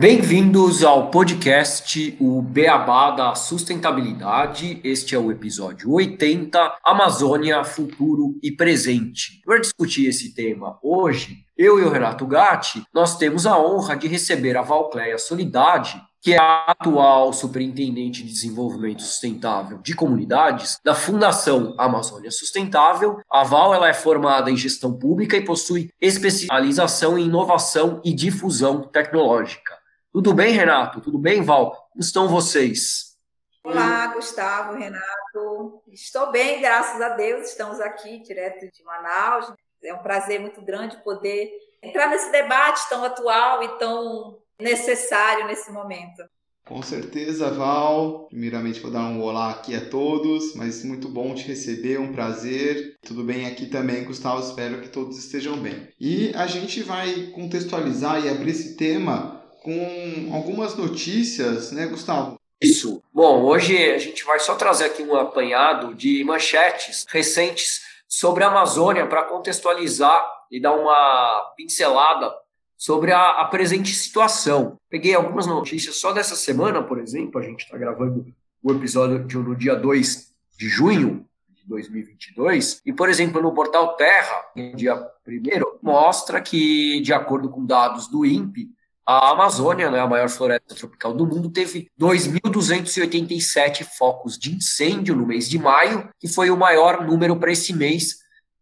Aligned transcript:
Bem-vindos 0.00 0.82
ao 0.82 1.10
podcast 1.10 2.16
O 2.18 2.40
Beabá 2.40 3.10
da 3.10 3.34
Sustentabilidade. 3.34 4.80
Este 4.82 5.14
é 5.14 5.18
o 5.18 5.30
episódio 5.30 5.92
80, 5.92 6.78
Amazônia, 6.82 7.62
Futuro 7.64 8.34
e 8.42 8.50
Presente. 8.50 9.42
Para 9.44 9.60
discutir 9.60 10.08
esse 10.08 10.34
tema 10.34 10.78
hoje, 10.82 11.44
eu 11.54 11.78
e 11.78 11.82
o 11.82 11.90
Renato 11.90 12.26
Gatti, 12.26 12.82
nós 12.94 13.18
temos 13.18 13.44
a 13.44 13.58
honra 13.58 13.94
de 13.94 14.08
receber 14.08 14.56
a 14.56 14.62
Valcleia 14.62 15.18
Solidade, 15.18 16.00
que 16.22 16.32
é 16.32 16.38
a 16.38 16.64
atual 16.68 17.30
superintendente 17.34 18.22
de 18.22 18.32
desenvolvimento 18.32 19.02
sustentável 19.02 19.80
de 19.82 19.94
comunidades 19.94 20.78
da 20.82 20.94
Fundação 20.94 21.74
Amazônia 21.76 22.30
Sustentável. 22.30 23.18
A 23.30 23.44
Val 23.44 23.74
ela 23.74 23.90
é 23.90 23.94
formada 23.94 24.50
em 24.50 24.56
gestão 24.56 24.98
pública 24.98 25.36
e 25.36 25.44
possui 25.44 25.90
especialização 26.00 27.18
em 27.18 27.26
inovação 27.26 28.00
e 28.02 28.14
difusão 28.14 28.80
tecnológica. 28.80 29.79
Tudo 30.12 30.34
bem, 30.34 30.52
Renato? 30.52 31.00
Tudo 31.00 31.18
bem, 31.18 31.40
Val? 31.40 31.70
Como 31.92 32.00
estão 32.00 32.26
vocês? 32.26 33.16
Olá, 33.62 34.08
Gustavo, 34.08 34.76
Renato. 34.76 35.84
Estou 35.86 36.32
bem, 36.32 36.60
graças 36.60 37.00
a 37.00 37.10
Deus. 37.10 37.48
Estamos 37.48 37.78
aqui 37.78 38.18
direto 38.18 38.66
de 38.72 38.82
Manaus. 38.82 39.52
É 39.84 39.94
um 39.94 40.02
prazer 40.02 40.40
muito 40.40 40.60
grande 40.62 40.96
poder 41.04 41.48
entrar 41.80 42.08
nesse 42.08 42.32
debate 42.32 42.88
tão 42.88 43.04
atual 43.04 43.62
e 43.62 43.78
tão 43.78 44.36
necessário 44.60 45.46
nesse 45.46 45.70
momento. 45.70 46.24
Com 46.66 46.82
certeza, 46.82 47.48
Val. 47.52 48.26
Primeiramente, 48.26 48.80
vou 48.80 48.90
dar 48.90 49.04
um 49.04 49.22
olá 49.22 49.52
aqui 49.52 49.76
a 49.76 49.88
todos, 49.88 50.56
mas 50.56 50.84
muito 50.84 51.08
bom 51.08 51.34
te 51.36 51.46
receber, 51.46 52.00
um 52.00 52.12
prazer. 52.12 52.96
Tudo 53.00 53.22
bem 53.22 53.46
aqui 53.46 53.66
também, 53.66 54.04
Gustavo? 54.04 54.40
Espero 54.40 54.80
que 54.80 54.88
todos 54.88 55.16
estejam 55.18 55.56
bem. 55.56 55.88
E 56.00 56.32
a 56.34 56.48
gente 56.48 56.82
vai 56.82 57.28
contextualizar 57.28 58.24
e 58.24 58.28
abrir 58.28 58.50
esse 58.50 58.76
tema 58.76 59.39
com 59.62 60.30
algumas 60.32 60.74
notícias, 60.74 61.72
né, 61.72 61.86
Gustavo? 61.86 62.38
Isso. 62.60 63.02
Bom, 63.12 63.42
hoje 63.44 63.76
a 63.90 63.98
gente 63.98 64.24
vai 64.24 64.38
só 64.38 64.54
trazer 64.54 64.84
aqui 64.84 65.02
um 65.02 65.14
apanhado 65.14 65.94
de 65.94 66.22
manchetes 66.24 67.06
recentes 67.08 67.80
sobre 68.06 68.44
a 68.44 68.48
Amazônia 68.48 69.06
para 69.06 69.22
contextualizar 69.22 70.26
e 70.50 70.60
dar 70.60 70.72
uma 70.72 71.52
pincelada 71.56 72.30
sobre 72.76 73.12
a, 73.12 73.40
a, 73.40 73.44
presente 73.46 73.94
situação. 73.94 74.76
Peguei 74.88 75.14
algumas 75.14 75.46
notícias 75.46 75.96
só 75.96 76.12
dessa 76.12 76.34
semana, 76.34 76.82
por 76.82 76.98
exemplo, 76.98 77.40
a 77.40 77.44
gente 77.44 77.64
está 77.64 77.78
gravando 77.78 78.26
o 78.62 78.72
episódio 78.72 79.42
no 79.42 79.54
dia 79.54 79.74
2 79.74 80.34
de 80.58 80.68
junho 80.68 81.26
de 81.48 81.66
2022, 81.66 82.82
e, 82.84 82.92
por 82.92 83.08
exemplo, 83.08 83.40
no 83.40 83.54
portal 83.54 83.96
Terra, 83.96 84.44
dia 84.74 84.96
1 85.26 85.78
mostra 85.82 86.40
que, 86.40 87.00
de 87.00 87.12
acordo 87.12 87.48
com 87.48 87.64
dados 87.64 88.08
do 88.08 88.26
INPE, 88.26 88.68
a 89.06 89.30
Amazônia, 89.30 89.90
né, 89.90 89.98
a 90.00 90.06
maior 90.06 90.28
floresta 90.28 90.74
tropical 90.74 91.12
do 91.12 91.26
mundo, 91.26 91.50
teve 91.50 91.90
2.287 92.00 93.84
focos 93.98 94.38
de 94.38 94.54
incêndio 94.54 95.16
no 95.16 95.26
mês 95.26 95.48
de 95.48 95.58
maio, 95.58 96.08
que 96.18 96.28
foi 96.28 96.50
o 96.50 96.56
maior 96.56 97.04
número 97.04 97.36
para 97.36 97.50
esse 97.50 97.72
mês 97.72 98.18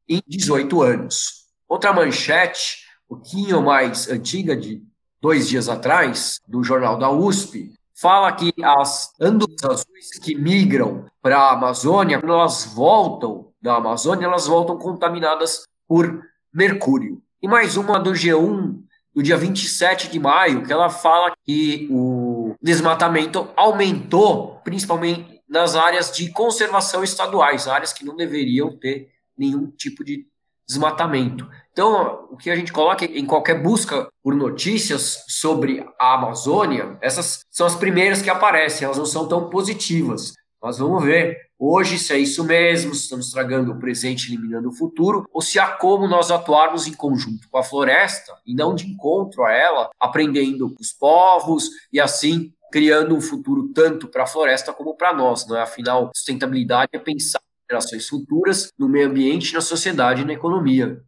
em 0.09 0.23
18 0.27 0.81
anos. 0.83 1.47
Outra 1.69 1.93
manchete, 1.93 2.79
um 3.11 3.17
pouquinho 3.17 3.63
mais 3.63 4.09
antiga, 4.09 4.57
de 4.57 4.83
dois 5.21 5.49
dias 5.49 5.69
atrás, 5.69 6.41
do 6.47 6.63
jornal 6.65 6.99
da 6.99 7.11
USP, 7.11 7.75
fala 7.95 8.33
que 8.33 8.53
as 8.63 9.13
andoras 9.21 9.65
azuis 9.65 10.19
que 10.23 10.35
migram 10.35 11.05
para 11.21 11.37
a 11.37 11.53
Amazônia, 11.53 12.21
quando 12.21 12.33
elas 12.33 12.65
voltam 12.65 13.53
da 13.61 13.77
Amazônia, 13.77 14.27
elas 14.27 14.47
voltam 14.47 14.79
contaminadas 14.79 15.65
por 15.87 16.23
mercúrio. 16.53 17.21
E 17.43 17.49
mais 17.49 17.77
uma 17.77 17.99
do 17.99 18.13
G1 18.13 18.88
do 19.15 19.23
dia 19.23 19.37
27 19.37 20.09
de 20.11 20.19
maio, 20.19 20.65
que 20.65 20.73
ela 20.73 20.89
fala 20.89 21.33
que 21.45 21.89
o 21.91 22.55
desmatamento 22.63 23.49
aumentou, 23.57 24.61
principalmente 24.65 25.41
nas 25.49 25.75
áreas 25.75 26.13
de 26.13 26.31
conservação 26.31 27.03
estaduais, 27.03 27.67
áreas 27.67 27.93
que 27.93 28.05
não 28.05 28.15
deveriam 28.15 28.77
ter 28.77 29.09
nenhum 29.37 29.71
tipo 29.71 30.05
de 30.05 30.27
desmatamento. 30.69 31.49
Então, 31.73 32.29
o 32.31 32.37
que 32.37 32.51
a 32.51 32.57
gente 32.57 32.73
coloca 32.73 33.05
em 33.05 33.25
qualquer 33.25 33.63
busca 33.63 34.09
por 34.23 34.35
notícias 34.35 35.25
sobre 35.27 35.85
a 35.99 36.15
Amazônia, 36.15 36.99
essas 37.01 37.41
são 37.51 37.67
as 37.67 37.75
primeiras 37.75 38.21
que 38.21 38.29
aparecem, 38.29 38.85
elas 38.85 38.99
não 38.99 39.07
são 39.07 39.27
tão 39.27 39.49
positivas. 39.49 40.35
Nós 40.63 40.79
vamos 40.79 41.03
ver 41.03 41.48
hoje 41.59 41.99
se 41.99 42.13
é 42.13 42.19
isso 42.19 42.45
mesmo, 42.45 42.95
se 42.95 43.03
estamos 43.03 43.27
estragando 43.27 43.73
o 43.73 43.79
presente, 43.79 44.29
eliminando 44.29 44.69
o 44.69 44.73
futuro, 44.73 45.29
ou 45.33 45.43
se 45.43 45.59
há 45.59 45.69
como 45.69 46.07
nós 46.07 46.31
atuarmos 46.31 46.87
em 46.87 46.93
conjunto 46.93 47.49
com 47.51 47.59
a 47.59 47.63
floresta 47.63 48.37
e 48.47 48.55
não 48.55 48.75
de 48.75 48.87
encontro 48.87 49.45
a 49.45 49.53
ela, 49.53 49.91
aprendendo 49.99 50.71
com 50.71 50.81
os 50.81 50.93
povos 50.93 51.71
e 51.93 52.01
assim 52.01 52.53
criando 52.71 53.17
um 53.17 53.21
futuro 53.21 53.69
tanto 53.73 54.09
para 54.09 54.25
a 54.25 54.27
floresta 54.27 54.73
como 54.73 54.95
para 54.95 55.15
nós. 55.15 55.47
Não 55.47 55.57
é? 55.57 55.63
Afinal, 55.63 56.11
sustentabilidade 56.15 56.91
é 56.93 56.99
pensar 56.99 57.41
em 57.41 57.73
gerações 57.73 58.09
futuras 58.09 58.73
no 58.79 58.89
meio 58.89 59.09
ambiente, 59.09 59.55
na 59.55 59.61
sociedade 59.61 60.23
e 60.23 60.25
na 60.25 60.35
economia. 60.35 61.03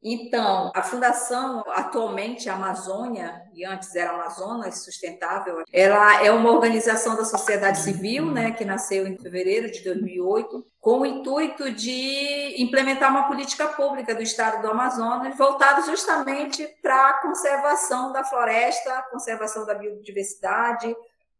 Então, 0.02 0.70
a 0.74 0.82
fundação 0.82 1.64
atualmente 1.68 2.48
Amazônia, 2.48 3.42
e 3.52 3.64
antes 3.64 3.94
era 3.96 4.10
Amazonas 4.10 4.84
Sustentável, 4.84 5.64
ela 5.72 6.24
é 6.24 6.30
uma 6.30 6.52
organização 6.52 7.16
da 7.16 7.24
sociedade 7.24 7.80
civil, 7.80 8.30
né, 8.30 8.52
que 8.52 8.64
nasceu 8.64 9.08
em 9.08 9.18
fevereiro 9.18 9.70
de 9.70 9.82
2008, 9.82 10.64
com 10.80 11.00
o 11.00 11.06
intuito 11.06 11.72
de 11.72 12.62
implementar 12.62 13.10
uma 13.10 13.26
política 13.26 13.66
pública 13.68 14.14
do 14.14 14.22
estado 14.22 14.62
do 14.62 14.70
Amazonas 14.70 15.36
voltada 15.36 15.82
justamente 15.82 16.64
para 16.80 17.10
a 17.10 17.20
conservação 17.20 18.12
da 18.12 18.22
floresta, 18.22 19.04
conservação 19.10 19.66
da 19.66 19.74
biodiversidade, 19.74 20.94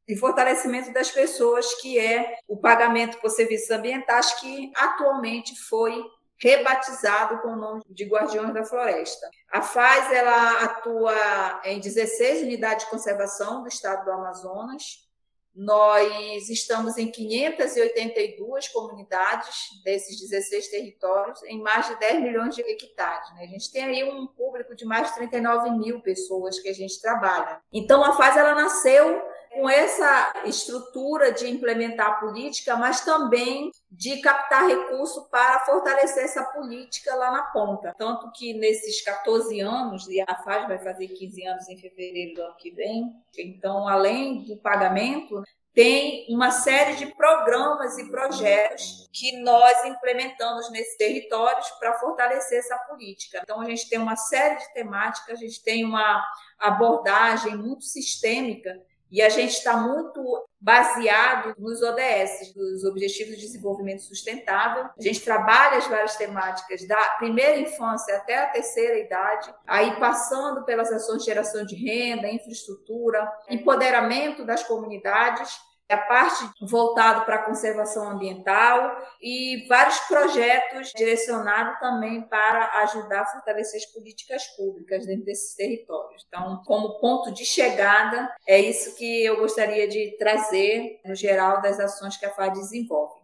e 0.09 0.17
fortalecimento 0.17 0.91
das 0.91 1.11
pessoas, 1.11 1.75
que 1.83 1.99
é 1.99 2.39
o 2.49 2.57
pagamento 2.57 3.21
por 3.21 3.29
serviços 3.29 3.71
ambientais, 3.71 4.33
que 4.41 4.73
atualmente 4.75 5.55
foi 5.55 6.03
rebatizado 6.41 7.39
com 7.39 7.49
o 7.49 7.57
nome 7.57 7.83
de 7.89 8.05
Guardiões 8.05 8.55
da 8.55 8.65
Floresta. 8.65 9.29
A 9.51 9.61
FAZ 9.61 10.13
ela 10.13 10.63
atua 10.63 11.61
em 11.65 11.81
16 11.81 12.43
unidades 12.43 12.85
de 12.85 12.91
conservação 12.91 13.63
do 13.63 13.69
estado 13.69 14.05
do 14.05 14.13
Amazonas. 14.13 15.09
Nós 15.55 16.49
estamos 16.49 16.97
em 16.99 17.11
582 17.11 18.69
comunidades 18.69 19.83
desses 19.85 20.21
16 20.21 20.69
territórios, 20.69 21.43
em 21.43 21.61
mais 21.61 21.89
de 21.89 21.99
10 21.99 22.23
milhões 22.23 22.55
de 22.55 22.63
hectares. 22.63 23.35
Né? 23.35 23.43
A 23.43 23.47
gente 23.49 23.73
tem 23.73 23.83
aí 23.83 24.05
um 24.05 24.29
público 24.29 24.77
de 24.77 24.85
mais 24.85 25.09
de 25.09 25.15
39 25.15 25.71
mil 25.71 26.01
pessoas 26.01 26.61
que 26.61 26.69
a 26.69 26.73
gente 26.73 27.01
trabalha. 27.01 27.61
Então, 27.73 28.05
a 28.05 28.17
FAZ 28.17 28.37
ela 28.37 28.55
nasceu 28.55 29.21
com 29.59 29.69
essa 29.69 30.33
estrutura 30.45 31.33
de 31.33 31.49
implementar 31.49 32.07
a 32.07 32.15
política, 32.15 32.77
mas 32.77 33.01
também 33.01 33.73
de 33.91 34.21
captar 34.21 34.69
recurso 34.69 35.29
para 35.29 35.59
fortalecer 35.61 36.25
essa 36.25 36.45
política 36.45 37.13
lá 37.17 37.33
na 37.33 37.43
ponta. 37.43 37.93
Tanto 37.99 38.31
que 38.31 38.55
nesses 38.55 39.03
14 39.03 39.59
anos, 39.59 40.07
e 40.07 40.21
a 40.21 40.35
FAS 40.45 40.69
vai 40.69 40.79
fazer 40.79 41.09
15 41.09 41.45
anos 41.45 41.69
em 41.69 41.77
fevereiro 41.77 42.35
do 42.37 42.43
ano 42.43 42.55
que 42.57 42.71
vem, 42.71 43.13
então, 43.37 43.89
além 43.89 44.45
do 44.45 44.57
pagamento, 44.57 45.43
tem 45.75 46.27
uma 46.29 46.53
série 46.53 46.95
de 46.95 47.07
programas 47.15 47.99
e 47.99 48.09
projetos 48.11 49.09
que 49.13 49.41
nós 49.43 49.85
implementamos 49.85 50.71
nesses 50.71 50.97
territórios 50.97 51.69
para 51.81 51.95
fortalecer 51.95 52.61
essa 52.61 52.77
política. 52.79 53.41
Então, 53.43 53.61
a 53.61 53.65
gente 53.65 53.89
tem 53.89 53.99
uma 53.99 54.17
série 54.17 54.57
de 54.57 54.73
temáticas, 54.73 55.39
a 55.39 55.43
gente 55.43 55.63
tem 55.65 55.85
uma 55.85 56.25
abordagem 56.61 57.57
muito 57.57 57.85
sistêmica 57.85 58.81
e 59.11 59.23
a 59.23 59.29
gente 59.29 59.53
está 59.53 59.77
muito 59.77 60.47
baseado 60.61 61.55
nos 61.59 61.83
ODS, 61.83 62.53
dos 62.55 62.85
Objetivos 62.85 63.37
de 63.37 63.43
Desenvolvimento 63.43 64.03
Sustentável. 64.03 64.85
A 64.85 65.03
gente 65.03 65.21
trabalha 65.21 65.79
as 65.79 65.87
várias 65.87 66.17
temáticas 66.17 66.87
da 66.87 67.01
primeira 67.19 67.59
infância 67.59 68.17
até 68.17 68.39
a 68.39 68.49
terceira 68.49 68.99
idade, 68.99 69.55
aí 69.67 69.99
passando 69.99 70.65
pelas 70.65 70.91
ações 70.91 71.21
de 71.21 71.27
geração 71.27 71.65
de 71.65 71.77
renda, 71.77 72.29
infraestrutura, 72.29 73.31
empoderamento 73.49 74.45
das 74.45 74.63
comunidades 74.65 75.68
a 75.91 75.97
parte 75.97 76.45
voltada 76.61 77.23
para 77.23 77.37
a 77.37 77.45
conservação 77.45 78.11
ambiental 78.11 78.97
e 79.23 79.67
vários 79.69 79.99
projetos 80.01 80.93
direcionados 80.95 81.79
também 81.81 82.23
para 82.23 82.83
ajudar 82.83 83.23
a 83.23 83.27
fortalecer 83.27 83.81
as 83.81 83.87
políticas 83.87 84.45
públicas 84.57 85.07
dentro 85.07 85.25
desses 85.25 85.55
territórios. 85.55 86.25
Então, 86.29 86.63
como 86.67 87.01
ponto 87.01 87.33
de 87.33 87.45
chegada, 87.45 88.31
é 88.47 88.61
isso 88.61 88.97
que 88.97 89.25
eu 89.25 89.39
gostaria 89.39 89.89
de 89.89 90.17
trazer, 90.19 91.01
no 91.05 91.15
geral, 91.15 91.63
das 91.63 91.81
ações 91.81 92.17
que 92.17 92.27
a 92.27 92.35
FAD 92.35 92.55
desenvolve. 92.55 93.21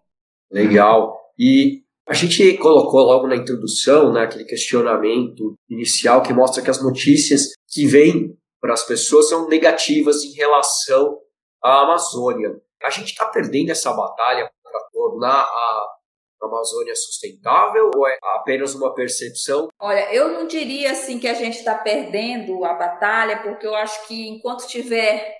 Legal. 0.51 1.21
E 1.39 1.83
a 2.07 2.15
gente 2.15 2.57
colocou 2.59 3.01
logo 3.01 3.27
na 3.27 3.37
introdução 3.37 4.13
né, 4.13 4.23
aquele 4.23 4.45
questionamento 4.45 5.55
inicial 5.69 6.23
que 6.23 6.33
mostra 6.33 6.63
que 6.63 6.71
as 6.71 6.83
notícias 6.83 7.49
que 7.69 7.87
vêm 7.87 8.37
para 8.61 8.73
as 8.73 8.87
pessoas 8.87 9.29
são 9.29 9.49
negativas 9.49 10.23
em 10.25 10.33
relação 10.33 11.19
a 11.65 11.81
Amazônia. 11.81 12.61
A 12.83 12.91
gente 12.91 13.13
está 13.13 13.25
perdendo 13.27 13.71
essa 13.71 13.91
batalha 13.95 14.51
para 14.63 14.81
tornar 14.93 15.41
a 15.43 15.95
Amazônia 16.43 16.95
sustentável 16.95 17.91
ou 17.97 18.07
é 18.07 18.19
apenas 18.35 18.75
uma 18.75 18.95
percepção? 18.95 19.69
Olha, 19.81 20.13
eu 20.13 20.29
não 20.29 20.47
diria 20.47 20.93
assim 20.93 21.19
que 21.19 21.27
a 21.27 21.33
gente 21.33 21.57
está 21.57 21.75
perdendo 21.79 22.63
a 22.67 22.75
batalha, 22.75 23.43
porque 23.43 23.67
eu 23.67 23.75
acho 23.75 24.07
que 24.07 24.29
enquanto 24.29 24.67
tiver 24.67 25.39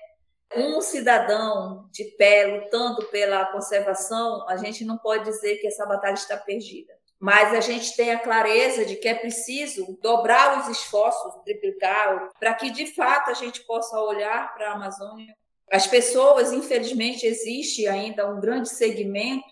um 0.55 0.81
cidadão 0.81 1.87
de 1.91 2.05
pé 2.17 2.45
lutando 2.45 3.05
pela 3.07 3.45
conservação, 3.51 4.47
a 4.49 4.57
gente 4.57 4.83
não 4.83 4.97
pode 4.97 5.25
dizer 5.25 5.57
que 5.57 5.67
essa 5.67 5.85
batalha 5.85 6.15
está 6.15 6.37
perdida. 6.37 6.93
Mas 7.19 7.53
a 7.53 7.59
gente 7.59 7.95
tem 7.95 8.11
a 8.11 8.19
clareza 8.19 8.83
de 8.83 8.95
que 8.95 9.07
é 9.07 9.13
preciso 9.13 9.97
dobrar 10.01 10.59
os 10.59 10.69
esforços, 10.69 11.33
triplicar, 11.43 12.29
para 12.39 12.53
que 12.55 12.71
de 12.71 12.87
fato 12.87 13.29
a 13.29 13.33
gente 13.33 13.61
possa 13.61 13.99
olhar 13.99 14.53
para 14.55 14.71
a 14.71 14.73
Amazônia 14.73 15.35
as 15.71 15.87
pessoas, 15.87 16.51
infelizmente, 16.51 17.25
existe 17.25 17.87
ainda 17.87 18.29
um 18.29 18.39
grande 18.39 18.69
segmento 18.69 19.45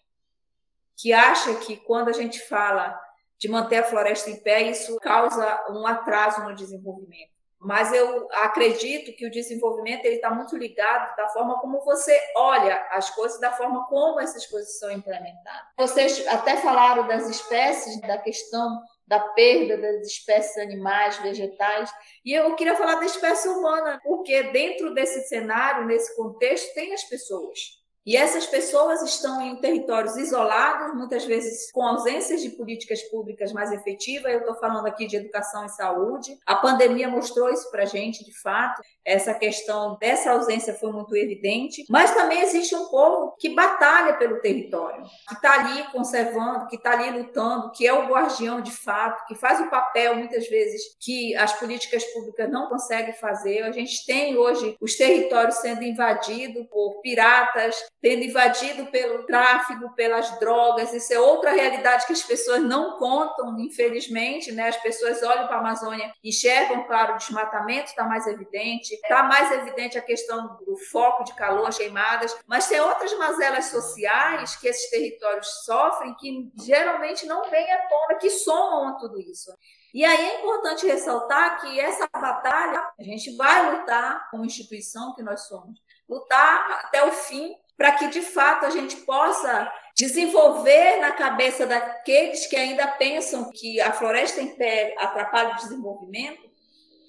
que 0.96 1.12
acha 1.12 1.56
que 1.56 1.78
quando 1.78 2.10
a 2.10 2.14
gente 2.14 2.40
fala 2.42 2.98
de 3.38 3.50
manter 3.50 3.78
a 3.78 3.84
floresta 3.84 4.30
em 4.30 4.42
pé, 4.42 4.62
isso 4.62 4.98
causa 5.00 5.66
um 5.72 5.86
atraso 5.86 6.44
no 6.44 6.56
desenvolvimento. 6.56 7.34
Mas 7.60 7.94
eu 7.94 8.28
acredito 8.34 9.16
que 9.16 9.26
o 9.26 9.32
desenvolvimento 9.32 10.06
ele 10.06 10.16
está 10.16 10.30
muito 10.30 10.56
ligado 10.56 11.16
da 11.16 11.30
forma 11.30 11.60
como 11.60 11.80
você 11.82 12.18
olha 12.36 12.76
as 12.92 13.10
coisas, 13.10 13.40
da 13.40 13.52
forma 13.52 13.88
como 13.88 14.20
essas 14.20 14.46
coisas 14.46 14.78
são 14.78 14.92
implementadas. 14.92 15.68
Vocês 15.78 16.28
até 16.28 16.58
falaram 16.58 17.08
das 17.08 17.30
espécies, 17.30 18.02
da 18.02 18.18
questão 18.18 18.82
da 19.08 19.20
perda 19.20 19.78
das 19.78 20.08
espécies 20.08 20.58
animais, 20.58 21.18
vegetais. 21.18 21.92
E 22.24 22.34
eu 22.34 22.56
queria 22.56 22.76
falar 22.76 22.96
da 22.96 23.06
espécie 23.06 23.48
humana, 23.50 24.00
porque 24.04 24.44
dentro 24.44 24.94
desse 24.94 25.28
cenário, 25.28 25.86
nesse 25.86 26.16
contexto, 26.16 26.74
tem 26.74 26.94
as 26.94 27.04
pessoas. 27.04 27.83
E 28.06 28.18
essas 28.18 28.46
pessoas 28.46 29.02
estão 29.02 29.42
em 29.42 29.56
territórios 29.56 30.18
isolados, 30.18 30.94
muitas 30.94 31.24
vezes 31.26 31.72
com 31.72 31.82
ausências 31.82 32.42
de 32.42 32.50
políticas 32.50 33.02
públicas 33.04 33.54
mais 33.54 33.72
efetivas. 33.72 34.34
Eu 34.34 34.40
estou 34.40 34.56
falando 34.56 34.86
aqui 34.86 35.08
de 35.08 35.16
educação 35.16 35.66
e 35.66 35.70
saúde. 35.70 36.38
A 36.46 36.56
pandemia 36.56 37.08
mostrou 37.08 37.50
isso 37.50 37.72
para 37.72 37.84
a 37.84 37.86
gente, 37.86 38.26
de 38.26 38.38
fato. 38.42 38.82
Essa 39.06 39.34
questão 39.34 39.98
dessa 40.00 40.32
ausência 40.32 40.74
foi 40.74 40.92
muito 40.92 41.16
evidente. 41.16 41.86
Mas 41.90 42.14
também 42.14 42.42
existe 42.42 42.76
um 42.76 42.88
povo 42.88 43.36
que 43.40 43.56
batalha 43.56 44.18
pelo 44.18 44.42
território, 44.42 45.04
que 45.28 45.36
está 45.36 45.54
ali 45.54 45.84
conservando, 45.92 46.68
que 46.68 46.76
está 46.76 46.92
ali 46.92 47.10
lutando, 47.18 47.72
que 47.72 47.88
é 47.88 47.94
o 47.94 48.08
guardião 48.08 48.60
de 48.60 48.72
fato, 48.72 49.26
que 49.28 49.36
faz 49.36 49.62
o 49.62 49.70
papel, 49.70 50.16
muitas 50.16 50.48
vezes, 50.50 50.82
que 51.00 51.36
as 51.38 51.54
políticas 51.54 52.04
públicas 52.06 52.52
não 52.52 52.68
conseguem 52.68 53.14
fazer. 53.14 53.64
A 53.64 53.72
gente 53.72 54.06
tem 54.06 54.38
hoje 54.38 54.76
os 54.82 54.96
territórios 54.96 55.56
sendo 55.56 55.84
invadidos 55.84 56.68
por 56.68 57.00
piratas, 57.02 57.76
sendo 58.04 58.26
invadido 58.26 58.88
pelo 58.88 59.26
tráfico, 59.26 59.96
pelas 59.96 60.38
drogas. 60.38 60.94
Isso 60.94 61.14
é 61.14 61.20
outra 61.20 61.52
realidade 61.52 62.06
que 62.06 62.12
as 62.12 62.22
pessoas 62.22 62.62
não 62.62 62.98
contam, 62.98 63.58
infelizmente. 63.58 64.52
Né? 64.52 64.68
As 64.68 64.76
pessoas 64.76 65.24
olham 65.24 65.48
para 65.48 65.56
a 65.56 65.60
Amazônia, 65.60 66.14
enxergam, 66.22 66.84
claro, 66.84 67.14
o 67.14 67.18
desmatamento 67.18 67.92
está 67.92 68.04
mais 68.04 68.28
evidente, 68.28 68.94
está 68.94 69.24
mais 69.24 69.50
evidente 69.54 69.98
a 69.98 70.02
questão 70.02 70.58
do 70.66 70.76
foco 70.92 71.24
de 71.24 71.34
calor, 71.36 71.66
as 71.66 71.78
queimadas, 71.78 72.38
mas 72.46 72.68
tem 72.68 72.82
outras 72.82 73.18
mazelas 73.18 73.66
sociais 73.66 74.58
que 74.58 74.68
esses 74.68 74.90
territórios 74.90 75.48
sofrem 75.64 76.14
que 76.16 76.52
geralmente 76.62 77.26
não 77.26 77.50
vêm 77.50 77.72
à 77.72 77.88
tona, 77.88 78.20
que 78.20 78.30
somam 78.30 78.90
a 78.90 78.94
tudo 78.96 79.18
isso. 79.18 79.50
E 79.94 80.04
aí 80.04 80.30
é 80.30 80.40
importante 80.40 80.86
ressaltar 80.88 81.62
que 81.62 81.80
essa 81.80 82.10
batalha 82.12 82.84
a 83.00 83.04
gente 83.04 83.34
vai 83.38 83.72
lutar 83.72 84.28
como 84.30 84.44
instituição 84.44 85.14
que 85.14 85.24
nós 85.24 85.48
somos, 85.48 85.80
lutar 86.10 86.82
até 86.84 87.06
o 87.06 87.12
fim 87.12 87.56
para 87.78 87.94
que 87.94 88.08
de 88.08 88.22
fato 88.22 88.66
a 88.66 88.70
gente 88.70 88.98
possa 88.98 89.72
desenvolver 89.96 91.00
na 91.00 91.12
cabeça 91.12 91.66
daqueles 91.66 92.48
que 92.48 92.56
ainda 92.56 92.88
pensam 92.88 93.52
que 93.52 93.80
a 93.80 93.92
floresta 93.92 94.42
em 94.42 94.56
pé 94.56 94.96
atrapalha 94.98 95.54
o 95.54 95.58
desenvolvimento, 95.58 96.42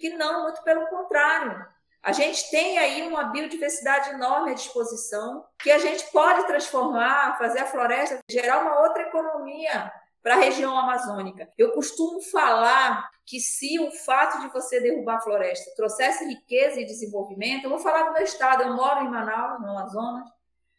que 0.00 0.11
não, 0.11 0.42
muito 0.42 0.62
pelo 0.62 0.87
contrário. 0.88 1.66
A 2.02 2.12
gente 2.12 2.50
tem 2.50 2.78
aí 2.78 3.09
uma 3.09 3.25
biodiversidade 3.25 4.11
enorme 4.11 4.50
à 4.50 4.54
disposição, 4.54 5.47
que 5.59 5.71
a 5.71 5.78
gente 5.78 6.04
pode 6.12 6.47
transformar, 6.47 7.38
fazer 7.38 7.61
a 7.61 7.66
floresta 7.66 8.18
gerar 8.30 8.61
uma 8.61 8.80
outra 8.80 9.04
economia 9.04 9.90
para 10.23 10.35
a 10.35 10.38
região 10.38 10.76
amazônica. 10.76 11.49
Eu 11.56 11.73
costumo 11.73 12.21
falar 12.21 13.11
que 13.25 13.40
se 13.40 13.78
o 13.78 13.90
fato 13.90 14.40
de 14.40 14.49
você 14.49 14.80
derrubar 14.80 15.16
a 15.16 15.21
floresta 15.21 15.75
trouxesse 15.76 16.26
riqueza 16.26 16.78
e 16.78 16.85
desenvolvimento, 16.85 17.64
eu 17.64 17.71
vou 17.71 17.78
falar 17.78 18.02
do 18.04 18.12
meu 18.12 18.23
estado, 18.23 18.62
eu 18.62 18.75
moro 18.75 19.00
em 19.04 19.11
Manaus, 19.11 19.61
no 19.61 19.71
Amazonas, 19.71 20.28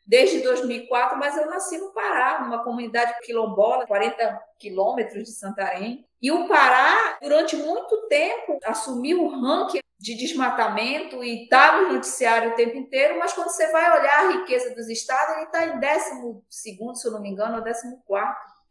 desde 0.05 0.41
2004, 0.41 1.17
mas 1.17 1.35
eu 1.37 1.47
nasci 1.47 1.77
no 1.77 1.91
Pará, 1.91 2.41
numa 2.41 2.63
comunidade 2.63 3.15
quilombola, 3.23 3.87
40 3.87 4.41
quilômetros 4.59 5.23
de 5.23 5.31
Santarém. 5.31 6.05
E 6.21 6.31
o 6.31 6.47
Pará, 6.47 7.17
durante 7.21 7.55
muito 7.55 8.07
tempo, 8.07 8.59
assumiu 8.63 9.23
o 9.23 9.29
ranking 9.29 9.79
de 9.99 10.15
desmatamento 10.15 11.23
e 11.23 11.43
está 11.43 11.81
no 11.81 11.93
noticiário 11.93 12.51
o 12.51 12.55
tempo 12.55 12.77
inteiro, 12.77 13.17
mas 13.17 13.33
quando 13.33 13.49
você 13.49 13.71
vai 13.71 13.99
olhar 13.99 14.19
a 14.19 14.31
riqueza 14.33 14.75
dos 14.75 14.87
estados, 14.89 15.35
ele 15.35 15.45
está 15.45 15.65
em 15.65 15.79
12, 15.79 16.41
se 16.51 17.07
eu 17.07 17.11
não 17.11 17.21
me 17.21 17.29
engano, 17.29 17.57
ou 17.57 17.63
14. 17.63 17.87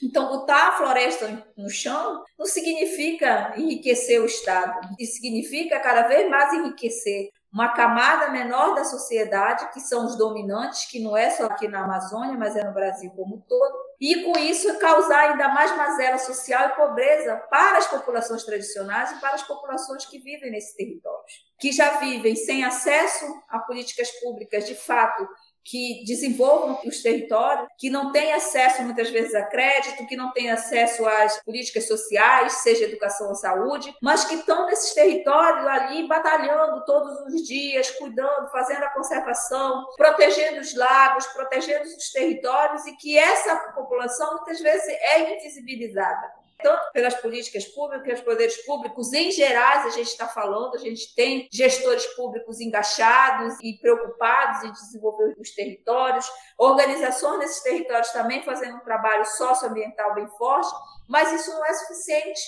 Então, 0.03 0.29
botar 0.29 0.69
a 0.69 0.73
floresta 0.73 1.47
no 1.57 1.71
chão 1.71 2.23
não 2.39 2.47
significa 2.47 3.55
enriquecer 3.57 4.21
o 4.21 4.27
Estado, 4.27 4.89
significa 5.01 5.81
cada 5.81 6.03
vez 6.03 6.29
mais 6.29 6.53
enriquecer 6.53 7.31
uma 7.55 7.69
camada 7.69 8.33
menor 8.33 8.75
da 8.75 8.85
sociedade, 8.85 9.71
que 9.73 9.79
são 9.79 10.05
os 10.07 10.17
dominantes, 10.17 10.87
que 10.87 10.99
não 10.99 11.17
é 11.17 11.31
só 11.31 11.47
aqui 11.47 11.69
na 11.69 11.85
Amazônia, 11.85 12.37
mas 12.37 12.57
é 12.57 12.65
no 12.65 12.75
Brasil 12.75 13.13
como 13.13 13.37
um 13.37 13.41
todo, 13.43 13.79
e 14.01 14.25
com 14.25 14.37
isso 14.37 14.77
causar 14.81 15.31
ainda 15.31 15.49
mais 15.51 15.75
mazela 15.77 16.19
social 16.19 16.71
e 16.71 16.73
pobreza 16.73 17.37
para 17.49 17.79
as 17.79 17.87
populações 17.87 18.43
tradicionais 18.43 19.13
e 19.13 19.21
para 19.21 19.37
as 19.37 19.45
populações 19.45 20.05
que 20.05 20.19
vivem 20.19 20.51
nesses 20.51 20.75
territórios, 20.75 21.33
que 21.61 21.71
já 21.71 21.99
vivem 21.99 22.35
sem 22.35 22.65
acesso 22.65 23.25
a 23.49 23.61
políticas 23.61 24.11
públicas 24.21 24.67
de 24.67 24.75
fato 24.75 25.25
que 25.65 26.05
desenvolvam 26.05 26.79
os 26.85 27.03
territórios, 27.03 27.67
que 27.79 27.89
não 27.89 28.13
têm 28.13 28.33
acesso 28.33 28.83
muitas 28.83 29.11
vezes 29.11 29.35
a 29.35 29.43
crédito, 29.43 30.07
que 30.07 30.17
não 30.17 30.33
têm 30.33 30.51
acesso 30.51 31.07
às 31.07 31.43
políticas 31.43 31.89
sociais, 31.89 32.55
seja 32.55 32.85
educação 32.85 33.29
ou 33.29 33.35
saúde, 33.35 33.95
mas 34.03 34.25
que 34.25 34.35
estão 34.35 34.67
nesses 34.67 34.93
territórios 34.93 35.67
ali 35.67 36.07
batalhando 36.07 36.85
todos 36.85 37.21
os 37.33 37.47
dias, 37.47 37.91
cuidando, 37.93 38.51
fazendo 38.51 38.85
a 38.85 38.91
conservação, 38.91 39.87
protegendo 39.97 40.61
os 40.61 40.75
lagos, 40.75 41.27
protegendo 41.29 41.85
os 41.85 42.13
territórios 42.13 42.87
e 42.87 42.97
que 42.97 43.19
essa 43.19 43.57
população 43.75 44.37
muitas 44.37 44.61
vezes 44.61 44.87
é 44.89 45.35
invisibilizada 45.35 46.44
tanto 46.65 46.93
pelas 46.93 47.15
políticas 47.17 47.67
públicas, 47.67 48.23
poderes 48.23 48.57
públicos 48.65 49.13
em 49.13 49.31
gerais, 49.31 49.85
a 49.85 49.91
gente 49.91 50.09
está 50.09 50.27
falando, 50.27 50.75
a 50.75 50.79
gente 50.79 51.15
tem 51.15 51.47
gestores 51.53 52.07
públicos 52.17 52.59
engajados 52.59 53.59
e 53.63 53.75
preocupados 53.75 54.65
em 54.65 54.73
desenvolver 54.73 55.37
os 55.39 55.51
territórios, 55.51 56.27
organizações 56.57 57.41
nesses 57.41 57.63
territórios 57.63 58.11
também 58.13 58.43
fazendo 58.43 58.77
um 58.79 58.85
trabalho 58.85 59.27
socioambiental 59.27 60.15
bem 60.15 60.27
forte, 60.39 60.75
mas 61.07 61.31
isso 61.35 61.51
não 61.51 61.67
é 61.67 61.75
suficiente, 61.75 62.41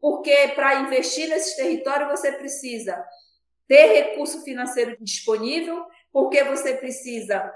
porque 0.00 0.48
para 0.56 0.80
investir 0.80 1.28
nesses 1.28 1.54
territórios 1.54 2.10
você 2.10 2.32
precisa 2.32 3.00
ter 3.68 3.86
recurso 3.86 4.42
financeiro 4.42 4.96
disponível, 5.00 5.86
porque 6.12 6.42
você 6.42 6.74
precisa 6.74 7.54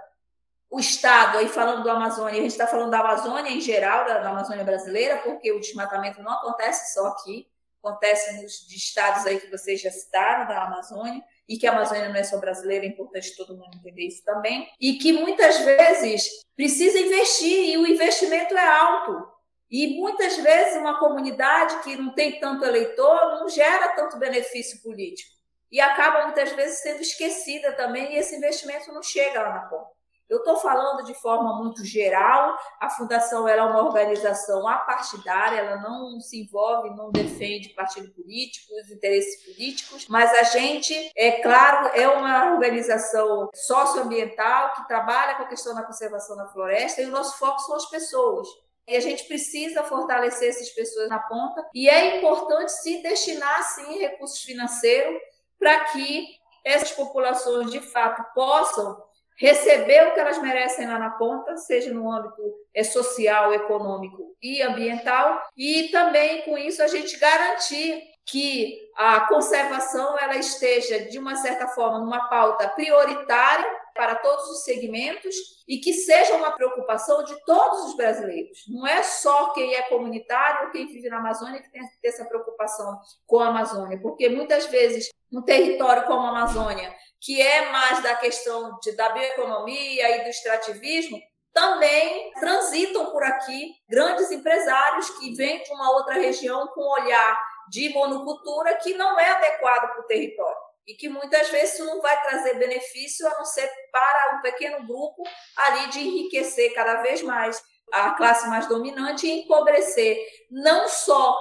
o 0.75 0.81
Estado, 0.81 1.39
aí 1.39 1.49
falando 1.49 1.85
do 1.85 1.91
Amazônia, 1.91 2.33
a 2.33 2.43
gente 2.43 2.51
está 2.51 2.67
falando 2.67 2.91
da 2.91 2.99
Amazônia 2.99 3.49
em 3.49 3.61
geral, 3.61 4.05
da, 4.07 4.19
da, 4.19 4.31
Amazônia 4.31 4.65
brasileira, 4.65 5.19
porque 5.19 5.53
o 5.53 5.61
desmatamento 5.61 6.21
não 6.21 6.33
acontece 6.33 6.93
só 6.93 7.07
aqui, 7.07 7.47
acontece 7.81 8.43
nos 8.43 8.69
estados 8.73 9.25
aí 9.25 9.39
que 9.39 9.49
vocês 9.49 9.81
já 9.81 9.93
citaram, 9.93 10.49
da 10.49 10.65
Amazônia, 10.65 11.23
e 11.49 11.57
que 11.57 11.65
a 11.65 11.71
Amazônia 11.71 12.09
não 12.09 12.17
é 12.17 12.25
só 12.25 12.39
brasileira, 12.39 12.85
é 12.85 12.89
importante 12.89 13.37
todo 13.37 13.57
mundo 13.57 13.71
entender 13.77 14.03
isso 14.03 14.25
também, 14.25 14.69
e 14.81 14.95
que 14.95 15.13
muitas 15.13 15.59
vezes 15.61 16.41
precisa 16.57 16.99
investir, 16.99 17.69
e 17.69 17.79
o 17.79 17.87
investimento 17.87 18.57
é 18.57 18.67
alto. 18.67 19.29
E 19.71 20.01
muitas 20.01 20.39
vezes 20.39 20.77
uma 20.77 20.99
comunidade 20.99 21.85
que 21.85 21.95
não 21.95 22.13
tem 22.15 22.41
tanto 22.41 22.65
eleitor 22.65 23.39
não 23.39 23.49
gera 23.49 23.91
tanto 23.91 24.19
benefício 24.19 24.83
político. 24.83 25.37
E 25.71 25.81
acaba 25.81 26.25
muitas 26.25 26.51
vezes 26.51 26.81
sendo 26.81 27.01
esquecida 27.01 27.71
também, 27.75 28.13
e 28.13 28.17
esse 28.17 28.35
investimento 28.35 28.93
não 28.93 29.05
chega 29.05 29.41
lá 29.41 29.51
na 29.51 29.61
ponta. 29.67 29.94
Eu 30.29 30.39
estou 30.39 30.57
falando 30.57 31.05
de 31.05 31.15
forma 31.15 31.59
muito 31.59 31.85
geral. 31.85 32.57
A 32.81 32.89
fundação 32.89 33.47
é 33.47 33.63
uma 33.63 33.83
organização 33.83 34.67
apartidária, 34.67 35.59
ela 35.59 35.77
não 35.77 36.19
se 36.21 36.41
envolve, 36.41 36.91
não 36.97 37.11
defende 37.11 37.69
partido 37.71 38.11
político, 38.13 38.75
os 38.75 38.91
interesses 38.91 39.45
políticos, 39.45 40.07
mas 40.09 40.33
a 40.33 40.43
gente, 40.45 41.13
é 41.17 41.43
claro, 41.43 41.89
é 41.95 42.09
uma 42.09 42.53
organização 42.53 43.49
socioambiental 43.55 44.75
que 44.75 44.89
trabalha 44.89 45.35
com 45.37 45.43
a 45.43 45.49
questão 45.49 45.75
da 45.75 45.83
conservação 45.83 46.37
da 46.37 46.49
floresta 46.49 47.03
e 47.03 47.07
o 47.07 47.11
nosso 47.11 47.39
foco 47.39 47.61
são 47.61 47.77
as 47.77 47.87
pessoas. 47.87 48.49
E 48.87 48.97
a 48.97 49.01
gente 49.01 49.25
precisa 49.25 49.83
fortalecer 49.83 50.51
essas 50.51 50.69
pessoas 50.71 51.09
na 51.09 51.19
ponta 51.19 51.67
e 51.75 51.89
é 51.89 52.19
importante 52.19 52.71
se 52.71 53.03
destinar, 53.03 53.63
sim, 53.63 53.99
recursos 53.99 54.41
financeiros 54.43 55.19
para 55.59 55.85
que 55.87 56.39
essas 56.65 56.93
populações, 56.93 57.71
de 57.71 57.81
fato, 57.81 58.25
possam 58.35 59.03
receber 59.37 60.09
o 60.09 60.15
que 60.15 60.21
elas 60.21 60.41
merecem 60.41 60.87
lá 60.87 60.99
na 60.99 61.11
ponta, 61.11 61.57
seja 61.57 61.93
no 61.93 62.11
âmbito 62.11 62.43
é, 62.73 62.85
social, 62.85 63.53
econômico 63.53 64.35
e 64.43 64.63
ambiental, 64.63 65.43
e 65.57 65.89
também 65.89 66.43
com 66.43 66.57
isso 66.57 66.83
a 66.83 66.87
gente 66.87 67.19
garantir 67.19 68.03
que 68.27 68.79
a 68.97 69.21
conservação 69.29 70.19
ela 70.19 70.37
esteja 70.37 71.01
de 71.11 71.19
uma 71.19 71.37
certa 71.37 71.69
forma 71.69 71.99
numa 71.99 72.29
pauta 72.29 72.69
prioritária 72.69 73.71
para 73.95 74.17
todos 74.17 74.49
os 74.51 74.65
segmentos 74.65 75.35
e 75.69 75.79
que 75.79 75.93
seja 75.93 76.35
uma 76.35 76.51
preocupação 76.53 77.23
de 77.23 77.35
todos 77.45 77.85
os 77.87 77.97
brasileiros. 77.97 78.65
Não 78.69 78.87
é 78.87 79.03
só 79.03 79.51
quem 79.53 79.75
é 79.75 79.83
comunitário 79.83 80.67
ou 80.67 80.73
quem 80.73 80.87
vive 80.87 81.09
na 81.09 81.19
Amazônia 81.19 81.63
que 81.63 81.71
tem 81.71 81.87
que 81.87 82.01
ter 82.01 82.09
essa 82.09 82.25
preocupação 82.25 82.99
com 83.27 83.39
a 83.39 83.49
Amazônia, 83.49 84.01
porque 84.01 84.29
muitas 84.29 84.67
vezes 84.67 85.11
no 85.35 85.45
território 85.45 86.05
como 86.05 86.27
a 86.27 86.31
Amazônia 86.31 86.95
que 87.25 87.41
é 87.41 87.71
mais 87.71 88.03
da 88.03 88.15
questão 88.17 88.79
de, 88.83 88.93
da 88.93 89.09
bioeconomia 89.09 90.17
e 90.17 90.25
do 90.25 90.29
extrativismo, 90.29 91.19
também 91.55 92.31
transitam 92.33 93.11
por 93.11 93.23
aqui 93.23 93.73
grandes 93.89 94.31
empresários 94.31 95.09
que 95.11 95.35
vêm 95.35 95.63
de 95.63 95.73
uma 95.73 95.91
outra 95.93 96.15
região 96.15 96.67
com 96.69 96.83
um 96.83 97.03
olhar 97.03 97.41
de 97.71 97.89
monocultura 97.95 98.77
que 98.77 98.93
não 98.95 99.19
é 99.19 99.31
adequado 99.31 99.93
para 99.93 100.01
o 100.01 100.07
território 100.07 100.59
e 100.87 100.95
que 100.95 101.09
muitas 101.09 101.49
vezes 101.49 101.79
não 101.79 102.03
vai 102.03 102.21
trazer 102.23 102.59
benefício 102.59 103.27
a 103.27 103.39
não 103.39 103.45
ser 103.47 103.71
para 103.91 104.37
um 104.37 104.43
pequeno 104.43 104.87
grupo 104.87 105.23
ali 105.57 105.89
de 105.89 106.01
enriquecer 106.01 106.75
cada 106.75 107.01
vez 107.01 107.23
mais 107.23 107.63
a 107.91 108.11
classe 108.11 108.49
mais 108.49 108.67
dominante 108.67 109.27
e 109.27 109.45
empobrecer 109.45 110.19
não 110.51 110.87
só 110.89 111.39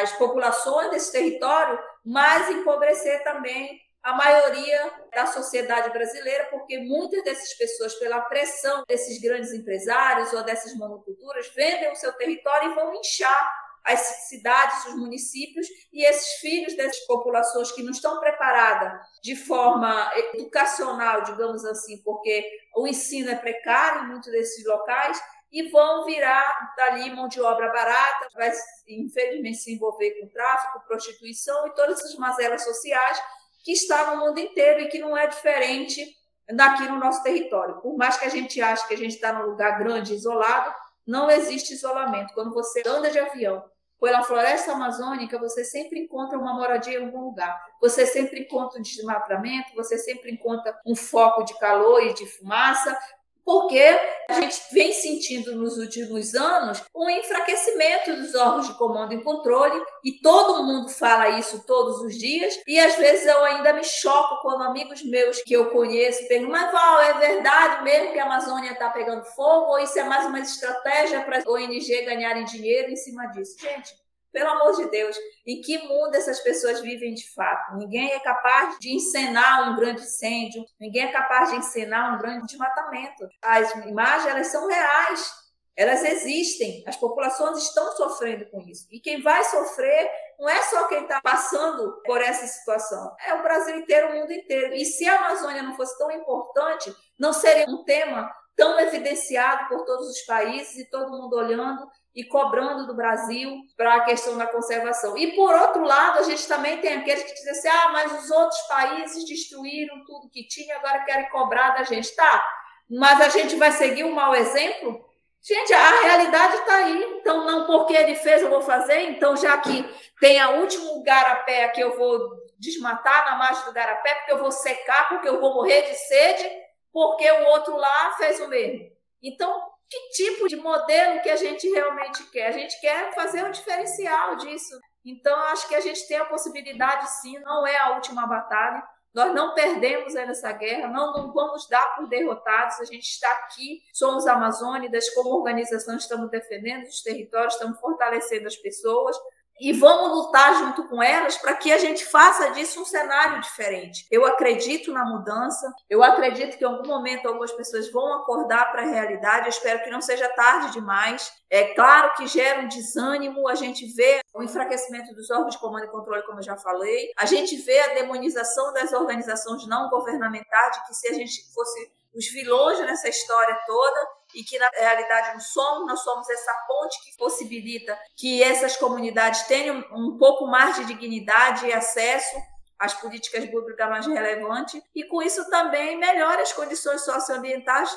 as 0.00 0.12
populações 0.12 0.90
desse 0.90 1.10
território, 1.10 1.76
mas 2.04 2.50
empobrecer 2.50 3.22
também 3.24 3.80
a 4.02 4.12
maioria 4.12 4.92
da 5.14 5.24
sociedade 5.26 5.90
brasileira, 5.90 6.44
porque 6.50 6.78
muitas 6.78 7.24
dessas 7.24 7.54
pessoas, 7.54 7.94
pela 7.94 8.20
pressão 8.20 8.84
desses 8.86 9.18
grandes 9.18 9.52
empresários 9.52 10.30
ou 10.34 10.42
dessas 10.44 10.76
monoculturas, 10.76 11.48
vendem 11.54 11.90
o 11.90 11.96
seu 11.96 12.12
território 12.12 12.70
e 12.70 12.74
vão 12.74 12.94
inchar 12.94 13.64
as 13.82 14.00
cidades, 14.28 14.86
os 14.86 14.96
municípios, 14.96 15.66
e 15.92 16.04
esses 16.06 16.40
filhos 16.40 16.74
dessas 16.74 17.00
populações 17.06 17.70
que 17.70 17.82
não 17.82 17.90
estão 17.90 18.18
preparadas 18.18 18.98
de 19.22 19.36
forma 19.36 20.10
educacional, 20.34 21.22
digamos 21.22 21.64
assim, 21.66 22.02
porque 22.02 22.46
o 22.74 22.86
ensino 22.86 23.30
é 23.30 23.36
precário 23.36 24.04
em 24.04 24.08
muitos 24.08 24.32
desses 24.32 24.64
locais, 24.64 25.22
e 25.54 25.68
vão 25.68 26.04
virar 26.04 26.74
dali 26.76 27.14
mão 27.14 27.28
de 27.28 27.40
obra 27.40 27.70
barata, 27.70 28.26
vai 28.34 28.50
infelizmente 28.88 29.58
se 29.58 29.72
envolver 29.72 30.20
com 30.20 30.26
tráfico, 30.26 30.84
prostituição 30.84 31.68
e 31.68 31.74
todas 31.74 32.00
essas 32.00 32.16
mazelas 32.16 32.64
sociais 32.64 33.22
que 33.64 33.70
está 33.70 34.10
no 34.10 34.26
mundo 34.26 34.40
inteiro 34.40 34.80
e 34.80 34.88
que 34.88 34.98
não 34.98 35.16
é 35.16 35.28
diferente 35.28 36.04
daqui 36.52 36.82
no 36.88 36.98
nosso 36.98 37.22
território. 37.22 37.80
Por 37.80 37.96
mais 37.96 38.16
que 38.16 38.26
a 38.26 38.28
gente 38.28 38.60
ache 38.60 38.86
que 38.88 38.94
a 38.94 38.98
gente 38.98 39.14
está 39.14 39.32
num 39.32 39.46
lugar 39.46 39.78
grande, 39.78 40.12
isolado, 40.12 40.74
não 41.06 41.30
existe 41.30 41.74
isolamento. 41.74 42.34
Quando 42.34 42.52
você 42.52 42.82
anda 42.84 43.08
de 43.08 43.20
avião 43.20 43.64
pela 44.00 44.24
floresta 44.24 44.72
amazônica, 44.72 45.38
você 45.38 45.64
sempre 45.64 46.00
encontra 46.00 46.36
uma 46.36 46.52
moradia 46.52 46.98
em 46.98 47.06
algum 47.06 47.26
lugar. 47.26 47.58
Você 47.80 48.04
sempre 48.04 48.40
encontra 48.40 48.80
um 48.80 48.82
desmatamento, 48.82 49.72
você 49.76 49.98
sempre 49.98 50.32
encontra 50.32 50.76
um 50.84 50.96
foco 50.96 51.44
de 51.44 51.56
calor 51.58 52.02
e 52.02 52.12
de 52.12 52.26
fumaça, 52.26 52.98
porque 53.44 53.82
a 54.28 54.40
gente 54.40 54.58
vem 54.72 54.92
sentindo 54.92 55.54
nos 55.54 55.76
últimos 55.76 56.34
anos 56.34 56.82
um 56.94 57.08
enfraquecimento 57.10 58.16
dos 58.16 58.34
órgãos 58.34 58.68
de 58.68 58.78
comando 58.78 59.12
e 59.12 59.22
controle, 59.22 59.80
e 60.02 60.12
todo 60.12 60.64
mundo 60.64 60.88
fala 60.88 61.38
isso 61.38 61.64
todos 61.66 62.00
os 62.00 62.16
dias, 62.16 62.58
e 62.66 62.78
às 62.80 62.96
vezes 62.96 63.26
eu 63.26 63.44
ainda 63.44 63.72
me 63.72 63.84
choco 63.84 64.40
quando 64.42 64.62
amigos 64.62 65.02
meus 65.04 65.42
que 65.42 65.52
eu 65.52 65.70
conheço 65.70 66.26
perguntam, 66.26 66.52
mas 66.52 66.72
Val, 66.72 67.00
é 67.00 67.12
verdade 67.14 67.84
mesmo 67.84 68.12
que 68.12 68.18
a 68.18 68.24
Amazônia 68.24 68.72
está 68.72 68.88
pegando 68.90 69.24
fogo, 69.24 69.72
ou 69.72 69.78
isso 69.78 69.98
é 69.98 70.04
mais 70.04 70.26
uma 70.26 70.40
estratégia 70.40 71.22
para 71.22 71.38
a 71.38 71.50
ONG 71.50 72.04
ganharem 72.04 72.44
dinheiro 72.44 72.90
em 72.90 72.96
cima 72.96 73.26
disso? 73.26 73.56
Gente, 73.60 74.03
pelo 74.34 74.50
amor 74.50 74.74
de 74.74 74.90
Deus, 74.90 75.16
em 75.46 75.60
que 75.60 75.78
mundo 75.78 76.14
essas 76.16 76.40
pessoas 76.40 76.80
vivem 76.80 77.14
de 77.14 77.32
fato? 77.32 77.76
Ninguém 77.76 78.10
é 78.10 78.18
capaz 78.18 78.76
de 78.80 78.92
encenar 78.92 79.70
um 79.70 79.76
grande 79.76 80.02
incêndio, 80.02 80.64
ninguém 80.78 81.04
é 81.04 81.12
capaz 81.12 81.50
de 81.50 81.56
encenar 81.56 82.14
um 82.14 82.18
grande 82.18 82.46
desmatamento. 82.48 83.28
As 83.40 83.72
imagens, 83.86 84.26
elas 84.26 84.48
são 84.48 84.66
reais, 84.66 85.32
elas 85.76 86.04
existem, 86.04 86.82
as 86.84 86.96
populações 86.96 87.58
estão 87.58 87.92
sofrendo 87.92 88.44
com 88.50 88.60
isso. 88.62 88.88
E 88.90 88.98
quem 88.98 89.22
vai 89.22 89.44
sofrer 89.44 90.10
não 90.38 90.48
é 90.48 90.60
só 90.62 90.88
quem 90.88 91.02
está 91.02 91.20
passando 91.20 92.02
por 92.04 92.20
essa 92.20 92.44
situação, 92.44 93.14
é 93.24 93.34
o 93.34 93.42
Brasil 93.42 93.76
inteiro, 93.76 94.08
o 94.08 94.20
mundo 94.20 94.32
inteiro. 94.32 94.74
E 94.74 94.84
se 94.84 95.06
a 95.06 95.16
Amazônia 95.16 95.62
não 95.62 95.76
fosse 95.76 95.96
tão 95.96 96.10
importante, 96.10 96.92
não 97.16 97.32
seria 97.32 97.66
um 97.68 97.84
tema 97.84 98.28
tão 98.56 98.78
evidenciado 98.80 99.68
por 99.68 99.84
todos 99.84 100.08
os 100.08 100.22
países 100.22 100.76
e 100.76 100.90
todo 100.90 101.10
mundo 101.10 101.36
olhando 101.36 101.88
e 102.14 102.24
cobrando 102.24 102.86
do 102.86 102.94
Brasil 102.94 103.60
para 103.76 103.94
a 103.94 104.04
questão 104.04 104.38
da 104.38 104.46
conservação. 104.46 105.18
E 105.18 105.32
por 105.32 105.54
outro 105.54 105.82
lado, 105.82 106.20
a 106.20 106.22
gente 106.22 106.46
também 106.46 106.78
tem 106.80 106.94
aqueles 106.94 107.24
que 107.24 107.34
dizem 107.34 107.50
assim: 107.50 107.68
ah, 107.68 107.88
mas 107.92 108.24
os 108.24 108.30
outros 108.30 108.60
países 108.62 109.26
destruíram 109.26 110.04
tudo 110.04 110.30
que 110.30 110.46
tinha, 110.46 110.76
agora 110.76 111.04
querem 111.04 111.28
cobrar 111.30 111.70
da 111.70 111.82
gente. 111.82 112.14
Tá, 112.14 112.46
mas 112.88 113.20
a 113.20 113.28
gente 113.28 113.56
vai 113.56 113.72
seguir 113.72 114.04
um 114.04 114.14
mau 114.14 114.34
exemplo? 114.34 115.04
Gente, 115.42 115.74
a 115.74 116.00
realidade 116.02 116.56
está 116.56 116.76
aí. 116.76 117.18
Então, 117.18 117.44
não 117.44 117.66
porque 117.66 117.92
ele 117.92 118.14
fez, 118.14 118.40
eu 118.40 118.48
vou 118.48 118.62
fazer. 118.62 119.00
Então, 119.10 119.36
já 119.36 119.58
que 119.58 119.84
tem 120.18 120.40
a 120.40 120.52
último 120.52 121.02
garapé 121.02 121.68
que 121.68 121.82
eu 121.82 121.96
vou 121.98 122.30
desmatar 122.58 123.26
na 123.26 123.36
margem 123.36 123.64
do 123.66 123.72
garapé, 123.72 124.14
porque 124.14 124.32
eu 124.32 124.38
vou 124.38 124.50
secar, 124.50 125.08
porque 125.08 125.28
eu 125.28 125.40
vou 125.40 125.52
morrer 125.54 125.82
de 125.82 125.94
sede, 125.96 126.50
porque 126.90 127.30
o 127.30 127.44
outro 127.48 127.76
lá 127.76 128.14
fez 128.16 128.40
o 128.40 128.48
mesmo. 128.48 128.90
Então, 129.22 129.73
que 129.88 130.10
tipo 130.10 130.48
de 130.48 130.56
modelo 130.56 131.20
que 131.22 131.30
a 131.30 131.36
gente 131.36 131.68
realmente 131.68 132.24
quer. 132.30 132.48
A 132.48 132.52
gente 132.52 132.80
quer 132.80 133.14
fazer 133.14 133.44
um 133.44 133.50
diferencial 133.50 134.36
disso. 134.36 134.78
Então, 135.04 135.38
acho 135.46 135.68
que 135.68 135.74
a 135.74 135.80
gente 135.80 136.06
tem 136.08 136.16
a 136.16 136.24
possibilidade, 136.24 137.10
sim, 137.20 137.38
não 137.40 137.66
é 137.66 137.76
a 137.76 137.90
última 137.94 138.26
batalha. 138.26 138.82
Nós 139.12 139.32
não 139.32 139.54
perdemos 139.54 140.14
nessa 140.14 140.50
guerra, 140.52 140.88
não, 140.88 141.12
não 141.12 141.32
vamos 141.32 141.68
dar 141.68 141.94
por 141.94 142.08
derrotados. 142.08 142.80
A 142.80 142.84
gente 142.84 143.04
está 143.04 143.30
aqui, 143.30 143.80
somos 143.92 144.26
amazônidas, 144.26 145.08
como 145.10 145.36
organização 145.36 145.96
estamos 145.96 146.28
defendendo 146.30 146.84
os 146.84 147.00
territórios, 147.00 147.54
estamos 147.54 147.78
fortalecendo 147.78 148.48
as 148.48 148.56
pessoas 148.56 149.16
e 149.60 149.72
vamos 149.72 150.16
lutar 150.16 150.54
junto 150.56 150.88
com 150.88 151.02
elas 151.02 151.36
para 151.38 151.54
que 151.54 151.72
a 151.72 151.78
gente 151.78 152.04
faça 152.06 152.50
disso 152.50 152.82
um 152.82 152.84
cenário 152.84 153.40
diferente. 153.40 154.06
Eu 154.10 154.24
acredito 154.24 154.92
na 154.92 155.04
mudança, 155.04 155.72
eu 155.88 156.02
acredito 156.02 156.58
que 156.58 156.64
em 156.64 156.66
algum 156.66 156.86
momento 156.86 157.26
algumas 157.26 157.52
pessoas 157.52 157.90
vão 157.90 158.14
acordar 158.14 158.70
para 158.72 158.82
a 158.82 158.86
realidade, 158.86 159.46
eu 159.46 159.50
espero 159.50 159.82
que 159.82 159.90
não 159.90 160.00
seja 160.00 160.28
tarde 160.30 160.72
demais. 160.72 161.32
É 161.48 161.74
claro 161.74 162.14
que 162.14 162.26
gera 162.26 162.62
um 162.62 162.68
desânimo, 162.68 163.48
a 163.48 163.54
gente 163.54 163.86
vê 163.94 164.20
o 164.34 164.42
enfraquecimento 164.42 165.14
dos 165.14 165.30
órgãos 165.30 165.54
de 165.54 165.60
comando 165.60 165.84
e 165.84 165.90
controle, 165.90 166.24
como 166.24 166.40
eu 166.40 166.42
já 166.42 166.56
falei, 166.56 167.12
a 167.16 167.26
gente 167.26 167.56
vê 167.56 167.78
a 167.80 167.94
demonização 167.94 168.72
das 168.72 168.92
organizações 168.92 169.66
não 169.66 169.88
governamentais, 169.88 170.76
de 170.76 170.86
que 170.86 170.94
se 170.94 171.08
a 171.08 171.14
gente 171.14 171.52
fosse 171.52 171.92
os 172.14 172.26
vilões 172.28 172.78
nessa 172.80 173.08
história 173.08 173.58
toda, 173.66 174.08
e 174.34 174.42
que 174.42 174.58
na 174.58 174.68
realidade 174.68 175.32
não 175.32 175.40
somos, 175.40 175.86
nós 175.86 176.00
somos 176.00 176.28
essa 176.28 176.52
ponte 176.66 177.02
que 177.04 177.16
possibilita 177.16 177.98
que 178.16 178.42
essas 178.42 178.76
comunidades 178.76 179.42
tenham 179.42 179.78
um 179.92 180.16
pouco 180.18 180.46
mais 180.46 180.76
de 180.76 180.84
dignidade 180.86 181.66
e 181.66 181.72
acesso 181.72 182.36
às 182.78 182.94
políticas 182.94 183.46
públicas 183.46 183.88
mais 183.88 184.06
relevantes 184.06 184.82
e 184.94 185.04
com 185.04 185.22
isso 185.22 185.48
também 185.48 185.96
melhora 185.98 186.42
as 186.42 186.52
condições 186.52 187.02
socioambientais 187.02 187.96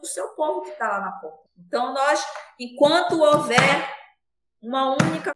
do, 0.00 0.06
seu 0.06 0.28
povo 0.30 0.62
que 0.62 0.70
está 0.70 0.88
lá 0.88 1.00
na 1.00 1.12
ponta. 1.12 1.48
Então 1.58 1.92
nós, 1.92 2.24
enquanto 2.58 3.20
houver 3.20 3.96
uma 4.62 4.92
única 4.92 5.32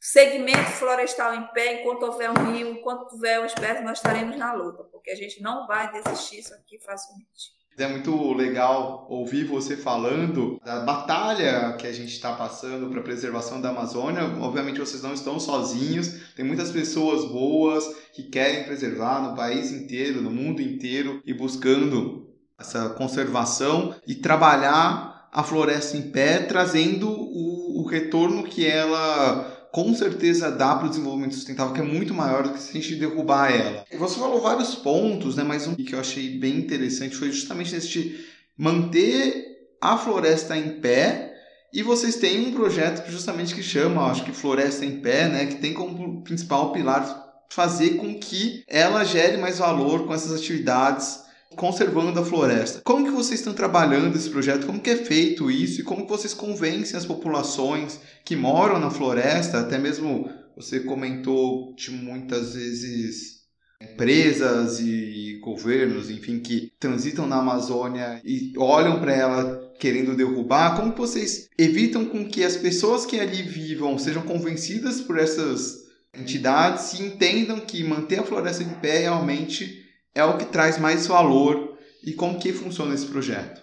segmento 0.00 0.70
florestal 0.72 1.32
em 1.32 1.46
pé, 1.52 1.80
enquanto 1.80 2.02
houver 2.02 2.28
um 2.28 2.52
rio, 2.52 2.68
enquanto 2.68 3.12
houver 3.12 3.38
uma 3.38 3.46
espécie, 3.46 3.82
nós 3.82 3.98
estaremos 3.98 4.36
na 4.36 4.52
luta, 4.52 4.82
porque 4.84 5.12
a 5.12 5.14
gente 5.14 5.40
não 5.40 5.64
vai 5.66 5.92
desistir 5.92 6.40
isso 6.40 6.52
aqui 6.54 6.78
facilmente. 6.80 7.61
É 7.78 7.88
muito 7.88 8.34
legal 8.34 9.06
ouvir 9.08 9.44
você 9.44 9.76
falando 9.76 10.60
da 10.64 10.80
batalha 10.80 11.74
que 11.78 11.86
a 11.86 11.92
gente 11.92 12.12
está 12.12 12.32
passando 12.32 12.90
para 12.90 13.00
a 13.00 13.02
preservação 13.02 13.60
da 13.60 13.70
Amazônia. 13.70 14.24
Obviamente 14.40 14.78
vocês 14.78 15.02
não 15.02 15.14
estão 15.14 15.40
sozinhos, 15.40 16.32
tem 16.36 16.44
muitas 16.44 16.70
pessoas 16.70 17.24
boas 17.24 17.84
que 18.12 18.24
querem 18.24 18.64
preservar 18.64 19.22
no 19.22 19.34
país 19.34 19.72
inteiro, 19.72 20.20
no 20.20 20.30
mundo 20.30 20.60
inteiro 20.60 21.22
e 21.24 21.32
buscando 21.32 22.28
essa 22.58 22.90
conservação 22.90 23.94
e 24.06 24.14
trabalhar 24.14 25.28
a 25.32 25.42
floresta 25.42 25.96
em 25.96 26.10
pé, 26.10 26.40
trazendo 26.40 27.08
o, 27.10 27.80
o 27.80 27.86
retorno 27.86 28.44
que 28.44 28.66
ela 28.66 29.61
com 29.72 29.94
certeza 29.94 30.50
dá 30.50 30.76
para 30.76 30.86
o 30.86 30.90
desenvolvimento 30.90 31.34
sustentável, 31.34 31.72
que 31.72 31.80
é 31.80 31.84
muito 31.84 32.12
maior 32.12 32.42
do 32.42 32.52
que 32.52 32.60
se 32.60 32.70
a 32.70 32.80
gente 32.80 32.94
derrubar 32.96 33.50
ela. 33.50 33.84
Você 33.98 34.18
falou 34.18 34.40
vários 34.40 34.74
pontos, 34.74 35.34
né? 35.34 35.42
Mas 35.42 35.66
um 35.66 35.74
que 35.74 35.94
eu 35.94 36.00
achei 36.00 36.38
bem 36.38 36.58
interessante 36.58 37.16
foi 37.16 37.32
justamente 37.32 37.74
este 37.74 38.24
manter 38.56 39.66
a 39.80 39.96
floresta 39.96 40.56
em 40.56 40.80
pé. 40.80 41.30
E 41.72 41.82
vocês 41.82 42.16
têm 42.16 42.48
um 42.48 42.52
projeto 42.52 43.02
que 43.02 43.10
justamente 43.10 43.54
que 43.54 43.62
chama, 43.62 44.10
acho 44.10 44.24
que 44.24 44.32
Floresta 44.32 44.84
em 44.84 45.00
Pé, 45.00 45.26
né? 45.26 45.46
Que 45.46 45.54
tem 45.54 45.72
como 45.72 46.22
principal 46.22 46.70
pilar 46.70 47.32
fazer 47.48 47.96
com 47.96 48.14
que 48.18 48.62
ela 48.68 49.04
gere 49.04 49.38
mais 49.38 49.58
valor 49.58 50.06
com 50.06 50.12
essas 50.12 50.38
atividades 50.38 51.20
conservando 51.56 52.18
a 52.18 52.24
floresta. 52.24 52.80
Como 52.84 53.04
que 53.04 53.10
vocês 53.10 53.40
estão 53.40 53.52
trabalhando 53.52 54.16
esse 54.16 54.30
projeto? 54.30 54.66
Como 54.66 54.80
que 54.80 54.90
é 54.90 54.96
feito 54.96 55.50
isso? 55.50 55.80
E 55.80 55.84
como 55.84 56.02
que 56.02 56.10
vocês 56.10 56.34
convencem 56.34 56.96
as 56.96 57.06
populações 57.06 58.00
que 58.24 58.36
moram 58.36 58.78
na 58.78 58.90
floresta? 58.90 59.60
Até 59.60 59.78
mesmo 59.78 60.30
você 60.56 60.80
comentou 60.80 61.74
de 61.74 61.90
muitas 61.90 62.54
vezes 62.54 63.42
empresas 63.82 64.78
e 64.80 65.38
governos, 65.42 66.08
enfim, 66.10 66.38
que 66.38 66.72
transitam 66.78 67.26
na 67.26 67.38
Amazônia 67.38 68.20
e 68.24 68.52
olham 68.56 69.00
para 69.00 69.12
ela 69.12 69.72
querendo 69.78 70.16
derrubar. 70.16 70.76
Como 70.76 70.92
que 70.92 71.00
vocês 71.00 71.48
evitam 71.58 72.04
com 72.04 72.24
que 72.24 72.44
as 72.44 72.56
pessoas 72.56 73.04
que 73.04 73.18
ali 73.18 73.42
vivam 73.42 73.98
sejam 73.98 74.22
convencidas 74.22 75.00
por 75.00 75.18
essas 75.18 75.82
entidades 76.16 76.92
e 76.92 77.02
entendam 77.02 77.58
que 77.60 77.82
manter 77.82 78.20
a 78.20 78.24
floresta 78.24 78.62
de 78.62 78.74
pé 78.76 79.00
realmente 79.00 79.81
é 80.14 80.24
o 80.24 80.36
que 80.38 80.44
traz 80.46 80.78
mais 80.78 81.06
valor 81.06 81.78
e 82.02 82.12
como 82.12 82.38
que 82.38 82.52
funciona 82.52 82.94
esse 82.94 83.06
projeto? 83.06 83.62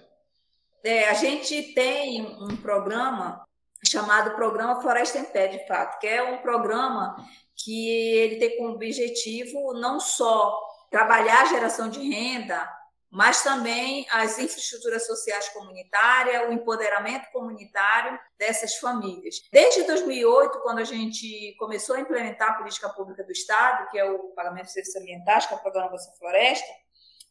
É, 0.84 1.10
a 1.10 1.14
gente 1.14 1.74
tem 1.74 2.26
um 2.42 2.56
programa 2.56 3.44
chamado 3.86 4.36
Programa 4.36 4.82
Floresta 4.82 5.20
em 5.20 5.26
Pé, 5.26 5.48
de 5.48 5.68
fato, 5.68 6.00
que 6.00 6.08
é 6.08 6.24
um 6.24 6.38
programa 6.38 7.16
que 7.56 7.90
ele 7.90 8.38
tem 8.38 8.58
como 8.58 8.74
objetivo 8.74 9.74
não 9.74 10.00
só 10.00 10.58
trabalhar 10.90 11.42
a 11.42 11.46
geração 11.46 11.90
de 11.90 12.00
renda 12.00 12.68
mas 13.12 13.44
também 13.44 14.06
as 14.12 14.38
infraestruturas 14.38 15.06
sociais 15.06 15.50
comunitárias, 15.50 16.48
o 16.48 16.54
empoderamento 16.54 17.32
comunitário 17.32 18.20
dessas 18.38 18.76
famílias. 18.76 19.42
Desde 19.52 19.84
2008, 19.84 20.60
quando 20.62 20.80
a 20.80 20.84
gente 20.84 21.56
começou 21.58 21.96
a 21.96 22.00
implementar 22.00 22.50
a 22.52 22.54
política 22.54 22.90
pública 22.90 23.24
do 23.24 23.32
Estado, 23.32 23.90
que 23.90 23.98
é 23.98 24.06
o 24.06 24.30
Pagamento 24.36 24.66
de 24.66 24.74
Serviços 24.74 25.02
Ambientais, 25.02 25.46
que 25.46 25.54
é 25.54 25.58
o 25.58 25.62
Programa 25.62 25.90
Bolsa 25.90 26.12
Floresta, 26.20 26.68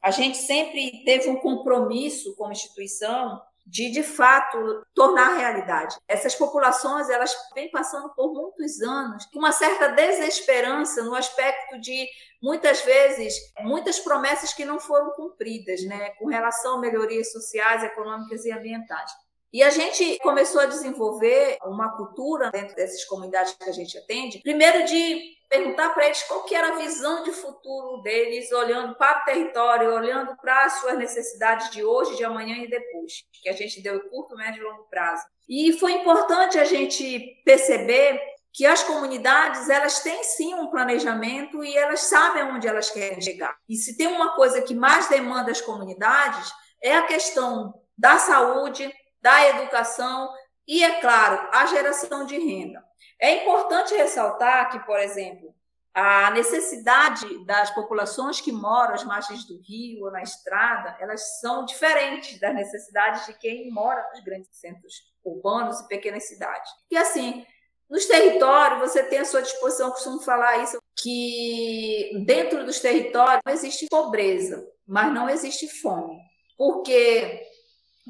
a 0.03 0.11
gente 0.11 0.39
sempre 0.39 1.05
teve 1.05 1.29
um 1.29 1.37
compromisso 1.37 2.35
como 2.37 2.53
instituição 2.53 3.41
de 3.69 3.91
de 3.91 4.03
fato 4.03 4.83
tornar 4.95 5.37
realidade. 5.37 5.97
Essas 6.09 6.35
populações 6.35 7.11
elas 7.11 7.35
vêm 7.55 7.71
passando 7.71 8.09
por 8.15 8.33
muitos 8.33 8.81
anos 8.81 9.27
com 9.27 9.39
uma 9.39 9.53
certa 9.53 9.89
desesperança 9.89 11.03
no 11.03 11.15
aspecto 11.15 11.79
de 11.79 12.09
muitas 12.43 12.81
vezes 12.83 13.35
muitas 13.61 13.99
promessas 14.01 14.55
que 14.55 14.65
não 14.65 14.81
foram 14.81 15.11
cumpridas, 15.11 15.83
né, 15.85 16.11
com 16.19 16.27
relação 16.27 16.77
a 16.77 16.81
melhorias 16.81 17.31
sociais, 17.31 17.83
econômicas 17.83 18.45
e 18.45 18.53
ambientais. 18.53 19.13
E 19.53 19.63
a 19.63 19.71
gente 19.71 20.19
começou 20.19 20.61
a 20.61 20.67
desenvolver 20.67 21.59
uma 21.65 21.97
cultura 21.97 22.51
dentro 22.51 22.77
dessas 22.77 23.05
comunidades 23.05 23.55
que 23.55 23.69
a 23.69 23.73
gente 23.73 23.97
atende, 23.97 24.41
primeiro 24.41 24.85
de 24.85 25.39
perguntar 25.49 25.95
para 25.95 26.05
eles 26.05 26.23
qual 26.25 26.45
que 26.45 26.55
era 26.55 26.75
a 26.75 26.79
visão 26.79 27.23
de 27.23 27.33
futuro 27.33 28.03
deles, 28.03 28.53
olhando 28.53 28.95
para 28.97 29.23
o 29.23 29.25
território, 29.25 29.95
olhando 29.95 30.37
para 30.37 30.67
as 30.67 30.75
suas 30.75 30.99
necessidades 30.99 31.71
de 31.71 31.83
hoje, 31.83 32.17
de 32.17 32.25
amanhã 32.25 32.57
e 32.59 32.69
depois, 32.69 33.25
que 33.43 33.49
a 33.49 33.55
gente 33.55 33.81
deu 33.83 33.99
curto, 34.11 34.37
médio 34.37 34.61
e 34.61 34.65
longo 34.65 34.85
prazo. 34.91 35.25
E 35.49 35.73
foi 35.79 35.93
importante 35.93 36.59
a 36.59 36.65
gente 36.65 37.41
perceber 37.45 38.21
que 38.53 38.67
as 38.67 38.83
comunidades 38.83 39.71
elas 39.71 40.01
têm 40.01 40.23
sim 40.25 40.55
um 40.55 40.69
planejamento 40.69 41.65
e 41.65 41.77
elas 41.77 42.01
sabem 42.01 42.43
onde 42.43 42.67
elas 42.67 42.91
querem 42.91 43.21
chegar. 43.21 43.57
E 43.69 43.77
se 43.77 43.97
tem 43.97 44.09
uma 44.09 44.35
coisa 44.35 44.61
que 44.61 44.75
mais 44.75 45.09
demanda 45.09 45.51
as 45.51 45.61
comunidades 45.61 46.53
é 46.83 46.95
a 46.97 47.07
questão 47.07 47.73
da 47.97 48.19
saúde, 48.19 48.93
da 49.21 49.49
educação 49.49 50.33
e, 50.67 50.85
é 50.85 51.01
claro, 51.01 51.49
a 51.53 51.67
geração 51.67 52.25
de 52.27 52.39
renda. 52.39 52.85
É 53.21 53.43
importante 53.43 53.95
ressaltar 53.95 54.71
que, 54.71 54.79
por 54.81 54.99
exemplo, 54.99 55.55
a 55.95 56.31
necessidade 56.31 57.45
das 57.45 57.71
populações 57.71 58.41
que 58.41 58.53
moram 58.53 58.95
às 58.95 59.03
margens 59.03 59.45
do 59.45 59.61
rio 59.61 60.05
ou 60.05 60.13
na 60.13 60.23
estrada, 60.23 60.97
elas 61.01 61.41
são 61.41 61.65
diferentes 61.65 62.39
das 62.39 62.55
necessidades 62.55 63.27
de 63.27 63.33
quem 63.35 63.71
mora 63.71 64.07
nos 64.13 64.23
grandes 64.23 64.49
centros 64.53 65.13
urbanos 65.25 65.81
e 65.81 65.89
pequenas 65.89 66.29
cidades. 66.29 66.71
E 66.91 66.97
assim, 66.97 67.45
nos 67.91 68.05
territórios, 68.07 68.79
você 68.79 69.03
tem 69.03 69.19
à 69.19 69.25
sua 69.25 69.43
disposição, 69.43 69.91
costumo 69.91 70.21
falar 70.21 70.59
isso, 70.59 70.79
que 70.95 72.23
dentro 72.27 72.65
dos 72.65 72.79
territórios 72.79 73.41
não 73.45 73.53
existe 73.53 73.87
pobreza, 73.89 74.65
mas 74.87 75.13
não 75.13 75.29
existe 75.29 75.67
fome. 75.81 76.19
Porque 76.57 77.48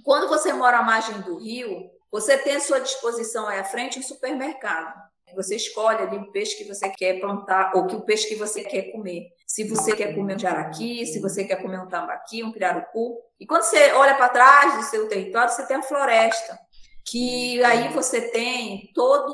quando 0.02 0.28
você 0.28 0.52
mora 0.52 0.78
à 0.78 0.82
margem 0.82 1.20
do 1.20 1.38
rio, 1.38 1.90
você 2.10 2.38
tem 2.38 2.56
à 2.56 2.60
sua 2.60 2.80
disposição 2.80 3.46
aí 3.46 3.58
à 3.58 3.64
frente 3.64 3.98
um 3.98 4.02
supermercado. 4.02 5.08
Você 5.34 5.56
escolhe 5.56 6.02
ali 6.02 6.16
o 6.16 6.32
peixe 6.32 6.56
que 6.56 6.64
você 6.64 6.88
quer 6.88 7.20
plantar 7.20 7.72
ou 7.74 7.86
que 7.86 7.94
o 7.94 8.00
peixe 8.00 8.28
que 8.28 8.34
você 8.34 8.62
quer 8.62 8.90
comer. 8.90 9.28
Se 9.46 9.64
você 9.64 9.94
quer 9.94 10.14
comer 10.14 10.36
um 10.36 10.38
jaraqui, 10.38 11.04
se 11.06 11.20
você 11.20 11.44
quer 11.44 11.56
comer 11.56 11.80
um 11.80 11.88
tambaqui, 11.88 12.42
um 12.42 12.50
pirarucu. 12.50 13.18
E 13.38 13.46
quando 13.46 13.62
você 13.62 13.92
olha 13.92 14.14
para 14.14 14.30
trás 14.30 14.76
do 14.76 14.82
seu 14.84 15.06
território, 15.06 15.52
você 15.52 15.66
tem 15.66 15.76
a 15.76 15.82
floresta 15.82 16.58
que 17.10 17.62
aí 17.64 17.88
você 17.88 18.20
tem 18.30 18.90
toda 18.94 19.32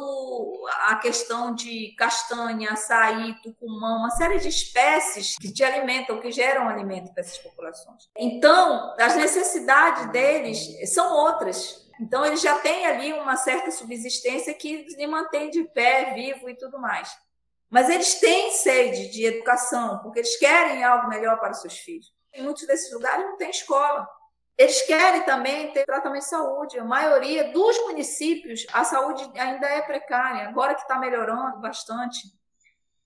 a 0.86 0.96
questão 0.96 1.54
de 1.54 1.94
castanha, 1.96 2.70
açaí, 2.70 3.34
tucumã, 3.42 3.96
uma 3.96 4.10
série 4.10 4.38
de 4.38 4.48
espécies 4.48 5.34
que 5.40 5.52
te 5.52 5.64
alimentam, 5.64 6.20
que 6.20 6.30
geram 6.30 6.68
alimento 6.68 7.12
para 7.12 7.22
essas 7.22 7.38
populações. 7.38 8.08
Então, 8.16 8.94
as 8.98 9.16
necessidades 9.16 10.10
deles 10.12 10.58
são 10.92 11.12
outras. 11.14 11.84
Então, 12.00 12.24
eles 12.24 12.40
já 12.40 12.58
têm 12.58 12.86
ali 12.86 13.12
uma 13.12 13.36
certa 13.36 13.70
subsistência 13.70 14.54
que 14.54 14.86
lhe 14.96 15.06
mantém 15.06 15.50
de 15.50 15.64
pé, 15.64 16.14
vivo 16.14 16.48
e 16.48 16.56
tudo 16.56 16.78
mais. 16.78 17.10
Mas 17.70 17.88
eles 17.88 18.14
têm 18.20 18.52
sede 18.52 19.08
de 19.08 19.24
educação, 19.24 19.98
porque 19.98 20.20
eles 20.20 20.36
querem 20.36 20.84
algo 20.84 21.08
melhor 21.08 21.40
para 21.40 21.50
os 21.50 21.60
seus 21.60 21.76
filhos. 21.76 22.12
Em 22.32 22.42
muitos 22.42 22.66
desses 22.66 22.92
lugares 22.92 23.24
não 23.24 23.36
tem 23.36 23.50
escola. 23.50 24.08
Eles 24.56 24.82
querem 24.82 25.22
também 25.22 25.72
ter 25.72 25.84
tratamento 25.84 26.22
de 26.22 26.28
saúde. 26.28 26.78
A 26.78 26.84
maioria 26.84 27.52
dos 27.52 27.76
municípios, 27.80 28.66
a 28.72 28.84
saúde 28.84 29.28
ainda 29.38 29.66
é 29.66 29.82
precária, 29.82 30.48
agora 30.48 30.74
que 30.74 30.82
está 30.82 30.98
melhorando 30.98 31.58
bastante. 31.60 32.22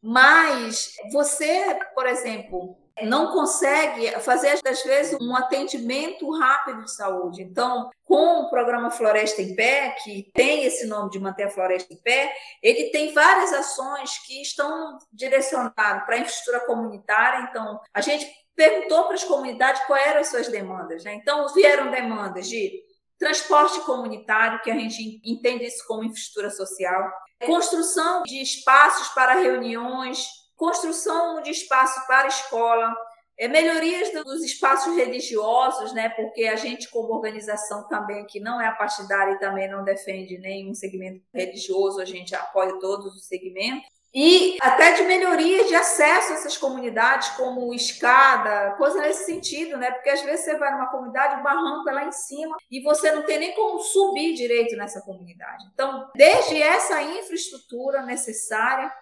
Mas 0.01 0.93
você, 1.11 1.79
por 1.95 2.07
exemplo, 2.07 2.77
não 3.03 3.33
consegue 3.33 4.11
fazer, 4.21 4.59
às 4.65 4.83
vezes, 4.83 5.19
um 5.21 5.35
atendimento 5.35 6.31
rápido 6.39 6.85
de 6.85 6.93
saúde. 6.93 7.43
Então, 7.43 7.91
com 8.05 8.43
o 8.43 8.51
programa 8.51 8.91
Floresta 8.91 9.43
em 9.43 9.55
Pé, 9.55 9.97
que 10.03 10.31
tem 10.35 10.65
esse 10.65 10.87
nome 10.87 11.11
de 11.11 11.19
manter 11.19 11.45
a 11.45 11.51
floresta 11.51 11.93
em 11.93 11.97
pé, 11.97 12.33
ele 12.63 12.91
tem 12.91 13.13
várias 13.13 13.53
ações 13.53 14.19
que 14.27 14.43
estão 14.43 14.99
direcionadas 15.13 16.05
para 16.05 16.17
a 16.17 16.19
infraestrutura 16.19 16.61
comunitária. 16.67 17.47
Então, 17.49 17.81
a 17.93 18.01
gente 18.01 18.27
perguntou 18.59 19.05
para 19.05 19.15
as 19.15 19.23
comunidades 19.23 19.81
quais 19.87 20.05
eram 20.05 20.21
as 20.21 20.29
suas 20.29 20.49
demandas. 20.49 21.05
Né? 21.05 21.15
Então, 21.15 21.47
vieram 21.55 21.93
demandas 21.93 22.49
de 22.49 22.83
transporte 23.17 23.81
comunitário, 23.83 24.61
que 24.63 24.71
a 24.71 24.75
gente 24.75 25.21
entende 25.25 25.65
isso 25.65 25.87
como 25.87 26.03
infraestrutura 26.03 26.51
social, 26.51 27.09
construção 27.47 28.25
de 28.25 28.43
espaços 28.43 29.09
para 29.11 29.35
reuniões, 29.35 30.27
construção 30.57 31.41
de 31.41 31.53
espaço 31.53 32.05
para 32.09 32.27
escola, 32.27 32.93
é, 33.39 33.47
melhorias 33.47 34.13
dos 34.25 34.43
espaços 34.43 34.97
religiosos, 34.97 35.93
né? 35.93 36.09
Porque 36.09 36.47
a 36.47 36.57
gente, 36.57 36.89
como 36.91 37.15
organização 37.15 37.87
também, 37.87 38.27
que 38.27 38.41
não 38.41 38.61
é 38.61 38.69
partidária 38.73 39.35
e 39.35 39.39
também 39.39 39.71
não 39.71 39.85
defende 39.85 40.37
nenhum 40.39 40.75
segmento 40.75 41.23
religioso, 41.33 42.01
a 42.01 42.05
gente 42.05 42.35
apoia 42.35 42.77
todos 42.81 43.15
os 43.15 43.27
segmentos 43.27 43.98
e 44.21 44.57
até 44.61 44.95
de 44.95 45.05
melhorias 45.05 45.69
de 45.69 45.77
acesso 45.77 46.33
a 46.33 46.35
essas 46.35 46.57
comunidades, 46.57 47.29
como 47.37 47.73
escada, 47.73 48.73
coisa 48.73 49.01
nesse 49.01 49.27
sentido, 49.27 49.77
né? 49.77 49.93
Porque 49.93 50.11
às 50.11 50.23
vezes 50.23 50.45
você 50.45 50.59
vai 50.59 50.73
numa 50.73 50.91
comunidade, 50.91 51.39
o 51.39 51.45
barranco 51.45 51.89
é 51.89 51.93
lá 51.93 52.05
em 52.05 52.11
cima 52.11 52.57
e 52.69 52.83
você 52.83 53.13
não 53.13 53.23
tem 53.23 53.39
nem 53.39 53.55
como 53.55 53.79
subir 53.79 54.35
direito 54.35 54.77
nessa 54.77 55.01
comunidade. 55.03 55.65
Então, 55.73 56.11
desde 56.17 56.61
essa 56.61 57.01
infraestrutura 57.01 58.03
necessária 58.03 58.93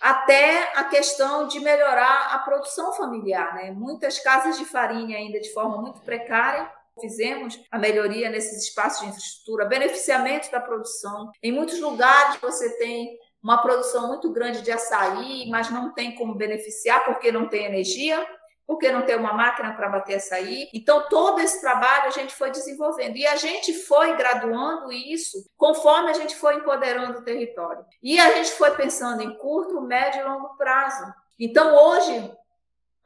até 0.00 0.70
a 0.76 0.84
questão 0.84 1.48
de 1.48 1.58
melhorar 1.58 2.32
a 2.32 2.38
produção 2.38 2.92
familiar, 2.92 3.52
né? 3.52 3.72
Muitas 3.72 4.20
casas 4.20 4.56
de 4.56 4.64
farinha 4.64 5.16
ainda 5.16 5.40
de 5.40 5.52
forma 5.52 5.82
muito 5.82 6.02
precária, 6.02 6.70
Fizemos 6.98 7.60
a 7.70 7.78
melhoria 7.78 8.30
nesses 8.30 8.64
espaços 8.64 9.00
de 9.00 9.08
infraestrutura, 9.08 9.66
beneficiamento 9.66 10.50
da 10.50 10.60
produção. 10.60 11.30
Em 11.42 11.52
muitos 11.52 11.78
lugares 11.78 12.40
você 12.40 12.70
tem 12.78 13.18
uma 13.42 13.58
produção 13.58 14.08
muito 14.08 14.32
grande 14.32 14.62
de 14.62 14.72
açaí, 14.72 15.48
mas 15.48 15.70
não 15.70 15.92
tem 15.92 16.14
como 16.14 16.34
beneficiar 16.34 17.04
porque 17.04 17.30
não 17.30 17.48
tem 17.48 17.64
energia, 17.64 18.26
porque 18.66 18.90
não 18.90 19.02
tem 19.02 19.16
uma 19.16 19.32
máquina 19.32 19.72
para 19.74 19.88
bater 19.88 20.16
açaí. 20.16 20.68
Então, 20.74 21.08
todo 21.08 21.40
esse 21.40 21.60
trabalho 21.60 22.06
a 22.06 22.10
gente 22.10 22.34
foi 22.34 22.50
desenvolvendo. 22.50 23.16
E 23.16 23.26
a 23.26 23.36
gente 23.36 23.72
foi 23.72 24.16
graduando 24.16 24.92
isso 24.92 25.48
conforme 25.56 26.10
a 26.10 26.14
gente 26.14 26.34
foi 26.34 26.56
empoderando 26.56 27.20
o 27.20 27.22
território. 27.22 27.84
E 28.02 28.18
a 28.18 28.34
gente 28.34 28.50
foi 28.52 28.72
pensando 28.72 29.22
em 29.22 29.36
curto, 29.38 29.80
médio 29.80 30.20
e 30.20 30.24
longo 30.24 30.56
prazo. 30.56 31.04
Então, 31.38 31.76
hoje, 31.76 32.32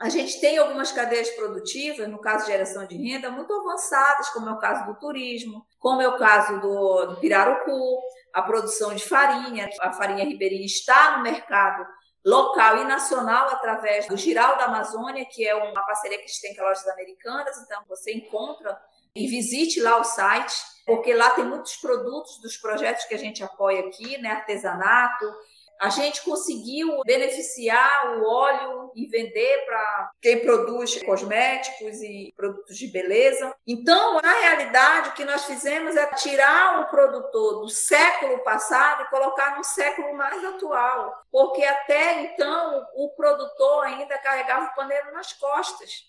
a 0.00 0.08
gente 0.08 0.40
tem 0.40 0.56
algumas 0.56 0.90
cadeias 0.90 1.28
produtivas, 1.30 2.08
no 2.08 2.18
caso 2.18 2.46
de 2.46 2.52
geração 2.52 2.86
de 2.86 2.96
renda, 2.96 3.30
muito 3.30 3.52
avançadas, 3.52 4.30
como 4.30 4.48
é 4.48 4.52
o 4.52 4.58
caso 4.58 4.86
do 4.86 4.98
turismo, 4.98 5.66
como 5.78 6.00
é 6.00 6.08
o 6.08 6.16
caso 6.16 6.58
do, 6.58 7.04
do 7.04 7.16
pirarucu, 7.16 8.00
a 8.32 8.40
produção 8.40 8.94
de 8.94 9.04
farinha. 9.04 9.68
A 9.78 9.92
farinha 9.92 10.24
ribeirinha 10.24 10.64
está 10.64 11.18
no 11.18 11.22
mercado 11.22 11.86
local 12.24 12.78
e 12.78 12.84
nacional 12.84 13.50
através 13.50 14.08
do 14.08 14.16
Giral 14.16 14.56
da 14.56 14.64
Amazônia, 14.64 15.26
que 15.26 15.46
é 15.46 15.54
uma 15.54 15.84
parceria 15.84 16.16
que 16.16 16.24
a 16.24 16.28
gente 16.28 16.40
tem 16.40 16.54
com 16.54 16.62
as 16.62 16.68
lojas 16.68 16.88
americanas. 16.88 17.58
Então, 17.58 17.82
você 17.86 18.14
encontra 18.14 18.80
e 19.14 19.26
visite 19.26 19.82
lá 19.82 19.98
o 19.98 20.04
site, 20.04 20.54
porque 20.86 21.12
lá 21.12 21.28
tem 21.30 21.44
muitos 21.44 21.76
produtos 21.76 22.40
dos 22.40 22.56
projetos 22.56 23.04
que 23.04 23.14
a 23.14 23.18
gente 23.18 23.44
apoia 23.44 23.80
aqui, 23.80 24.16
né? 24.16 24.30
Artesanato, 24.30 25.26
a 25.81 25.88
gente 25.88 26.23
conseguiu 26.23 27.01
beneficiar 27.07 28.19
o 28.19 28.29
óleo 28.29 28.93
e 28.95 29.07
vender 29.07 29.64
para 29.64 30.11
quem 30.21 30.40
produz 30.40 31.03
cosméticos 31.03 32.03
e 32.03 32.35
produtos 32.37 32.77
de 32.77 32.87
beleza. 32.88 33.55
Então, 33.66 34.21
na 34.21 34.33
realidade, 34.40 35.09
o 35.09 35.12
que 35.14 35.25
nós 35.25 35.47
fizemos 35.47 35.97
é 35.97 36.07
tirar 36.14 36.83
o 36.83 36.90
produtor 36.90 37.62
do 37.62 37.69
século 37.71 38.45
passado 38.45 39.05
e 39.05 39.09
colocar 39.09 39.57
no 39.57 39.64
século 39.64 40.14
mais 40.14 40.45
atual, 40.45 41.25
porque 41.33 41.64
até 41.64 42.25
então 42.25 42.87
o 42.95 43.09
produtor 43.16 43.85
ainda 43.85 44.19
carregava 44.19 44.66
o 44.66 44.75
paneiro 44.75 45.11
nas 45.12 45.33
costas. 45.33 46.05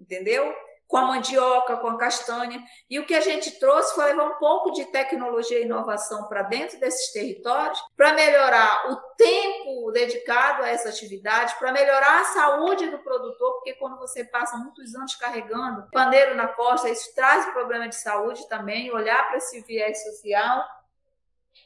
Entendeu? 0.00 0.54
Com 0.94 0.98
a 0.98 1.06
mandioca, 1.06 1.76
com 1.78 1.88
a 1.88 1.98
castanha. 1.98 2.64
E 2.88 3.00
o 3.00 3.04
que 3.04 3.16
a 3.16 3.20
gente 3.20 3.58
trouxe 3.58 3.96
foi 3.96 4.04
levar 4.04 4.28
um 4.28 4.38
pouco 4.38 4.70
de 4.70 4.84
tecnologia 4.92 5.58
e 5.58 5.64
inovação 5.64 6.28
para 6.28 6.42
dentro 6.42 6.78
desses 6.78 7.12
territórios, 7.12 7.82
para 7.96 8.14
melhorar 8.14 8.92
o 8.92 8.96
tempo 9.16 9.90
dedicado 9.90 10.62
a 10.62 10.68
essa 10.68 10.90
atividade, 10.90 11.56
para 11.58 11.72
melhorar 11.72 12.20
a 12.20 12.24
saúde 12.26 12.88
do 12.90 13.00
produtor, 13.00 13.54
porque 13.54 13.74
quando 13.74 13.98
você 13.98 14.22
passa 14.22 14.56
muitos 14.56 14.94
anos 14.94 15.16
carregando 15.16 15.90
paneiro 15.90 16.36
na 16.36 16.46
costa, 16.46 16.88
isso 16.88 17.12
traz 17.12 17.44
problema 17.46 17.88
de 17.88 17.96
saúde 17.96 18.48
também, 18.48 18.92
olhar 18.92 19.26
para 19.26 19.38
esse 19.38 19.62
viés 19.62 20.00
social. 20.00 20.64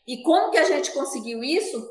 E 0.06 0.22
como 0.22 0.50
que 0.50 0.56
a 0.56 0.64
gente 0.64 0.90
conseguiu 0.92 1.44
isso? 1.44 1.86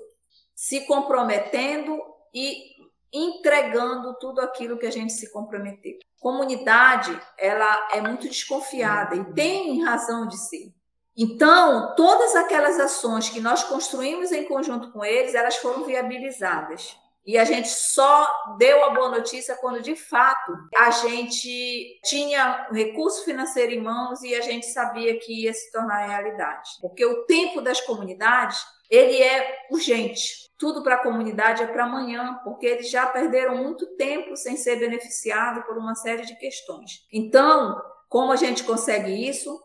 Se 0.56 0.88
comprometendo 0.88 2.02
e 2.34 2.78
entregando 3.13 4.15
tudo 4.15 4.41
aquilo 4.41 4.80
que 4.80 4.88
a 4.88 4.91
gente 4.91 5.13
se 5.13 5.32
comprometeu. 5.32 6.00
Comunidade, 6.27 7.17
ela 7.37 7.87
é 7.93 8.01
muito 8.01 8.27
desconfiada 8.27 9.15
e 9.15 9.23
tem 9.33 9.81
razão 9.85 10.27
de 10.27 10.37
ser. 10.37 10.73
Então, 11.15 11.95
todas 11.95 12.35
aquelas 12.35 12.77
ações 12.81 13.29
que 13.29 13.39
nós 13.39 13.63
construímos 13.63 14.33
em 14.33 14.43
conjunto 14.43 14.91
com 14.91 15.05
eles, 15.05 15.33
elas 15.33 15.55
foram 15.55 15.85
viabilizadas. 15.85 16.97
E 17.27 17.37
a 17.37 17.43
gente 17.43 17.67
só 17.67 18.55
deu 18.57 18.85
a 18.85 18.91
boa 18.91 19.09
notícia 19.09 19.57
quando, 19.57 19.81
de 19.81 19.95
fato, 19.95 20.53
a 20.77 20.89
gente 20.89 21.99
tinha 22.05 22.69
recurso 22.71 23.25
financeiro 23.25 23.73
em 23.73 23.83
mãos 23.83 24.23
e 24.23 24.33
a 24.33 24.41
gente 24.41 24.65
sabia 24.67 25.19
que 25.19 25.43
ia 25.43 25.53
se 25.53 25.69
tornar 25.71 26.07
realidade. 26.07 26.69
Porque 26.81 27.05
o 27.05 27.25
tempo 27.25 27.61
das 27.61 27.81
comunidades, 27.81 28.59
ele 28.89 29.21
é 29.21 29.65
urgente 29.69 30.47
tudo 30.57 30.81
para 30.81 30.95
a 30.95 31.03
comunidade 31.03 31.61
é 31.61 31.67
para 31.67 31.83
amanhã, 31.83 32.39
porque 32.43 32.65
eles 32.65 32.89
já 32.89 33.05
perderam 33.05 33.57
muito 33.57 33.85
tempo 33.95 34.35
sem 34.35 34.57
ser 34.57 34.77
beneficiados 34.77 35.63
por 35.65 35.77
uma 35.77 35.93
série 35.93 36.25
de 36.25 36.35
questões. 36.35 37.05
Então, 37.13 37.79
como 38.09 38.31
a 38.31 38.35
gente 38.35 38.63
consegue 38.63 39.11
isso? 39.11 39.61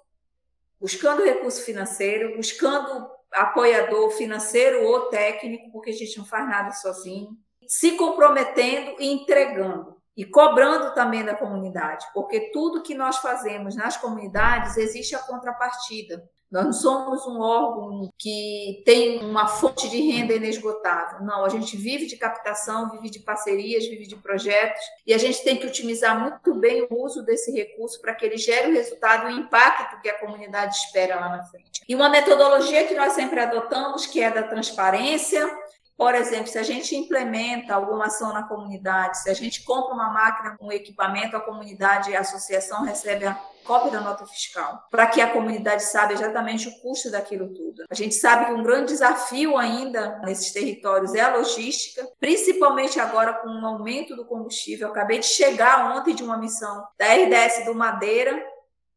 Buscando 0.78 1.24
recurso 1.24 1.62
financeiro, 1.62 2.36
buscando 2.36 3.10
apoiador 3.32 4.10
financeiro 4.10 4.84
ou 4.84 5.08
técnico, 5.08 5.72
porque 5.72 5.90
a 5.90 5.94
gente 5.94 6.18
não 6.18 6.26
faz 6.26 6.46
nada 6.46 6.70
sozinho, 6.72 7.38
se 7.66 7.92
comprometendo 7.92 8.96
e 8.98 9.12
entregando. 9.12 9.96
E 10.14 10.26
cobrando 10.26 10.94
também 10.94 11.24
da 11.24 11.34
comunidade, 11.34 12.04
porque 12.12 12.50
tudo 12.52 12.82
que 12.82 12.94
nós 12.94 13.16
fazemos 13.16 13.74
nas 13.74 13.96
comunidades 13.96 14.76
existe 14.76 15.14
a 15.14 15.18
contrapartida. 15.18 16.22
Nós 16.52 16.66
não 16.66 16.72
somos 16.74 17.26
um 17.26 17.40
órgão 17.40 18.10
que 18.18 18.82
tem 18.84 19.24
uma 19.24 19.48
fonte 19.48 19.88
de 19.88 19.98
renda 20.02 20.34
inesgotável. 20.34 21.24
Não, 21.24 21.46
a 21.46 21.48
gente 21.48 21.78
vive 21.78 22.04
de 22.04 22.18
captação, 22.18 22.90
vive 22.90 23.08
de 23.08 23.20
parcerias, 23.20 23.86
vive 23.86 24.06
de 24.06 24.16
projetos 24.16 24.82
e 25.06 25.14
a 25.14 25.18
gente 25.18 25.42
tem 25.42 25.56
que 25.56 25.66
otimizar 25.66 26.20
muito 26.20 26.54
bem 26.60 26.86
o 26.90 27.02
uso 27.02 27.24
desse 27.24 27.50
recurso 27.50 27.98
para 28.02 28.14
que 28.14 28.26
ele 28.26 28.36
gere 28.36 28.70
o 28.70 28.74
resultado 28.74 29.30
e 29.30 29.34
o 29.34 29.38
impacto 29.38 29.98
que 30.02 30.10
a 30.10 30.18
comunidade 30.18 30.76
espera 30.76 31.18
lá 31.18 31.30
na 31.30 31.42
frente. 31.44 31.80
E 31.88 31.94
uma 31.94 32.10
metodologia 32.10 32.86
que 32.86 32.94
nós 32.94 33.14
sempre 33.14 33.40
adotamos, 33.40 34.04
que 34.04 34.20
é 34.20 34.30
da 34.30 34.42
transparência, 34.42 35.48
por 36.02 36.16
exemplo, 36.16 36.48
se 36.48 36.58
a 36.58 36.64
gente 36.64 36.96
implementa 36.96 37.72
alguma 37.72 38.06
ação 38.06 38.32
na 38.32 38.42
comunidade, 38.42 39.22
se 39.22 39.30
a 39.30 39.34
gente 39.34 39.62
compra 39.62 39.94
uma 39.94 40.12
máquina, 40.12 40.56
um 40.60 40.72
equipamento, 40.72 41.36
a 41.36 41.40
comunidade 41.40 42.10
e 42.10 42.16
a 42.16 42.20
associação 42.22 42.82
recebe 42.82 43.24
a 43.24 43.40
cópia 43.64 43.92
da 43.92 44.00
nota 44.00 44.26
fiscal, 44.26 44.82
para 44.90 45.06
que 45.06 45.20
a 45.20 45.30
comunidade 45.30 45.84
saiba 45.84 46.12
exatamente 46.12 46.68
o 46.68 46.80
custo 46.80 47.08
daquilo 47.08 47.54
tudo. 47.54 47.84
A 47.88 47.94
gente 47.94 48.16
sabe 48.16 48.46
que 48.46 48.52
um 48.52 48.64
grande 48.64 48.86
desafio 48.86 49.56
ainda 49.56 50.18
nesses 50.24 50.52
territórios 50.52 51.14
é 51.14 51.20
a 51.20 51.36
logística, 51.36 52.04
principalmente 52.18 52.98
agora 52.98 53.34
com 53.34 53.48
o 53.48 53.64
aumento 53.64 54.16
do 54.16 54.24
combustível. 54.24 54.88
Eu 54.88 54.92
acabei 54.92 55.20
de 55.20 55.26
chegar 55.26 55.96
ontem 55.96 56.16
de 56.16 56.24
uma 56.24 56.36
missão 56.36 56.84
da 56.98 57.06
RDS 57.06 57.64
do 57.64 57.76
Madeira, 57.76 58.44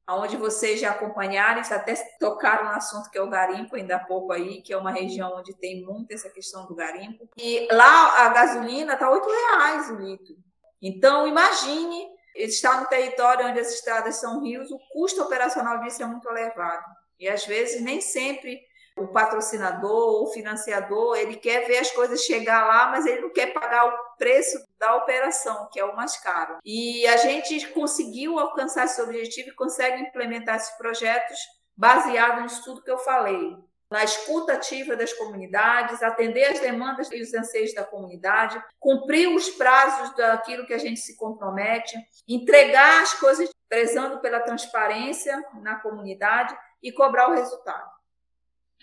onde 0.07 0.37
vocês 0.37 0.79
já 0.79 0.91
acompanharam, 0.91 1.61
até 1.61 1.95
tocaram 2.19 2.65
no 2.65 2.71
assunto 2.71 3.09
que 3.09 3.17
é 3.17 3.21
o 3.21 3.29
garimpo, 3.29 3.75
ainda 3.75 3.95
há 3.95 3.99
pouco 3.99 4.31
aí, 4.31 4.61
que 4.61 4.71
é 4.71 4.77
uma 4.77 4.91
região 4.91 5.35
onde 5.35 5.55
tem 5.55 5.83
muito 5.83 6.11
essa 6.13 6.29
questão 6.29 6.67
do 6.67 6.75
garimpo. 6.75 7.27
E 7.37 7.67
lá 7.71 8.25
a 8.25 8.29
gasolina 8.29 8.93
está 8.93 9.09
R$ 9.09 9.19
reais 9.19 9.89
o 9.89 9.95
litro. 9.95 10.35
Então, 10.81 11.27
imagine 11.27 12.07
estar 12.35 12.81
no 12.81 12.87
território 12.87 13.47
onde 13.47 13.59
as 13.59 13.73
estradas 13.73 14.17
são 14.17 14.43
rios, 14.43 14.69
o 14.69 14.79
custo 14.91 15.23
operacional 15.23 15.79
disso 15.79 16.03
é 16.03 16.05
muito 16.05 16.29
elevado. 16.29 16.85
E 17.19 17.27
às 17.27 17.45
vezes 17.45 17.81
nem 17.81 18.01
sempre 18.01 18.61
o 18.97 19.07
patrocinador 19.07 20.23
o 20.23 20.27
financiador, 20.27 21.17
ele 21.17 21.35
quer 21.35 21.67
ver 21.67 21.79
as 21.79 21.91
coisas 21.91 22.21
chegar 22.21 22.65
lá, 22.65 22.87
mas 22.87 23.05
ele 23.05 23.21
não 23.21 23.31
quer 23.31 23.53
pagar 23.53 23.85
o 23.87 24.15
preço 24.17 24.57
da 24.79 24.95
operação, 24.95 25.67
que 25.71 25.79
é 25.79 25.85
o 25.85 25.95
mais 25.95 26.17
caro. 26.17 26.57
E 26.63 27.05
a 27.07 27.17
gente 27.17 27.67
conseguiu 27.69 28.39
alcançar 28.39 28.85
esse 28.85 29.01
objetivo 29.01 29.49
e 29.49 29.55
consegue 29.55 30.01
implementar 30.01 30.55
esses 30.55 30.75
projetos 30.77 31.37
baseado 31.75 32.39
no 32.39 32.45
estudo 32.45 32.81
que 32.81 32.91
eu 32.91 32.97
falei 32.97 33.57
na 33.89 34.03
escuta 34.03 34.53
ativa 34.53 34.95
das 34.95 35.13
comunidades, 35.13 36.01
atender 36.01 36.45
as 36.45 36.59
demandas 36.59 37.09
e 37.11 37.21
os 37.21 37.33
anseios 37.33 37.73
da 37.73 37.83
comunidade, 37.83 38.61
cumprir 38.79 39.27
os 39.27 39.49
prazos 39.51 40.15
daquilo 40.15 40.65
que 40.65 40.73
a 40.73 40.77
gente 40.77 40.99
se 40.99 41.15
compromete, 41.15 41.95
entregar 42.27 43.03
as 43.03 43.13
coisas 43.13 43.49
prezando 43.69 44.19
pela 44.19 44.39
transparência 44.39 45.41
na 45.61 45.75
comunidade 45.75 46.55
e 46.81 46.91
cobrar 46.91 47.29
o 47.29 47.35
resultado. 47.35 47.94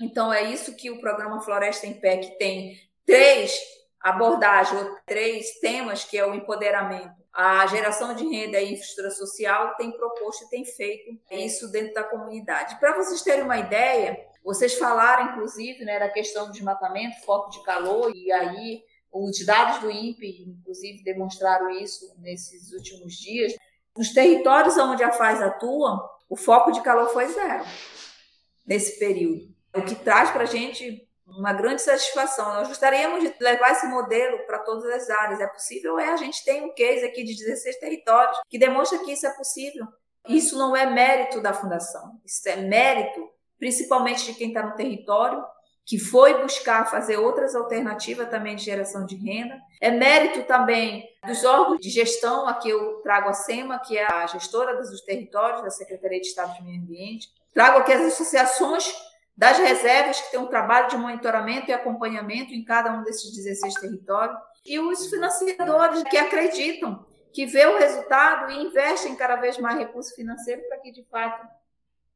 Então 0.00 0.32
é 0.32 0.50
isso 0.50 0.74
que 0.74 0.90
o 0.90 1.00
programa 1.00 1.40
Floresta 1.40 1.86
em 1.86 1.94
Pé 1.94 2.18
que 2.18 2.38
tem 2.38 2.76
três 3.04 3.54
abordagens, 4.00 4.86
três 5.06 5.60
temas 5.60 6.04
que 6.04 6.18
é 6.18 6.26
o 6.26 6.34
empoderamento, 6.34 7.22
a 7.32 7.66
geração 7.66 8.14
de 8.14 8.28
renda 8.28 8.60
e 8.60 8.72
infraestrutura 8.72 9.10
social 9.10 9.74
tem 9.76 9.90
proposto 9.92 10.44
e 10.44 10.50
tem 10.50 10.64
feito 10.64 11.18
isso 11.30 11.70
dentro 11.70 11.94
da 11.94 12.04
comunidade. 12.04 12.78
Para 12.78 12.96
vocês 12.96 13.22
terem 13.22 13.44
uma 13.44 13.58
ideia, 13.58 14.18
vocês 14.44 14.74
falaram, 14.74 15.32
inclusive, 15.32 15.84
né, 15.84 15.98
da 15.98 16.10
questão 16.10 16.46
do 16.46 16.52
desmatamento, 16.52 17.24
foco 17.24 17.50
de 17.50 17.62
calor, 17.62 18.12
e 18.14 18.30
aí 18.32 18.82
os 19.10 19.44
dados 19.46 19.80
do 19.80 19.90
INPE, 19.90 20.44
inclusive, 20.48 21.02
demonstraram 21.04 21.70
isso 21.70 22.14
nesses 22.18 22.72
últimos 22.72 23.14
dias. 23.14 23.54
Nos 23.96 24.12
territórios 24.12 24.76
onde 24.76 25.04
a 25.04 25.12
FAZ 25.12 25.40
atua, 25.42 26.10
o 26.28 26.36
foco 26.36 26.72
de 26.72 26.80
calor 26.82 27.08
foi 27.10 27.28
zero 27.28 27.64
nesse 28.66 28.98
período, 28.98 29.51
o 29.74 29.82
que 29.82 29.94
traz 29.94 30.30
para 30.30 30.42
a 30.42 30.46
gente 30.46 31.06
uma 31.26 31.52
grande 31.52 31.80
satisfação. 31.80 32.54
Nós 32.54 32.68
gostaríamos 32.68 33.22
de 33.22 33.34
levar 33.40 33.72
esse 33.72 33.86
modelo 33.86 34.38
para 34.46 34.58
todas 34.58 34.84
as 34.84 35.08
áreas. 35.08 35.40
É 35.40 35.46
possível? 35.46 35.98
É. 35.98 36.10
A 36.10 36.16
gente 36.16 36.44
tem 36.44 36.62
um 36.62 36.74
case 36.74 37.04
aqui 37.04 37.24
de 37.24 37.36
16 37.36 37.78
territórios 37.78 38.38
que 38.48 38.58
demonstra 38.58 38.98
que 38.98 39.12
isso 39.12 39.26
é 39.26 39.30
possível. 39.30 39.86
Isso 40.28 40.56
não 40.56 40.76
é 40.76 40.86
mérito 40.86 41.40
da 41.40 41.52
fundação, 41.52 42.20
isso 42.24 42.48
é 42.48 42.56
mérito 42.56 43.28
principalmente 43.58 44.24
de 44.24 44.34
quem 44.34 44.48
está 44.48 44.60
no 44.60 44.74
território, 44.74 45.40
que 45.86 45.96
foi 45.96 46.42
buscar 46.42 46.90
fazer 46.90 47.16
outras 47.16 47.54
alternativas 47.54 48.28
também 48.28 48.56
de 48.56 48.64
geração 48.64 49.06
de 49.06 49.14
renda. 49.14 49.56
É 49.80 49.88
mérito 49.88 50.42
também 50.48 51.08
dos 51.24 51.44
órgãos 51.44 51.78
de 51.78 51.88
gestão, 51.88 52.48
aqui 52.48 52.70
eu 52.70 53.00
trago 53.02 53.28
a 53.28 53.32
SEMA, 53.32 53.78
que 53.78 53.96
é 53.96 54.04
a 54.04 54.26
gestora 54.26 54.76
dos 54.76 55.00
territórios, 55.02 55.62
da 55.62 55.70
Secretaria 55.70 56.20
de 56.20 56.26
Estado 56.26 56.54
de 56.54 56.64
Meio 56.64 56.80
Ambiente. 56.80 57.28
Trago 57.54 57.78
aqui 57.78 57.92
as 57.92 58.12
associações 58.12 58.92
das 59.36 59.58
reservas, 59.58 60.20
que 60.20 60.30
têm 60.30 60.40
um 60.40 60.46
trabalho 60.46 60.88
de 60.88 60.96
monitoramento 60.96 61.70
e 61.70 61.72
acompanhamento 61.72 62.52
em 62.52 62.64
cada 62.64 62.92
um 62.92 63.02
desses 63.02 63.34
16 63.34 63.74
territórios. 63.74 64.38
E 64.64 64.78
os 64.78 65.08
financiadores 65.08 66.02
que 66.04 66.16
acreditam, 66.16 67.04
que 67.32 67.46
vê 67.46 67.66
o 67.66 67.78
resultado 67.78 68.50
e 68.50 68.62
investem 68.62 69.16
cada 69.16 69.36
vez 69.36 69.58
mais 69.58 69.78
recurso 69.78 70.14
financeiro 70.14 70.62
para 70.68 70.78
que, 70.78 70.92
de 70.92 71.02
fato, 71.04 71.46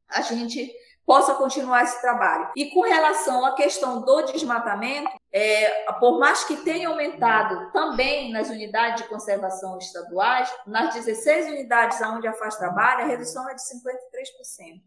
a 0.07 0.21
gente 0.21 0.71
possa 1.05 1.33
continuar 1.35 1.83
esse 1.83 2.01
trabalho. 2.01 2.51
E 2.55 2.69
com 2.69 2.81
relação 2.81 3.45
à 3.45 3.55
questão 3.55 4.01
do 4.01 4.23
desmatamento, 4.23 5.09
é, 5.31 5.89
por 5.99 6.19
mais 6.19 6.43
que 6.43 6.57
tenha 6.57 6.89
aumentado 6.89 7.71
também 7.71 8.31
nas 8.31 8.49
unidades 8.49 9.03
de 9.03 9.09
conservação 9.09 9.77
estaduais, 9.77 10.53
nas 10.65 10.93
16 10.93 11.47
unidades 11.47 12.01
onde 12.01 12.27
a 12.27 12.33
FAZ 12.33 12.57
trabalha, 12.57 13.05
a 13.05 13.07
redução 13.07 13.49
é 13.49 13.53
de 13.53 13.61
53%. 13.61 14.81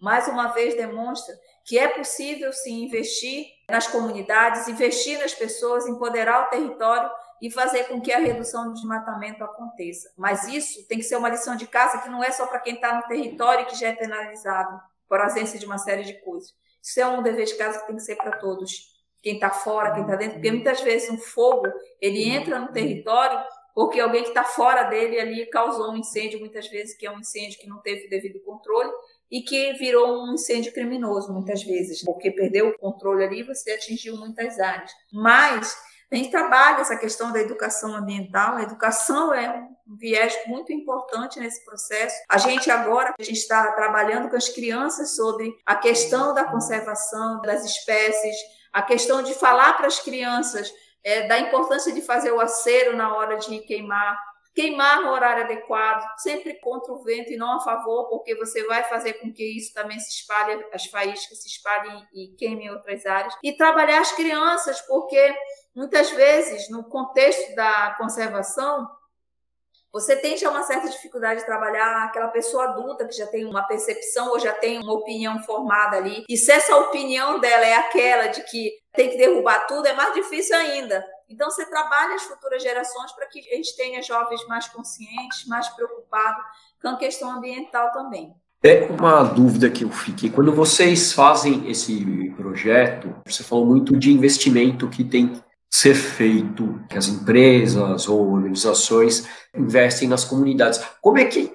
Mais 0.00 0.28
uma 0.28 0.48
vez 0.48 0.74
demonstra 0.74 1.34
que 1.64 1.78
é 1.78 1.88
possível 1.88 2.52
sim 2.52 2.84
investir 2.84 3.46
nas 3.68 3.86
comunidades, 3.86 4.68
investir 4.68 5.18
nas 5.18 5.34
pessoas, 5.34 5.86
empoderar 5.86 6.46
o 6.46 6.50
território 6.50 7.10
e 7.40 7.50
fazer 7.50 7.84
com 7.84 8.00
que 8.00 8.12
a 8.12 8.18
redução 8.18 8.68
do 8.68 8.74
desmatamento 8.74 9.42
aconteça. 9.42 10.12
Mas 10.16 10.46
isso 10.46 10.86
tem 10.86 10.98
que 10.98 11.04
ser 11.04 11.16
uma 11.16 11.28
lição 11.28 11.56
de 11.56 11.66
casa 11.66 11.98
que 11.98 12.08
não 12.08 12.22
é 12.22 12.30
só 12.30 12.46
para 12.46 12.60
quem 12.60 12.74
está 12.74 12.94
no 12.94 13.02
território 13.02 13.66
que 13.66 13.76
já 13.76 13.88
é 13.88 13.92
penalizado, 13.92 14.80
por 15.08 15.20
ausência 15.20 15.58
de 15.58 15.66
uma 15.66 15.78
série 15.78 16.04
de 16.04 16.14
coisas. 16.20 16.54
Isso 16.82 17.00
é 17.00 17.06
um 17.06 17.22
dever 17.22 17.46
de 17.46 17.54
casa 17.56 17.80
que 17.80 17.86
tem 17.86 17.96
que 17.96 18.02
ser 18.02 18.16
para 18.16 18.36
todos. 18.36 18.92
Quem 19.22 19.34
está 19.34 19.50
fora, 19.50 19.92
quem 19.92 20.02
está 20.02 20.16
dentro, 20.16 20.34
porque 20.34 20.50
muitas 20.50 20.82
vezes 20.82 21.08
um 21.10 21.16
fogo 21.16 21.66
ele 21.98 22.28
entra 22.28 22.58
no 22.58 22.72
território 22.72 23.42
porque 23.74 23.98
alguém 23.98 24.22
que 24.22 24.28
está 24.28 24.44
fora 24.44 24.84
dele 24.84 25.18
ali 25.18 25.46
causou 25.46 25.90
um 25.90 25.96
incêndio, 25.96 26.38
muitas 26.38 26.68
vezes 26.68 26.96
que 26.96 27.06
é 27.06 27.10
um 27.10 27.18
incêndio 27.18 27.58
que 27.58 27.66
não 27.66 27.78
teve 27.78 28.08
devido 28.08 28.38
controle 28.40 28.90
e 29.34 29.42
que 29.42 29.72
virou 29.72 30.22
um 30.22 30.34
incêndio 30.34 30.72
criminoso 30.72 31.32
muitas 31.32 31.60
vezes, 31.64 32.04
porque 32.04 32.30
perdeu 32.30 32.68
o 32.68 32.78
controle 32.78 33.24
ali 33.24 33.40
e 33.40 33.42
você 33.42 33.72
atingiu 33.72 34.16
muitas 34.16 34.60
áreas. 34.60 34.92
Mas 35.12 35.76
A 36.14 36.16
gente 36.16 36.30
trabalha 36.30 36.80
essa 36.80 36.96
questão 36.96 37.32
da 37.32 37.40
educação 37.40 37.92
ambiental. 37.92 38.54
A 38.54 38.62
educação 38.62 39.34
é 39.34 39.66
um 39.84 39.96
viés 39.96 40.32
muito 40.46 40.72
importante 40.72 41.40
nesse 41.40 41.64
processo. 41.64 42.14
A 42.28 42.38
gente 42.38 42.70
agora 42.70 43.12
a 43.18 43.22
gente 43.22 43.38
está 43.38 43.72
trabalhando 43.72 44.30
com 44.30 44.36
as 44.36 44.48
crianças 44.48 45.16
sobre 45.16 45.52
a 45.66 45.74
questão 45.74 46.32
da 46.32 46.44
conservação 46.44 47.40
das 47.40 47.64
espécies, 47.64 48.36
a 48.72 48.80
questão 48.80 49.24
de 49.24 49.34
falar 49.34 49.72
para 49.72 49.88
as 49.88 49.98
crianças 49.98 50.72
é, 51.02 51.26
da 51.26 51.40
importância 51.40 51.92
de 51.92 52.00
fazer 52.00 52.30
o 52.30 52.40
acero 52.40 52.96
na 52.96 53.12
hora 53.16 53.36
de 53.36 53.58
queimar 53.60 54.16
queimar 54.54 55.02
no 55.02 55.10
horário 55.10 55.44
adequado, 55.44 56.06
sempre 56.18 56.54
contra 56.60 56.92
o 56.92 57.02
vento 57.02 57.32
e 57.32 57.36
não 57.36 57.56
a 57.56 57.60
favor, 57.60 58.08
porque 58.08 58.34
você 58.36 58.64
vai 58.66 58.84
fazer 58.84 59.14
com 59.14 59.32
que 59.32 59.44
isso 59.44 59.74
também 59.74 59.98
se 59.98 60.10
espalhe, 60.10 60.64
as 60.72 60.86
faíscas 60.86 61.42
se 61.42 61.48
espalhem 61.48 62.06
e 62.14 62.28
queimem 62.38 62.70
outras 62.70 63.04
áreas. 63.04 63.34
E 63.42 63.56
trabalhar 63.56 64.00
as 64.00 64.12
crianças, 64.12 64.80
porque 64.82 65.34
muitas 65.74 66.10
vezes, 66.10 66.70
no 66.70 66.84
contexto 66.84 67.54
da 67.56 67.96
conservação, 67.98 68.88
você 69.92 70.16
tem 70.16 70.36
já 70.36 70.50
uma 70.50 70.64
certa 70.64 70.88
dificuldade 70.88 71.40
de 71.40 71.46
trabalhar 71.46 72.04
aquela 72.04 72.26
pessoa 72.26 72.64
adulta 72.64 73.06
que 73.06 73.16
já 73.16 73.28
tem 73.28 73.44
uma 73.44 73.62
percepção 73.62 74.30
ou 74.30 74.40
já 74.40 74.52
tem 74.52 74.80
uma 74.80 74.92
opinião 74.92 75.40
formada 75.44 75.96
ali. 75.96 76.24
E 76.28 76.36
se 76.36 76.50
essa 76.50 76.76
opinião 76.76 77.38
dela 77.38 77.64
é 77.64 77.74
aquela 77.74 78.26
de 78.26 78.42
que 78.42 78.72
tem 78.92 79.10
que 79.10 79.16
derrubar 79.16 79.68
tudo, 79.68 79.86
é 79.86 79.92
mais 79.92 80.12
difícil 80.14 80.56
ainda. 80.56 81.04
Então, 81.28 81.50
você 81.50 81.64
trabalha 81.66 82.14
as 82.14 82.22
futuras 82.22 82.62
gerações 82.62 83.12
para 83.12 83.26
que 83.26 83.40
a 83.40 83.56
gente 83.56 83.76
tenha 83.76 84.02
jovens 84.02 84.46
mais 84.46 84.68
conscientes, 84.68 85.46
mais 85.46 85.68
preocupados 85.68 86.44
com 86.80 86.88
a 86.88 86.96
questão 86.96 87.30
ambiental 87.30 87.92
também. 87.92 88.34
É 88.62 88.86
uma 88.86 89.22
dúvida 89.22 89.68
que 89.70 89.84
eu 89.84 89.90
fiquei. 89.90 90.30
Quando 90.30 90.50
vocês 90.50 91.12
fazem 91.12 91.70
esse 91.70 92.30
projeto, 92.36 93.14
você 93.26 93.42
falou 93.42 93.66
muito 93.66 93.94
de 93.96 94.10
investimento 94.10 94.88
que 94.88 95.04
tem 95.04 95.28
que 95.28 95.42
ser 95.70 95.94
feito, 95.94 96.80
que 96.88 96.96
as 96.96 97.08
empresas 97.08 98.08
ou 98.08 98.32
organizações 98.32 99.28
investem 99.54 100.08
nas 100.08 100.24
comunidades. 100.24 100.80
Como 101.02 101.18
é 101.18 101.24
que 101.24 101.52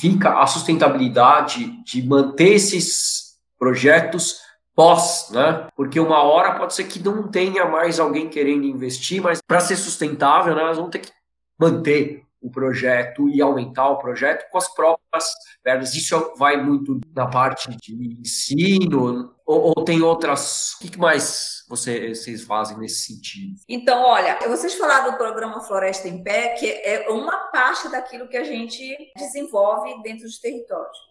fica 0.00 0.40
a 0.40 0.46
sustentabilidade 0.46 1.82
de 1.84 2.06
manter 2.06 2.54
esses 2.54 3.36
projetos 3.58 4.40
pós, 4.80 5.28
né? 5.30 5.68
Porque 5.76 6.00
uma 6.00 6.22
hora 6.22 6.54
pode 6.54 6.72
ser 6.72 6.84
que 6.84 6.98
não 6.98 7.28
tenha 7.28 7.66
mais 7.66 8.00
alguém 8.00 8.30
querendo 8.30 8.64
investir, 8.64 9.20
mas 9.20 9.38
para 9.46 9.60
ser 9.60 9.76
sustentável, 9.76 10.54
né, 10.54 10.62
nós 10.62 10.78
vamos 10.78 10.90
ter 10.90 11.00
que 11.00 11.12
manter 11.58 12.24
o 12.40 12.50
projeto 12.50 13.28
e 13.28 13.42
aumentar 13.42 13.90
o 13.90 13.98
projeto 13.98 14.50
com 14.50 14.56
as 14.56 14.74
próprias 14.74 15.26
verbas. 15.62 15.94
Isso 15.94 16.32
vai 16.38 16.56
muito 16.56 16.98
na 17.14 17.26
parte 17.26 17.68
de 17.76 17.94
ensino 18.22 19.34
ou, 19.44 19.74
ou 19.76 19.84
tem 19.84 20.00
outras? 20.00 20.72
O 20.80 20.88
que 20.88 20.98
mais 20.98 21.62
você, 21.68 22.14
vocês 22.14 22.42
fazem 22.42 22.78
nesse 22.78 23.04
sentido? 23.04 23.60
Então, 23.68 24.02
olha, 24.02 24.38
vocês 24.48 24.74
falaram 24.76 25.10
do 25.10 25.18
programa 25.18 25.60
Floresta 25.60 26.08
em 26.08 26.24
Pé, 26.24 26.54
que 26.54 26.66
é 26.66 27.10
uma 27.10 27.36
parte 27.52 27.86
daquilo 27.90 28.28
que 28.28 28.38
a 28.38 28.44
gente 28.44 28.96
desenvolve 29.14 30.02
dentro 30.02 30.22
dos 30.22 30.38
territórios. 30.38 31.09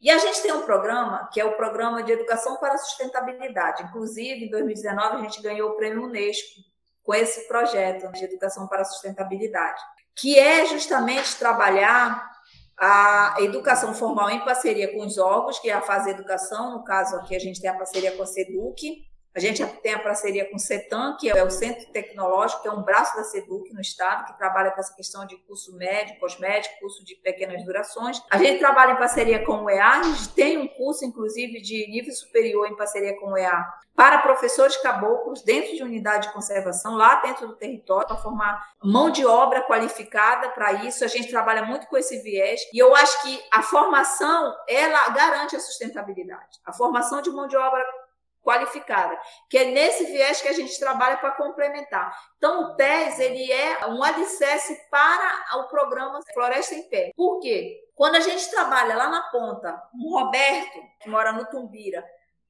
E 0.00 0.10
a 0.10 0.16
gente 0.16 0.40
tem 0.40 0.52
um 0.52 0.62
programa 0.62 1.28
que 1.32 1.40
é 1.40 1.44
o 1.44 1.56
Programa 1.56 2.02
de 2.02 2.12
Educação 2.12 2.56
para 2.56 2.74
a 2.74 2.78
Sustentabilidade. 2.78 3.82
Inclusive, 3.82 4.46
em 4.46 4.50
2019, 4.50 5.16
a 5.16 5.20
gente 5.20 5.42
ganhou 5.42 5.70
o 5.70 5.76
Prêmio 5.76 6.04
Unesco 6.04 6.60
com 7.02 7.14
esse 7.14 7.46
projeto 7.46 8.10
de 8.12 8.24
Educação 8.24 8.66
para 8.66 8.82
a 8.82 8.84
Sustentabilidade, 8.84 9.80
que 10.14 10.38
é 10.38 10.64
justamente 10.66 11.36
trabalhar 11.36 12.30
a 12.78 13.36
educação 13.40 13.92
formal 13.92 14.30
em 14.30 14.42
parceria 14.42 14.90
com 14.90 15.04
os 15.04 15.18
órgãos, 15.18 15.58
que 15.58 15.68
é 15.68 15.74
a 15.74 15.82
Fase 15.82 16.10
Educação, 16.10 16.72
no 16.72 16.82
caso 16.82 17.16
aqui 17.16 17.36
a 17.36 17.38
gente 17.38 17.60
tem 17.60 17.68
a 17.68 17.76
parceria 17.76 18.12
com 18.12 18.22
a 18.22 18.26
SEDUC, 18.26 19.04
a 19.34 19.38
gente 19.38 19.64
tem 19.80 19.94
a 19.94 19.98
parceria 19.98 20.48
com 20.50 20.56
o 20.56 20.58
CETAM, 20.58 21.16
que 21.16 21.30
é 21.30 21.44
o 21.44 21.50
Centro 21.50 21.86
Tecnológico, 21.92 22.62
que 22.62 22.68
é 22.68 22.72
um 22.72 22.82
braço 22.82 23.14
da 23.16 23.22
SEDUC 23.22 23.72
no 23.72 23.80
estado, 23.80 24.26
que 24.26 24.36
trabalha 24.36 24.72
com 24.72 24.80
essa 24.80 24.94
questão 24.94 25.24
de 25.24 25.36
curso 25.36 25.76
médio, 25.76 26.18
cosmético, 26.18 26.80
curso 26.80 27.04
de 27.04 27.14
pequenas 27.14 27.64
durações. 27.64 28.20
A 28.28 28.38
gente 28.38 28.58
trabalha 28.58 28.92
em 28.92 28.96
parceria 28.96 29.44
com 29.44 29.64
o 29.64 29.70
EA, 29.70 30.00
a 30.00 30.02
gente 30.02 30.28
tem 30.30 30.58
um 30.58 30.66
curso, 30.66 31.04
inclusive, 31.04 31.60
de 31.60 31.88
nível 31.88 32.12
superior 32.12 32.66
em 32.66 32.76
parceria 32.76 33.16
com 33.20 33.32
o 33.32 33.36
EA, 33.36 33.64
para 33.94 34.18
professores 34.18 34.76
caboclos 34.78 35.42
dentro 35.42 35.76
de 35.76 35.82
unidade 35.82 36.26
de 36.26 36.32
conservação, 36.32 36.96
lá 36.96 37.16
dentro 37.20 37.46
do 37.46 37.54
território, 37.54 38.08
para 38.08 38.16
formar 38.16 38.60
mão 38.82 39.10
de 39.10 39.24
obra 39.24 39.62
qualificada 39.62 40.48
para 40.48 40.72
isso. 40.84 41.04
A 41.04 41.08
gente 41.08 41.28
trabalha 41.28 41.62
muito 41.62 41.86
com 41.86 41.96
esse 41.96 42.20
viés 42.20 42.60
e 42.72 42.78
eu 42.78 42.96
acho 42.96 43.22
que 43.22 43.40
a 43.52 43.62
formação, 43.62 44.56
ela 44.66 45.10
garante 45.10 45.54
a 45.54 45.60
sustentabilidade. 45.60 46.58
A 46.64 46.72
formação 46.72 47.22
de 47.22 47.30
mão 47.30 47.46
de 47.46 47.56
obra 47.56 47.84
qualificada, 48.42 49.18
que 49.48 49.58
é 49.58 49.64
nesse 49.66 50.04
viés 50.06 50.40
que 50.40 50.48
a 50.48 50.52
gente 50.52 50.78
trabalha 50.78 51.18
para 51.18 51.32
complementar. 51.32 52.14
Então, 52.36 52.62
o 52.62 52.74
TES 52.74 53.18
ele 53.18 53.50
é 53.52 53.86
um 53.86 54.02
alicerce 54.02 54.80
para 54.90 55.58
o 55.58 55.68
programa 55.68 56.20
Floresta 56.32 56.74
em 56.74 56.88
Pé. 56.88 57.12
Por 57.14 57.40
quê? 57.40 57.78
Quando 57.94 58.16
a 58.16 58.20
gente 58.20 58.50
trabalha 58.50 58.96
lá 58.96 59.08
na 59.08 59.22
ponta, 59.24 59.80
um 59.94 60.10
Roberto, 60.10 60.78
que 61.00 61.08
mora 61.08 61.32
no 61.32 61.44
Tumbira, 61.46 62.04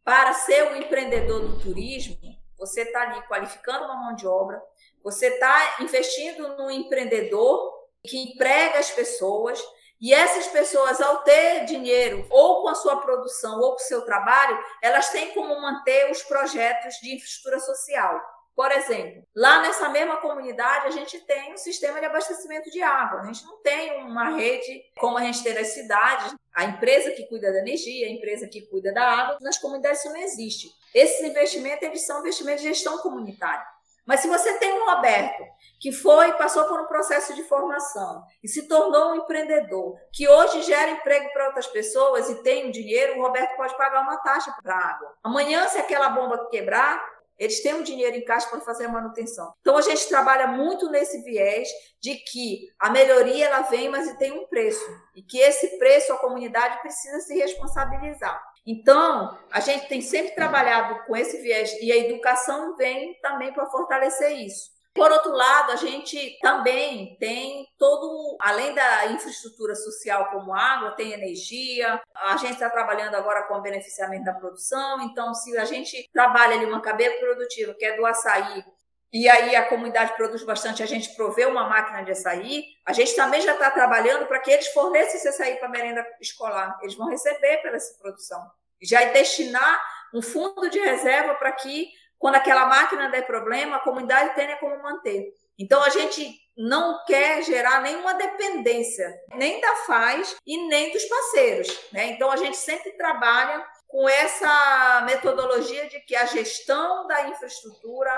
para 0.04 0.32
ser 0.32 0.70
um 0.70 0.76
empreendedor 0.76 1.40
do 1.40 1.60
turismo, 1.60 2.16
você 2.56 2.82
está 2.82 3.02
ali 3.02 3.22
qualificando 3.26 3.84
uma 3.84 3.96
mão 3.96 4.14
de 4.14 4.26
obra, 4.26 4.62
você 5.02 5.28
está 5.28 5.76
investindo 5.80 6.56
no 6.56 6.70
empreendedor 6.70 7.80
que 8.04 8.18
emprega 8.18 8.78
as 8.78 8.90
pessoas, 8.90 9.60
e 10.00 10.14
essas 10.14 10.46
pessoas, 10.46 11.00
ao 11.00 11.18
ter 11.18 11.66
dinheiro, 11.66 12.26
ou 12.30 12.62
com 12.62 12.68
a 12.68 12.74
sua 12.74 12.96
produção, 12.96 13.60
ou 13.60 13.72
com 13.72 13.82
o 13.82 13.86
seu 13.86 14.02
trabalho, 14.02 14.58
elas 14.82 15.10
têm 15.10 15.32
como 15.34 15.60
manter 15.60 16.10
os 16.10 16.22
projetos 16.22 16.94
de 17.02 17.14
infraestrutura 17.14 17.60
social. 17.60 18.20
Por 18.56 18.72
exemplo, 18.72 19.22
lá 19.34 19.62
nessa 19.62 19.88
mesma 19.88 20.16
comunidade, 20.18 20.86
a 20.86 20.90
gente 20.90 21.20
tem 21.20 21.52
um 21.52 21.56
sistema 21.56 21.98
de 21.98 22.06
abastecimento 22.06 22.70
de 22.70 22.82
água. 22.82 23.20
A 23.20 23.24
gente 23.24 23.44
não 23.44 23.56
tem 23.62 24.02
uma 24.02 24.36
rede 24.36 24.82
como 24.98 25.16
a 25.16 25.22
gente 25.22 25.42
tem 25.42 25.54
nas 25.54 25.68
cidades. 25.68 26.34
A 26.52 26.64
empresa 26.64 27.10
que 27.12 27.26
cuida 27.26 27.52
da 27.52 27.60
energia, 27.60 28.06
a 28.06 28.10
empresa 28.10 28.48
que 28.48 28.62
cuida 28.62 28.92
da 28.92 29.02
água, 29.02 29.38
nas 29.40 29.56
comunidades 29.56 30.00
isso 30.00 30.12
não 30.12 30.20
existe. 30.20 30.68
Esses 30.94 31.20
investimentos 31.22 31.82
eles 31.82 32.04
são 32.04 32.20
investimentos 32.20 32.62
de 32.62 32.68
gestão 32.68 32.98
comunitária. 32.98 33.64
Mas 34.10 34.22
se 34.22 34.28
você 34.28 34.54
tem 34.54 34.72
um 34.72 34.86
Roberto 34.86 35.44
que 35.78 35.92
foi, 35.92 36.32
passou 36.32 36.64
por 36.64 36.80
um 36.80 36.86
processo 36.86 37.32
de 37.32 37.44
formação 37.44 38.24
e 38.42 38.48
se 38.48 38.66
tornou 38.66 39.12
um 39.12 39.14
empreendedor, 39.14 39.94
que 40.12 40.28
hoje 40.28 40.62
gera 40.62 40.90
emprego 40.90 41.32
para 41.32 41.46
outras 41.46 41.68
pessoas 41.68 42.28
e 42.28 42.42
tem 42.42 42.66
um 42.66 42.72
dinheiro, 42.72 43.16
o 43.16 43.22
Roberto 43.22 43.56
pode 43.56 43.76
pagar 43.76 44.02
uma 44.02 44.16
taxa 44.16 44.52
para 44.60 44.74
a 44.74 44.78
água. 44.78 45.14
Amanhã, 45.22 45.64
se 45.68 45.78
aquela 45.78 46.08
bomba 46.08 46.48
quebrar, 46.50 47.00
eles 47.38 47.62
têm 47.62 47.74
um 47.74 47.84
dinheiro 47.84 48.16
em 48.16 48.24
caixa 48.24 48.48
para 48.48 48.60
fazer 48.60 48.86
a 48.86 48.88
manutenção. 48.88 49.54
Então 49.60 49.76
a 49.76 49.80
gente 49.80 50.08
trabalha 50.08 50.48
muito 50.48 50.90
nesse 50.90 51.22
viés 51.22 51.68
de 52.02 52.16
que 52.16 52.66
a 52.80 52.90
melhoria 52.90 53.46
ela 53.46 53.62
vem, 53.62 53.88
mas 53.88 54.12
tem 54.16 54.32
um 54.32 54.48
preço 54.48 54.84
e 55.14 55.22
que 55.22 55.38
esse 55.38 55.78
preço 55.78 56.12
a 56.12 56.18
comunidade 56.18 56.80
precisa 56.80 57.20
se 57.20 57.34
responsabilizar. 57.38 58.42
Então, 58.66 59.38
a 59.50 59.60
gente 59.60 59.88
tem 59.88 60.00
sempre 60.00 60.34
trabalhado 60.34 61.04
com 61.06 61.16
esse 61.16 61.40
viés 61.40 61.72
e 61.80 61.90
a 61.90 61.96
educação 61.96 62.76
vem 62.76 63.18
também 63.20 63.52
para 63.52 63.66
fortalecer 63.66 64.32
isso. 64.38 64.70
Por 64.92 65.10
outro 65.10 65.32
lado, 65.32 65.70
a 65.70 65.76
gente 65.76 66.36
também 66.42 67.16
tem 67.20 67.64
todo, 67.78 68.36
além 68.40 68.74
da 68.74 69.06
infraestrutura 69.06 69.74
social 69.76 70.30
como 70.30 70.52
água, 70.52 70.90
tem 70.92 71.12
energia. 71.12 72.00
A 72.14 72.36
gente 72.36 72.54
está 72.54 72.68
trabalhando 72.68 73.14
agora 73.14 73.44
com 73.44 73.54
o 73.54 73.62
beneficiamento 73.62 74.24
da 74.24 74.34
produção. 74.34 75.00
Então, 75.02 75.32
se 75.32 75.56
a 75.56 75.64
gente 75.64 76.08
trabalha 76.12 76.56
ali 76.56 76.66
uma 76.66 76.82
cadeia 76.82 77.18
produtiva, 77.20 77.74
que 77.78 77.84
é 77.84 77.96
do 77.96 78.04
açaí, 78.04 78.64
e 79.12 79.28
aí 79.28 79.56
a 79.56 79.66
comunidade 79.66 80.14
produz 80.14 80.44
bastante, 80.44 80.82
a 80.82 80.86
gente 80.86 81.14
provê 81.16 81.44
uma 81.44 81.68
máquina 81.68 82.02
de 82.02 82.12
açaí, 82.12 82.64
a 82.86 82.92
gente 82.92 83.14
também 83.16 83.40
já 83.40 83.54
está 83.54 83.70
trabalhando 83.70 84.26
para 84.26 84.38
que 84.38 84.50
eles 84.50 84.68
forneçam 84.68 85.16
esse 85.16 85.28
açaí 85.28 85.56
para 85.56 85.66
a 85.66 85.70
merenda 85.70 86.06
escolar. 86.20 86.78
Eles 86.80 86.94
vão 86.94 87.08
receber 87.08 87.58
pela 87.58 87.76
essa 87.76 87.98
produção. 87.98 88.40
Já 88.80 89.04
destinar 89.06 89.82
um 90.14 90.22
fundo 90.22 90.70
de 90.70 90.78
reserva 90.78 91.34
para 91.34 91.52
que 91.52 91.88
quando 92.18 92.36
aquela 92.36 92.66
máquina 92.66 93.08
der 93.08 93.26
problema, 93.26 93.76
a 93.76 93.80
comunidade 93.80 94.34
tenha 94.34 94.56
como 94.58 94.80
manter. 94.82 95.32
Então, 95.58 95.82
a 95.82 95.88
gente 95.88 96.38
não 96.56 97.02
quer 97.06 97.42
gerar 97.42 97.80
nenhuma 97.80 98.14
dependência, 98.14 99.10
nem 99.34 99.60
da 99.60 99.76
FAZ 99.86 100.36
e 100.46 100.68
nem 100.68 100.92
dos 100.92 101.04
parceiros. 101.04 101.80
Né? 101.92 102.06
Então, 102.06 102.30
a 102.30 102.36
gente 102.36 102.56
sempre 102.56 102.92
trabalha 102.92 103.66
com 103.88 104.08
essa 104.08 105.02
metodologia 105.06 105.88
de 105.88 105.98
que 106.00 106.14
a 106.14 106.26
gestão 106.26 107.06
da 107.06 107.28
infraestrutura 107.28 108.12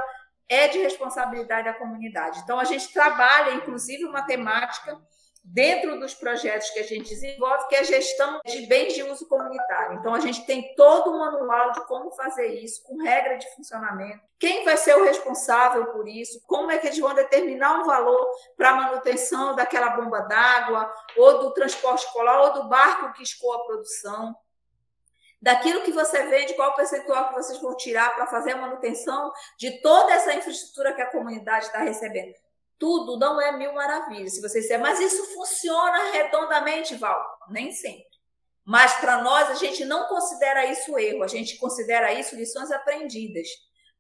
é 0.53 0.69
de 0.69 0.79
responsabilidade 0.79 1.65
da 1.65 1.75
comunidade. 1.75 2.41
Então, 2.41 2.59
a 2.59 2.65
gente 2.65 2.93
trabalha, 2.93 3.55
inclusive, 3.55 4.05
uma 4.05 4.23
temática 4.23 5.01
dentro 5.45 5.99
dos 5.99 6.15
projetos 6.15 6.71
que 6.71 6.79
a 6.79 6.85
gente 6.85 7.09
desenvolve, 7.09 7.67
que 7.69 7.75
é 7.75 7.81
a 7.81 7.85
gestão 7.85 8.41
de 8.45 8.67
bens 8.67 8.95
de 8.95 9.03
uso 9.03 9.27
comunitário. 9.27 9.99
Então, 9.99 10.15
a 10.15 10.21
gente 10.21 10.47
tem 10.47 10.75
todo 10.77 11.11
um 11.11 11.19
manual 11.19 11.73
de 11.73 11.85
como 11.87 12.13
fazer 12.13 12.47
isso, 12.63 12.83
com 12.85 13.03
regra 13.03 13.37
de 13.37 13.55
funcionamento, 13.55 14.21
quem 14.39 14.65
vai 14.65 14.77
ser 14.77 14.97
o 14.97 15.05
responsável 15.05 15.87
por 15.87 16.07
isso, 16.07 16.41
como 16.47 16.71
é 16.71 16.79
que 16.79 16.87
eles 16.87 16.99
vão 16.99 17.15
determinar 17.15 17.81
um 17.81 17.85
valor 17.85 18.29
para 18.57 18.71
a 18.71 18.77
manutenção 18.77 19.55
daquela 19.55 19.91
bomba 19.91 20.21
d'água, 20.21 20.93
ou 21.17 21.39
do 21.39 21.55
transporte 21.55 22.05
escolar, 22.05 22.41
ou 22.41 22.53
do 22.53 22.69
barco 22.69 23.13
que 23.15 23.23
escoa 23.23 23.57
a 23.57 23.65
produção. 23.65 24.37
Daquilo 25.43 25.83
que 25.83 25.91
você 25.91 26.23
vende, 26.29 26.55
qual 26.55 26.73
percentual 26.75 27.29
que 27.29 27.35
vocês 27.35 27.61
vão 27.61 27.77
tirar 27.77 28.15
para 28.15 28.29
fazer 28.29 28.53
a 28.53 28.57
manutenção 28.57 29.33
de 29.59 29.83
toda 29.83 30.13
essa 30.13 30.33
infraestrutura 30.33 30.95
que 30.95 31.03
a 31.03 31.11
comunidade 31.11 31.67
está 31.67 31.81
recebendo. 31.81 32.33
Tudo 32.79 33.19
não 33.19 33.41
é 33.41 33.51
mil 33.51 33.73
maravilhas, 33.75 34.35
se 34.35 34.41
vocês 34.41 34.63
disserem, 34.63 34.83
mas 34.83 35.01
isso 35.01 35.35
funciona 35.35 36.13
redondamente, 36.13 36.95
Val? 36.95 37.21
Nem 37.51 37.73
sempre. 37.73 38.13
Mas 38.65 38.95
para 38.95 39.21
nós, 39.23 39.51
a 39.51 39.55
gente 39.55 39.85
não 39.85 40.07
considera 40.07 40.65
isso 40.67 40.97
erro, 40.97 41.25
a 41.25 41.29
gente 41.29 41.59
considera 41.59 42.13
isso 42.13 42.37
lições 42.37 42.71
aprendidas. 42.71 43.49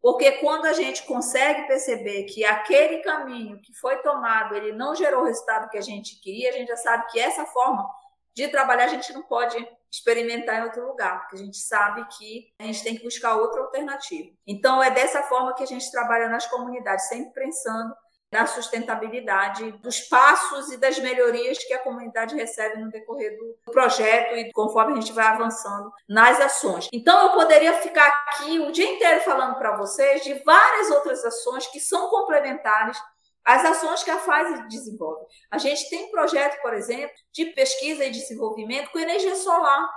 Porque 0.00 0.32
quando 0.32 0.66
a 0.66 0.72
gente 0.72 1.04
consegue 1.04 1.66
perceber 1.66 2.24
que 2.24 2.44
aquele 2.44 2.98
caminho 2.98 3.60
que 3.60 3.72
foi 3.74 3.96
tomado, 3.98 4.54
ele 4.54 4.72
não 4.72 4.94
gerou 4.94 5.22
o 5.22 5.26
resultado 5.26 5.68
que 5.70 5.78
a 5.78 5.82
gente 5.82 6.20
queria, 6.20 6.50
a 6.50 6.52
gente 6.52 6.68
já 6.68 6.76
sabe 6.76 7.06
que 7.10 7.20
essa 7.20 7.44
forma 7.46 7.88
de 8.34 8.48
trabalhar 8.48 8.84
a 8.84 8.88
gente 8.88 9.12
não 9.12 9.22
pode 9.22 9.56
experimentar 9.90 10.60
em 10.60 10.64
outro 10.64 10.86
lugar, 10.86 11.20
porque 11.20 11.36
a 11.36 11.38
gente 11.38 11.58
sabe 11.58 12.06
que 12.16 12.48
a 12.58 12.64
gente 12.64 12.82
tem 12.82 12.96
que 12.96 13.04
buscar 13.04 13.36
outra 13.36 13.60
alternativa. 13.60 14.30
Então, 14.46 14.82
é 14.82 14.90
dessa 14.90 15.22
forma 15.24 15.54
que 15.54 15.62
a 15.62 15.66
gente 15.66 15.90
trabalha 15.90 16.28
nas 16.28 16.46
comunidades, 16.46 17.08
sempre 17.08 17.32
pensando 17.34 17.94
na 18.32 18.46
sustentabilidade 18.46 19.72
dos 19.72 20.00
passos 20.00 20.72
e 20.72 20.78
das 20.78 20.98
melhorias 20.98 21.58
que 21.58 21.74
a 21.74 21.78
comunidade 21.78 22.34
recebe 22.34 22.80
no 22.80 22.90
decorrer 22.90 23.36
do 23.36 23.70
projeto 23.70 24.34
e 24.34 24.50
conforme 24.52 24.94
a 24.94 25.00
gente 25.00 25.12
vai 25.12 25.26
avançando 25.26 25.92
nas 26.08 26.40
ações. 26.40 26.88
Então, 26.90 27.26
eu 27.26 27.32
poderia 27.32 27.74
ficar 27.74 28.06
aqui 28.06 28.58
o 28.60 28.72
dia 28.72 28.90
inteiro 28.90 29.20
falando 29.20 29.56
para 29.56 29.76
vocês 29.76 30.24
de 30.24 30.32
várias 30.44 30.90
outras 30.90 31.22
ações 31.22 31.66
que 31.66 31.78
são 31.78 32.08
complementares 32.08 32.96
às 33.44 33.64
ações 33.64 34.02
que 34.02 34.10
a 34.10 34.18
FASE 34.18 34.68
desenvolve. 34.68 35.24
A 35.50 35.58
gente 35.58 35.88
tem 35.90 36.10
projeto, 36.10 36.60
por 36.62 36.74
exemplo, 36.74 37.14
de 37.32 37.46
pesquisa 37.46 38.04
e 38.04 38.10
desenvolvimento 38.10 38.90
com 38.90 38.98
energia 38.98 39.34
solar 39.34 39.88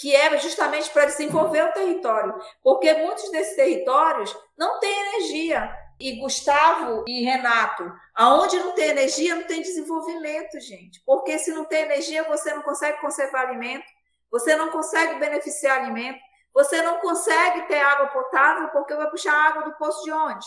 que 0.00 0.16
é 0.16 0.38
justamente 0.38 0.88
para 0.90 1.04
desenvolver 1.04 1.62
o 1.62 1.72
território, 1.72 2.34
porque 2.62 2.90
muitos 2.94 3.30
desses 3.30 3.54
territórios 3.54 4.34
não 4.56 4.80
têm 4.80 4.98
energia 5.08 5.70
e 6.00 6.18
Gustavo 6.18 7.04
e 7.06 7.22
Renato, 7.22 7.92
aonde 8.14 8.58
não 8.58 8.72
tem 8.72 8.88
energia, 8.88 9.34
não 9.34 9.46
tem 9.46 9.60
desenvolvimento, 9.60 10.58
gente. 10.58 11.02
Porque 11.04 11.38
se 11.38 11.52
não 11.52 11.66
tem 11.66 11.82
energia, 11.82 12.24
você 12.24 12.54
não 12.54 12.62
consegue 12.62 12.98
conservar 13.02 13.42
alimento, 13.42 13.84
você 14.30 14.56
não 14.56 14.70
consegue 14.70 15.20
beneficiar 15.20 15.82
alimento, 15.82 16.18
você 16.54 16.80
não 16.80 16.98
consegue 17.00 17.68
ter 17.68 17.80
água 17.80 18.06
potável, 18.06 18.68
porque 18.68 18.94
vai 18.94 19.10
puxar 19.10 19.34
água 19.34 19.64
do 19.64 19.76
poço 19.76 20.02
de 20.02 20.12
onde? 20.12 20.46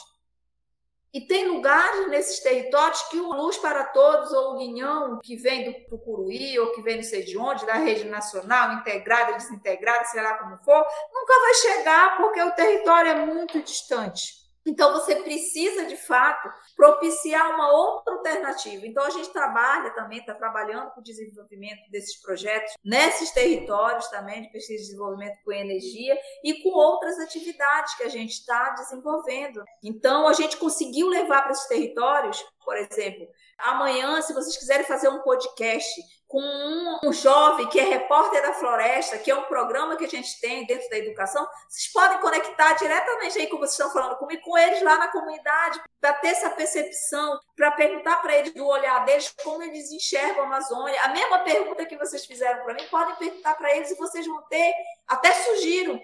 E 1.13 1.21
tem 1.21 1.47
lugares 1.47 2.07
nesses 2.09 2.39
territórios 2.39 3.03
que 3.03 3.19
o 3.19 3.31
Luz 3.33 3.55
para 3.57 3.85
Todos, 3.85 4.31
ou 4.31 4.53
o 4.53 4.57
Guinhão, 4.57 5.19
que 5.21 5.35
vem 5.35 5.63
do 5.63 5.87
Tucuruí, 5.87 6.57
ou 6.57 6.71
que 6.71 6.81
vem 6.81 6.95
não 6.95 7.03
sei 7.03 7.23
de 7.23 7.37
onde, 7.37 7.67
da 7.67 7.73
rede 7.75 8.05
nacional, 8.05 8.73
integrada, 8.73 9.33
desintegrada, 9.33 10.05
sei 10.05 10.23
lá 10.23 10.39
como 10.39 10.57
for, 10.63 10.83
nunca 11.13 11.39
vai 11.39 11.53
chegar, 11.53 12.17
porque 12.17 12.41
o 12.41 12.51
território 12.51 13.11
é 13.11 13.25
muito 13.27 13.61
distante. 13.61 14.42
Então, 14.65 14.93
você 14.93 15.15
precisa, 15.17 15.85
de 15.85 15.97
fato, 15.97 16.49
propiciar 16.75 17.53
uma 17.53 17.71
outra 17.71 18.13
alternativa. 18.13 18.85
Então, 18.85 19.03
a 19.03 19.09
gente 19.09 19.29
trabalha 19.29 19.91
também, 19.91 20.19
está 20.19 20.33
trabalhando 20.33 20.91
com 20.91 21.01
o 21.01 21.03
desenvolvimento 21.03 21.89
desses 21.91 22.21
projetos 22.21 22.73
nesses 22.83 23.31
territórios 23.31 24.07
também 24.07 24.41
de 24.41 24.51
pesquisa 24.51 24.81
e 24.81 24.85
desenvolvimento 24.85 25.37
com 25.43 25.51
energia 25.51 26.17
e 26.43 26.61
com 26.61 26.69
outras 26.69 27.19
atividades 27.19 27.95
que 27.95 28.03
a 28.03 28.09
gente 28.09 28.31
está 28.31 28.71
desenvolvendo. 28.71 29.63
Então, 29.83 30.27
a 30.27 30.33
gente 30.33 30.57
conseguiu 30.57 31.07
levar 31.07 31.41
para 31.41 31.51
esses 31.51 31.67
territórios, 31.67 32.43
por 32.63 32.77
exemplo, 32.77 33.27
amanhã, 33.57 34.21
se 34.21 34.33
vocês 34.33 34.57
quiserem 34.57 34.85
fazer 34.85 35.09
um 35.09 35.21
podcast 35.21 36.01
com 36.33 36.41
um, 36.41 37.09
um, 37.09 37.13
jovem 37.13 37.67
que 37.67 37.79
é 37.79 37.83
repórter 37.83 38.41
da 38.41 38.55
floresta, 38.55 39.19
que 39.19 39.29
é 39.29 39.35
um 39.35 39.43
programa 39.43 39.95
que 39.95 40.05
a 40.05 40.09
gente 40.09 40.41
tem 40.41 40.65
dentro 40.65 40.89
da 40.89 40.97
educação, 40.97 41.47
vocês 41.69 41.93
podem 41.93 42.17
conectar 42.21 42.73
diretamente 42.73 43.37
aí, 43.37 43.45
como 43.45 43.59
vocês 43.59 43.73
estão 43.73 43.91
falando 43.91 44.17
comigo, 44.17 44.41
com 44.41 44.57
eles 44.57 44.81
lá 44.81 44.97
na 44.97 45.09
comunidade, 45.09 45.79
para 46.01 46.11
ter 46.13 46.29
essa 46.29 46.49
percepção, 46.49 47.39
para 47.55 47.69
perguntar 47.73 48.17
para 48.17 48.35
eles 48.35 48.51
do 48.51 48.65
olhar 48.65 49.05
deles 49.05 49.31
como 49.43 49.61
eles 49.61 49.91
enxergam 49.91 50.41
a 50.41 50.47
Amazônia. 50.47 50.99
A 51.03 51.09
mesma 51.09 51.37
pergunta 51.41 51.85
que 51.85 51.97
vocês 51.97 52.25
fizeram 52.25 52.63
para 52.63 52.73
mim, 52.73 52.87
podem 52.89 53.15
perguntar 53.15 53.53
para 53.53 53.75
eles 53.75 53.91
e 53.91 53.95
vocês 53.95 54.25
vão 54.25 54.41
ter, 54.49 54.73
até 55.07 55.31
sugiro, 55.33 56.01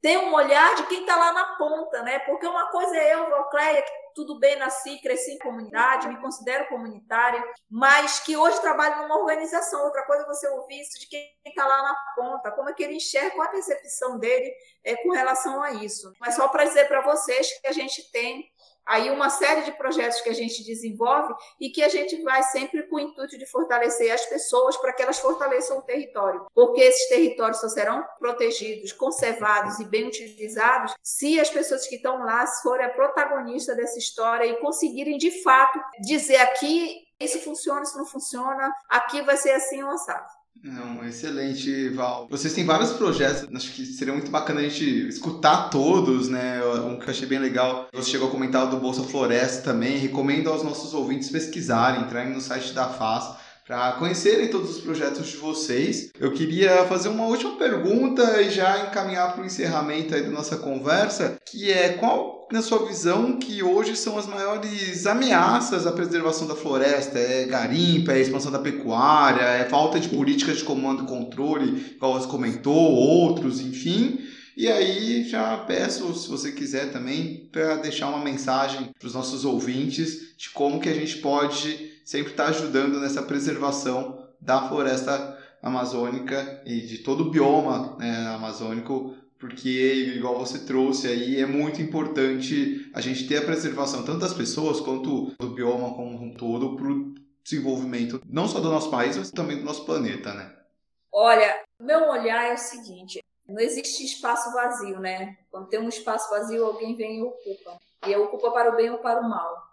ter 0.00 0.16
um 0.18 0.32
olhar 0.32 0.74
de 0.76 0.86
quem 0.86 1.00
está 1.00 1.14
lá 1.14 1.32
na 1.32 1.44
ponta, 1.56 2.02
né? 2.02 2.18
Porque 2.20 2.46
uma 2.46 2.70
coisa 2.70 2.96
é 2.96 3.14
eu, 3.14 3.28
Valcleia, 3.28 3.82
que 3.82 3.92
tudo 4.14 4.38
bem, 4.38 4.56
nasci, 4.56 5.00
cresci 5.00 5.32
em 5.32 5.38
comunidade, 5.38 6.08
me 6.08 6.20
considero 6.20 6.68
comunitária, 6.68 7.42
mas 7.70 8.20
que 8.20 8.36
hoje 8.36 8.60
trabalho 8.60 9.02
numa 9.02 9.18
organização. 9.18 9.84
Outra 9.84 10.02
coisa 10.04 10.22
é 10.22 10.26
você 10.26 10.48
ouvir 10.48 10.80
isso 10.80 10.98
de 10.98 11.06
quem 11.06 11.30
está 11.44 11.66
lá 11.66 11.82
na 11.82 11.94
ponta, 12.16 12.50
como 12.50 12.70
é 12.70 12.72
que 12.72 12.82
ele 12.82 12.96
enxerga, 12.96 13.30
qual 13.32 13.46
a 13.46 13.50
percepção 13.50 14.18
dele 14.18 14.52
é, 14.84 14.96
com 14.96 15.10
relação 15.10 15.62
a 15.62 15.72
isso. 15.72 16.12
Mas 16.18 16.34
só 16.34 16.48
para 16.48 16.64
dizer 16.64 16.88
para 16.88 17.02
vocês 17.02 17.60
que 17.60 17.66
a 17.66 17.72
gente 17.72 18.10
tem 18.10 18.50
aí 18.90 19.08
uma 19.08 19.30
série 19.30 19.62
de 19.62 19.72
projetos 19.72 20.20
que 20.20 20.28
a 20.28 20.34
gente 20.34 20.64
desenvolve 20.64 21.32
e 21.60 21.70
que 21.70 21.82
a 21.82 21.88
gente 21.88 22.20
vai 22.22 22.42
sempre 22.42 22.82
com 22.88 22.96
o 22.96 23.00
intuito 23.00 23.38
de 23.38 23.46
fortalecer 23.46 24.12
as 24.12 24.26
pessoas 24.26 24.76
para 24.76 24.92
que 24.92 25.02
elas 25.02 25.20
fortaleçam 25.20 25.78
o 25.78 25.82
território, 25.82 26.44
porque 26.52 26.80
esses 26.80 27.08
territórios 27.08 27.60
só 27.60 27.68
serão 27.68 28.04
protegidos, 28.18 28.92
conservados 28.92 29.78
e 29.78 29.84
bem 29.84 30.08
utilizados 30.08 30.92
se 31.02 31.38
as 31.38 31.48
pessoas 31.48 31.86
que 31.86 31.96
estão 31.96 32.18
lá 32.18 32.44
forem 32.62 32.86
a 32.86 32.90
protagonista 32.90 33.74
dessa 33.76 33.98
história 33.98 34.46
e 34.46 34.56
conseguirem 34.56 35.16
de 35.16 35.42
fato 35.42 35.80
dizer 36.02 36.36
aqui 36.36 37.06
isso 37.20 37.38
funciona, 37.40 37.82
isso 37.82 37.98
não 37.98 38.06
funciona, 38.06 38.74
aqui 38.88 39.20
vai 39.22 39.36
ser 39.36 39.52
assim 39.52 39.82
ou 39.82 39.90
assado. 39.90 40.39
Não, 40.62 41.02
excelente, 41.06 41.88
Val. 41.90 42.28
Vocês 42.28 42.52
têm 42.52 42.66
vários 42.66 42.92
projetos, 42.92 43.48
acho 43.54 43.72
que 43.72 43.86
seria 43.86 44.12
muito 44.12 44.30
bacana 44.30 44.60
a 44.60 44.62
gente 44.62 45.08
escutar 45.08 45.70
todos, 45.70 46.28
né? 46.28 46.62
Um 46.84 46.98
que 46.98 47.06
eu 47.06 47.10
achei 47.10 47.26
bem 47.26 47.38
legal. 47.38 47.88
Você 47.92 48.10
chegou 48.10 48.28
a 48.28 48.30
comentar 48.30 48.68
do 48.68 48.76
Bolsa 48.76 49.02
Floresta 49.02 49.72
também. 49.72 49.96
Recomendo 49.96 50.50
aos 50.50 50.62
nossos 50.62 50.92
ouvintes 50.92 51.30
pesquisarem, 51.30 52.02
entrarem 52.02 52.34
no 52.34 52.40
site 52.42 52.74
da 52.74 52.88
FAS 52.90 53.39
para 53.70 53.92
conhecerem 53.92 54.48
todos 54.48 54.68
os 54.68 54.80
projetos 54.80 55.28
de 55.28 55.36
vocês. 55.36 56.10
Eu 56.18 56.32
queria 56.32 56.84
fazer 56.86 57.08
uma 57.08 57.26
última 57.26 57.52
pergunta 57.56 58.42
e 58.42 58.50
já 58.50 58.88
encaminhar 58.88 59.32
para 59.32 59.44
o 59.44 59.46
encerramento 59.46 60.12
aí 60.12 60.24
da 60.24 60.30
nossa 60.30 60.56
conversa, 60.56 61.38
que 61.48 61.70
é 61.70 61.90
qual, 61.90 62.48
na 62.50 62.62
sua 62.62 62.84
visão, 62.84 63.38
que 63.38 63.62
hoje 63.62 63.94
são 63.94 64.18
as 64.18 64.26
maiores 64.26 65.06
ameaças 65.06 65.86
à 65.86 65.92
preservação 65.92 66.48
da 66.48 66.56
floresta? 66.56 67.16
É 67.16 67.44
garimpa, 67.44 68.10
é 68.10 68.20
expansão 68.20 68.50
da 68.50 68.58
pecuária, 68.58 69.44
é 69.44 69.64
falta 69.66 70.00
de 70.00 70.08
políticas 70.08 70.58
de 70.58 70.64
comando 70.64 71.04
e 71.04 71.06
controle, 71.06 71.92
igual 71.94 72.20
você 72.20 72.26
comentou, 72.26 72.74
outros, 72.74 73.60
enfim. 73.60 74.18
E 74.56 74.66
aí 74.66 75.22
já 75.28 75.56
peço, 75.58 76.12
se 76.14 76.28
você 76.28 76.50
quiser 76.50 76.90
também, 76.90 77.48
para 77.52 77.76
deixar 77.76 78.08
uma 78.08 78.24
mensagem 78.24 78.90
para 78.98 79.06
os 79.06 79.14
nossos 79.14 79.44
ouvintes 79.44 80.34
de 80.36 80.50
como 80.50 80.80
que 80.80 80.88
a 80.88 80.94
gente 80.94 81.18
pode 81.18 81.89
sempre 82.04 82.32
está 82.32 82.46
ajudando 82.46 83.00
nessa 83.00 83.22
preservação 83.22 84.28
da 84.40 84.68
floresta 84.68 85.38
amazônica 85.62 86.62
e 86.64 86.80
de 86.80 86.98
todo 86.98 87.24
o 87.24 87.30
bioma 87.30 87.96
né, 87.98 88.28
amazônico, 88.28 89.14
porque, 89.38 90.14
igual 90.16 90.38
você 90.38 90.66
trouxe 90.66 91.08
aí, 91.08 91.40
é 91.40 91.46
muito 91.46 91.80
importante 91.80 92.90
a 92.94 93.00
gente 93.00 93.26
ter 93.26 93.38
a 93.38 93.44
preservação 93.44 94.04
tanto 94.04 94.20
das 94.20 94.34
pessoas 94.34 94.80
quanto 94.80 95.34
do 95.38 95.50
bioma 95.50 95.94
como 95.94 96.22
um 96.22 96.34
todo 96.34 96.76
para 96.76 96.86
o 96.86 97.14
desenvolvimento 97.42 98.20
não 98.26 98.46
só 98.46 98.60
do 98.60 98.70
nosso 98.70 98.90
país, 98.90 99.16
mas 99.16 99.30
também 99.30 99.56
do 99.56 99.64
nosso 99.64 99.84
planeta, 99.86 100.34
né? 100.34 100.54
Olha, 101.12 101.58
meu 101.80 102.08
olhar 102.10 102.50
é 102.50 102.54
o 102.54 102.58
seguinte, 102.58 103.20
não 103.48 103.58
existe 103.60 104.04
espaço 104.04 104.52
vazio, 104.52 105.00
né? 105.00 105.36
Quando 105.50 105.68
tem 105.68 105.80
um 105.80 105.88
espaço 105.88 106.30
vazio, 106.30 106.64
alguém 106.64 106.94
vem 106.94 107.18
e 107.18 107.22
ocupa. 107.22 107.78
E 108.06 108.14
ocupa 108.16 108.50
para 108.52 108.72
o 108.72 108.76
bem 108.76 108.90
ou 108.90 108.98
para 108.98 109.20
o 109.20 109.28
mal. 109.28 109.69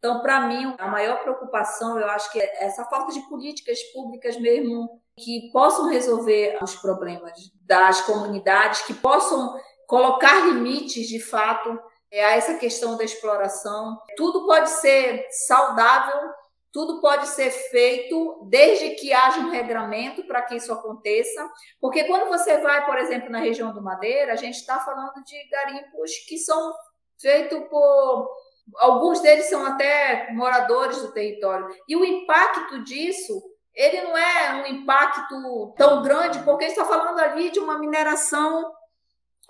Então, 0.00 0.22
para 0.22 0.40
mim, 0.40 0.74
a 0.78 0.88
maior 0.88 1.20
preocupação, 1.20 2.00
eu 2.00 2.08
acho 2.08 2.32
que 2.32 2.40
é 2.40 2.64
essa 2.64 2.86
falta 2.86 3.12
de 3.12 3.20
políticas 3.28 3.78
públicas 3.92 4.34
mesmo 4.40 4.88
que 5.14 5.50
possam 5.52 5.90
resolver 5.90 6.58
os 6.62 6.74
problemas 6.76 7.38
das 7.66 8.00
comunidades, 8.00 8.80
que 8.80 8.94
possam 8.94 9.54
colocar 9.86 10.46
limites 10.46 11.06
de 11.06 11.20
fato 11.20 11.78
é, 12.10 12.24
a 12.24 12.30
essa 12.30 12.54
questão 12.54 12.96
da 12.96 13.04
exploração. 13.04 14.00
Tudo 14.16 14.46
pode 14.46 14.70
ser 14.70 15.26
saudável, 15.30 16.30
tudo 16.72 16.98
pode 17.02 17.28
ser 17.28 17.50
feito 17.50 18.46
desde 18.48 18.94
que 18.94 19.12
haja 19.12 19.40
um 19.40 19.50
regramento 19.50 20.26
para 20.26 20.40
que 20.40 20.56
isso 20.56 20.72
aconteça. 20.72 21.46
Porque 21.78 22.04
quando 22.04 22.26
você 22.26 22.56
vai, 22.56 22.86
por 22.86 22.96
exemplo, 22.96 23.28
na 23.28 23.38
região 23.38 23.74
do 23.74 23.82
Madeira, 23.82 24.32
a 24.32 24.36
gente 24.36 24.54
está 24.54 24.80
falando 24.80 25.22
de 25.24 25.48
garimpos 25.50 26.12
que 26.26 26.38
são 26.38 26.72
feitos 27.20 27.68
por 27.68 28.30
Alguns 28.76 29.20
deles 29.20 29.48
são 29.48 29.64
até 29.66 30.32
moradores 30.32 31.02
do 31.02 31.12
território. 31.12 31.68
E 31.88 31.96
o 31.96 32.04
impacto 32.04 32.82
disso, 32.84 33.42
ele 33.74 34.02
não 34.02 34.16
é 34.16 34.54
um 34.54 34.66
impacto 34.66 35.74
tão 35.76 36.02
grande, 36.02 36.38
porque 36.40 36.64
está 36.64 36.84
falando 36.84 37.18
ali 37.18 37.50
de 37.50 37.58
uma 37.58 37.78
mineração 37.78 38.72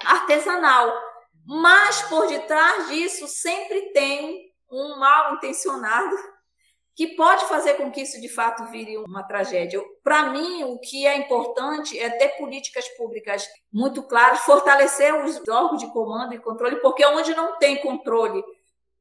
artesanal. 0.04 0.92
Mas 1.46 2.02
por 2.02 2.26
detrás 2.28 2.88
disso 2.88 3.26
sempre 3.26 3.92
tem 3.92 4.50
um 4.70 4.98
mal 4.98 5.34
intencionado 5.34 6.16
que 6.94 7.16
pode 7.16 7.46
fazer 7.46 7.74
com 7.74 7.90
que 7.90 8.02
isso 8.02 8.20
de 8.20 8.28
fato 8.28 8.66
vire 8.66 8.98
uma 8.98 9.22
tragédia. 9.22 9.80
Para 10.04 10.24
mim, 10.30 10.64
o 10.64 10.78
que 10.78 11.06
é 11.06 11.16
importante 11.16 11.98
é 11.98 12.10
ter 12.10 12.36
políticas 12.36 12.86
públicas 12.90 13.48
muito 13.72 14.02
claras, 14.02 14.40
fortalecer 14.40 15.14
os 15.24 15.36
órgãos 15.48 15.80
de 15.80 15.90
comando 15.92 16.34
e 16.34 16.38
controle, 16.38 16.76
porque 16.76 17.04
onde 17.06 17.34
não 17.34 17.58
tem 17.58 17.80
controle 17.80 18.44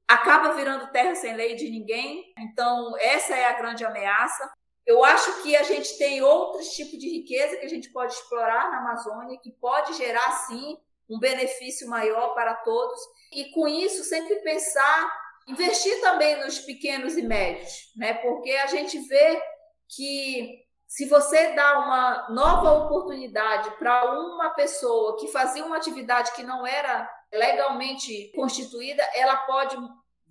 acaba 0.10 0.53
virando 0.53 0.91
terra 0.91 1.14
sem 1.14 1.36
lei 1.36 1.55
de 1.55 1.70
ninguém. 1.70 2.34
Então, 2.39 2.97
essa 2.97 3.36
é 3.36 3.45
a 3.45 3.53
grande 3.53 3.86
ameaça. 3.86 4.51
Eu 4.84 5.03
acho 5.05 5.43
que 5.43 5.55
a 5.55 5.62
gente 5.62 5.99
tem 5.99 6.24
outros 6.24 6.70
tipos 6.72 6.97
de 6.97 7.07
riqueza 7.07 7.57
que 7.57 7.66
a 7.66 7.70
gente 7.70 7.91
pode 7.91 8.14
explorar 8.14 8.72
na 8.72 8.80
Amazônia, 8.80 9.38
que 9.38 9.51
pode 9.51 9.93
gerar, 9.93 10.32
sim, 10.47 10.76
um 11.07 11.20
benefício 11.20 11.88
maior 11.88 12.34
para 12.34 12.55
todos. 12.55 12.99
E 13.32 13.51
com 13.51 13.68
isso, 13.68 14.03
sempre 14.03 14.38
pensar, 14.38 15.16
investir 15.47 16.01
também 16.01 16.43
nos 16.43 16.57
pequenos 16.57 17.16
e 17.16 17.22
médios, 17.22 17.91
né? 17.95 18.16
porque 18.16 18.49
a 18.51 18.66
gente 18.66 18.97
vê 19.07 19.39
que 19.88 20.66
se 20.88 21.05
você 21.05 21.53
dá 21.53 21.80
uma 21.80 22.30
nova 22.30 22.72
oportunidade 22.86 23.70
para 23.78 24.12
uma 24.12 24.49
pessoa 24.55 25.20
que 25.20 25.28
fazia 25.28 25.64
uma 25.64 25.78
atividade 25.78 26.32
que 26.32 26.41
não 26.41 26.66
era 26.66 27.07
legalmente 27.32 28.32
constituída, 28.36 29.07
ela 29.14 29.38
pode 29.45 29.78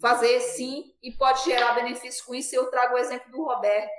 fazer 0.00 0.40
sim 0.40 0.94
e 1.02 1.12
pode 1.12 1.44
gerar 1.44 1.74
benefícios 1.74 2.22
com 2.22 2.34
isso. 2.34 2.54
Eu 2.54 2.70
trago 2.70 2.94
o 2.94 2.98
exemplo 2.98 3.30
do 3.30 3.42
Roberto. 3.42 3.98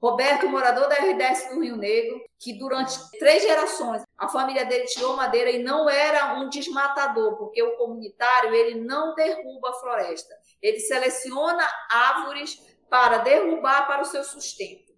Roberto, 0.00 0.48
morador 0.48 0.88
da 0.88 0.94
RDS 0.96 1.48
do 1.48 1.62
Rio 1.62 1.76
Negro, 1.76 2.22
que 2.38 2.52
durante 2.52 2.98
três 3.18 3.42
gerações 3.42 4.02
a 4.16 4.28
família 4.28 4.64
dele 4.64 4.84
tirou 4.84 5.16
madeira 5.16 5.50
e 5.50 5.62
não 5.62 5.88
era 5.88 6.34
um 6.34 6.50
desmatador, 6.50 7.36
porque 7.36 7.62
o 7.62 7.76
comunitário 7.76 8.54
ele 8.54 8.80
não 8.80 9.14
derruba 9.14 9.70
a 9.70 9.74
floresta, 9.74 10.34
ele 10.60 10.80
seleciona 10.80 11.66
árvores 11.90 12.60
para 12.90 13.18
derrubar 13.18 13.86
para 13.86 14.02
o 14.02 14.04
seu 14.04 14.22
sustento. 14.22 14.94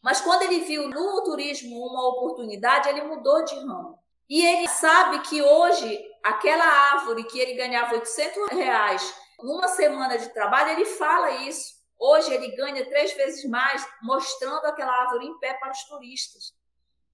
Mas 0.00 0.20
quando 0.20 0.42
ele 0.42 0.60
viu 0.60 0.88
no 0.88 1.22
turismo 1.22 1.86
uma 1.86 2.08
oportunidade, 2.08 2.88
ele 2.88 3.02
mudou 3.02 3.44
de 3.44 3.54
ramo. 3.54 4.01
E 4.32 4.46
ele 4.46 4.66
sabe 4.66 5.18
que 5.18 5.42
hoje 5.42 6.02
aquela 6.22 6.64
árvore 6.64 7.22
que 7.24 7.38
ele 7.38 7.52
ganhava 7.52 7.96
800 7.96 8.48
reais 8.52 9.14
numa 9.42 9.68
semana 9.68 10.16
de 10.16 10.30
trabalho, 10.30 10.70
ele 10.70 10.86
fala 10.86 11.32
isso. 11.32 11.74
Hoje 11.98 12.32
ele 12.32 12.56
ganha 12.56 12.82
três 12.88 13.12
vezes 13.12 13.44
mais 13.44 13.86
mostrando 14.00 14.64
aquela 14.64 14.90
árvore 15.02 15.26
em 15.26 15.38
pé 15.38 15.52
para 15.60 15.70
os 15.70 15.84
turistas. 15.84 16.54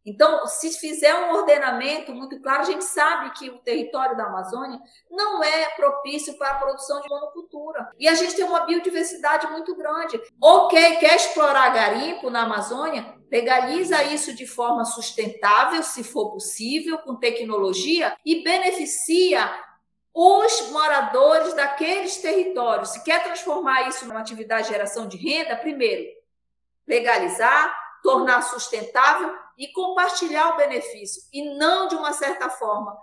Então, 0.07 0.47
se 0.47 0.71
fizer 0.79 1.13
um 1.13 1.35
ordenamento 1.35 2.13
muito 2.13 2.41
claro, 2.41 2.61
a 2.61 2.67
gente 2.67 2.85
sabe 2.85 3.33
que 3.33 3.51
o 3.51 3.59
território 3.59 4.17
da 4.17 4.27
Amazônia 4.27 4.81
não 5.11 5.43
é 5.43 5.71
propício 5.71 6.39
para 6.39 6.53
a 6.53 6.59
produção 6.59 7.01
de 7.01 7.09
monocultura. 7.09 7.91
E 7.99 8.07
a 8.07 8.15
gente 8.15 8.37
tem 8.37 8.45
uma 8.45 8.61
biodiversidade 8.61 9.45
muito 9.49 9.75
grande. 9.75 10.23
Ok, 10.41 10.97
quer 10.99 11.17
explorar 11.17 11.71
garimpo 11.71 12.31
na 12.31 12.45
Amazônia? 12.45 13.18
Legaliza 13.31 14.03
isso 14.05 14.35
de 14.35 14.47
forma 14.47 14.85
sustentável, 14.85 15.83
se 15.83 16.03
for 16.03 16.33
possível, 16.33 16.99
com 16.99 17.15
tecnologia, 17.17 18.17
e 18.25 18.43
beneficia 18.43 19.49
os 20.15 20.71
moradores 20.71 21.55
daqueles 21.55 22.17
territórios. 22.17 22.91
Se 22.91 23.05
quer 23.05 23.23
transformar 23.23 23.89
isso 23.89 24.07
numa 24.07 24.21
atividade 24.21 24.67
de 24.67 24.73
geração 24.73 25.07
de 25.07 25.17
renda, 25.17 25.57
primeiro, 25.57 26.11
legalizar, 26.87 27.79
tornar 28.03 28.43
sustentável 28.43 29.35
e 29.59 29.69
compartilhar 29.69 30.55
o 30.55 30.57
benefício. 30.57 31.23
E 31.33 31.55
não, 31.57 31.87
de 31.87 31.95
uma 31.95 32.13
certa 32.13 32.49
forma, 32.49 32.97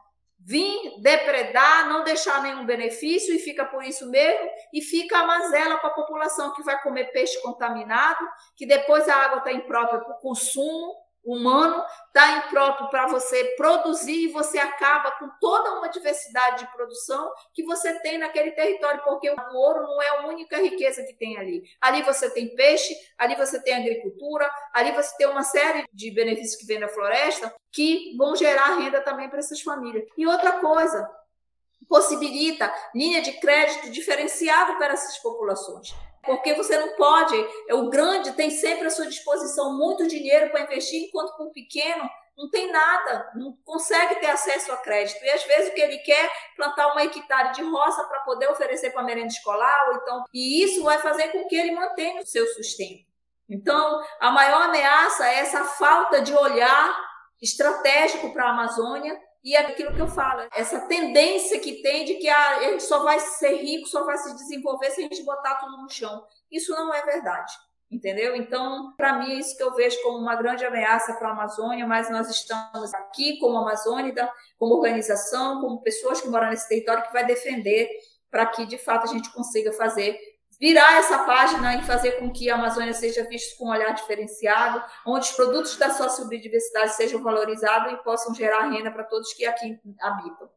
vir 0.45 1.01
depredar, 1.01 1.89
não 1.89 2.03
deixar 2.03 2.43
nenhum 2.43 2.65
benefício 2.65 3.33
e 3.33 3.39
fica 3.39 3.65
por 3.65 3.83
isso 3.83 4.09
mesmo, 4.11 4.47
e 4.71 4.79
fica 4.79 5.17
a 5.17 5.25
mazela 5.25 5.77
para 5.77 5.89
a 5.89 5.93
população 5.93 6.53
que 6.53 6.61
vai 6.61 6.79
comer 6.83 7.11
peixe 7.11 7.41
contaminado, 7.41 8.23
que 8.55 8.67
depois 8.67 9.09
a 9.09 9.15
água 9.15 9.39
está 9.39 9.51
imprópria 9.51 9.99
para 9.99 10.15
o 10.15 10.19
consumo, 10.19 10.95
humano 11.25 11.83
está 12.07 12.37
impróprio 12.37 12.89
para 12.89 13.07
você 13.07 13.43
produzir 13.57 14.25
e 14.25 14.31
você 14.31 14.57
acaba 14.59 15.11
com 15.11 15.29
toda 15.41 15.73
uma 15.73 15.87
diversidade 15.87 16.59
de 16.59 16.71
produção 16.71 17.31
que 17.53 17.63
você 17.63 17.99
tem 17.99 18.17
naquele 18.17 18.51
território, 18.51 19.03
porque 19.03 19.29
o 19.29 19.55
ouro 19.55 19.81
não 19.81 20.01
é 20.01 20.07
a 20.09 20.27
única 20.27 20.57
riqueza 20.57 21.03
que 21.03 21.13
tem 21.13 21.37
ali. 21.37 21.63
Ali 21.81 22.03
você 22.03 22.29
tem 22.29 22.55
peixe, 22.55 22.95
ali 23.17 23.35
você 23.35 23.61
tem 23.61 23.73
agricultura, 23.73 24.49
ali 24.73 24.91
você 24.91 25.17
tem 25.17 25.27
uma 25.27 25.43
série 25.43 25.85
de 25.91 26.11
benefícios 26.11 26.55
que 26.55 26.65
vem 26.65 26.79
da 26.79 26.87
floresta 26.87 27.53
que 27.71 28.15
vão 28.17 28.35
gerar 28.35 28.77
renda 28.77 29.01
também 29.01 29.29
para 29.29 29.39
essas 29.39 29.61
famílias. 29.61 30.05
E 30.17 30.25
outra 30.25 30.53
coisa, 30.53 31.09
possibilita 31.89 32.73
linha 32.93 33.21
de 33.21 33.33
crédito 33.33 33.91
diferenciada 33.91 34.77
para 34.77 34.93
essas 34.93 35.17
populações 35.17 35.93
porque 36.25 36.53
você 36.53 36.77
não 36.77 36.95
pode. 36.95 37.35
O 37.71 37.89
grande 37.89 38.33
tem 38.33 38.49
sempre 38.49 38.87
à 38.87 38.89
sua 38.89 39.07
disposição 39.07 39.77
muito 39.77 40.07
dinheiro 40.07 40.49
para 40.49 40.61
investir, 40.61 41.03
enquanto 41.03 41.39
o 41.39 41.51
pequeno 41.51 42.09
não 42.37 42.49
tem 42.49 42.69
nada, 42.69 43.31
não 43.35 43.57
consegue 43.63 44.15
ter 44.15 44.27
acesso 44.27 44.71
a 44.71 44.77
crédito. 44.77 45.23
E 45.23 45.29
às 45.29 45.43
vezes 45.43 45.69
o 45.69 45.73
que 45.73 45.81
ele 45.81 45.97
quer 45.99 46.25
é 46.25 46.31
plantar 46.55 46.91
uma 46.91 47.03
hectare 47.03 47.53
de 47.53 47.63
roça 47.63 48.03
para 48.03 48.19
poder 48.21 48.49
oferecer 48.49 48.91
para 48.91 49.03
merenda 49.03 49.27
escolar, 49.27 49.87
ou 49.87 49.95
então, 49.95 50.23
e 50.33 50.63
isso 50.63 50.83
vai 50.83 50.99
fazer 50.99 51.29
com 51.29 51.47
que 51.47 51.55
ele 51.55 51.71
mantenha 51.71 52.21
o 52.21 52.25
seu 52.25 52.45
sustento. 52.47 53.05
Então, 53.49 54.03
a 54.19 54.31
maior 54.31 54.63
ameaça 54.63 55.27
é 55.27 55.39
essa 55.39 55.63
falta 55.63 56.21
de 56.21 56.33
olhar 56.33 56.97
estratégico 57.41 58.33
para 58.33 58.45
a 58.45 58.49
Amazônia 58.49 59.17
e 59.45 59.55
é 59.55 59.59
aquilo 59.59 59.93
que 59.93 60.01
eu 60.01 60.07
falo, 60.07 60.49
essa 60.55 60.87
tendência 60.87 61.59
que 61.59 61.83
tem 61.83 62.03
de 62.03 62.15
que 62.15 62.27
a, 62.27 62.63
gente 62.63 62.81
só 62.81 63.03
vai 63.03 63.19
ser 63.19 63.57
rico, 63.57 63.87
só 63.87 64.03
vai 64.03 64.17
se 64.17 64.33
desenvolver 64.35 64.89
se 64.89 65.01
a 65.01 65.03
gente 65.03 65.21
botar 65.21 65.55
tudo 65.55 65.77
no 65.77 65.87
chão. 65.87 66.25
Isso 66.51 66.71
não 66.71 66.91
é 66.91 67.03
verdade. 67.03 67.53
Entendeu? 67.91 68.35
Então, 68.35 68.93
para 68.97 69.19
mim, 69.19 69.33
é 69.33 69.35
isso 69.35 69.55
que 69.55 69.61
eu 69.61 69.75
vejo 69.75 70.01
como 70.01 70.17
uma 70.17 70.35
grande 70.35 70.65
ameaça 70.65 71.13
para 71.13 71.29
a 71.29 71.31
Amazônia, 71.31 71.85
mas 71.85 72.09
nós 72.09 72.27
estamos 72.27 72.91
aqui 72.95 73.37
como 73.37 73.59
Amazônida, 73.59 74.27
como 74.57 74.73
organização, 74.73 75.61
como 75.61 75.83
pessoas 75.83 76.19
que 76.19 76.27
moram 76.27 76.49
nesse 76.49 76.67
território 76.67 77.03
que 77.03 77.13
vai 77.13 77.23
defender 77.23 77.87
para 78.31 78.47
que, 78.47 78.65
de 78.65 78.79
fato, 78.79 79.03
a 79.03 79.13
gente 79.13 79.31
consiga 79.31 79.71
fazer 79.71 80.19
virar 80.59 80.97
essa 80.97 81.19
página 81.19 81.75
e 81.75 81.83
fazer 81.83 82.13
com 82.13 82.31
que 82.31 82.49
a 82.49 82.55
Amazônia 82.55 82.93
seja 82.93 83.27
vista 83.27 83.57
com 83.57 83.65
um 83.65 83.71
olhar 83.71 83.93
diferenciado, 83.93 84.81
onde 85.05 85.25
os 85.25 85.31
produtos 85.31 85.77
da 85.77 85.89
sua 85.89 86.27
biodiversidade 86.27 86.95
sejam 86.95 87.21
valorizados 87.21 87.93
e 87.93 87.97
possam 87.97 88.33
gerar 88.33 88.69
renda 88.69 88.91
para 88.91 89.03
todos 89.03 89.33
que 89.33 89.45
aqui 89.45 89.79
habitam. 90.01 90.49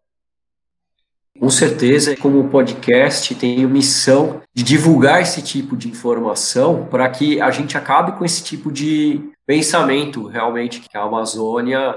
Com 1.38 1.51
certeza, 1.51 2.16
como 2.16 2.49
podcast, 2.49 3.32
a 3.32 3.68
missão 3.68 4.42
de 4.53 4.64
divulgar 4.64 5.22
esse 5.22 5.40
tipo 5.40 5.76
de 5.76 5.88
informação 5.88 6.86
para 6.86 7.09
que 7.09 7.40
a 7.40 7.51
gente 7.53 7.78
acabe 7.78 8.18
com 8.18 8.24
esse 8.24 8.42
tipo 8.42 8.72
de 8.72 9.30
pensamento, 9.46 10.26
realmente, 10.26 10.80
que 10.80 10.96
a 10.96 11.03
Amazônia 11.03 11.94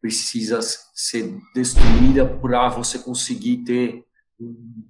precisa 0.00 0.60
ser 0.94 1.36
destruída 1.52 2.24
para 2.24 2.68
você 2.68 3.00
conseguir 3.00 3.58
ter 3.58 4.04
um 4.40 4.84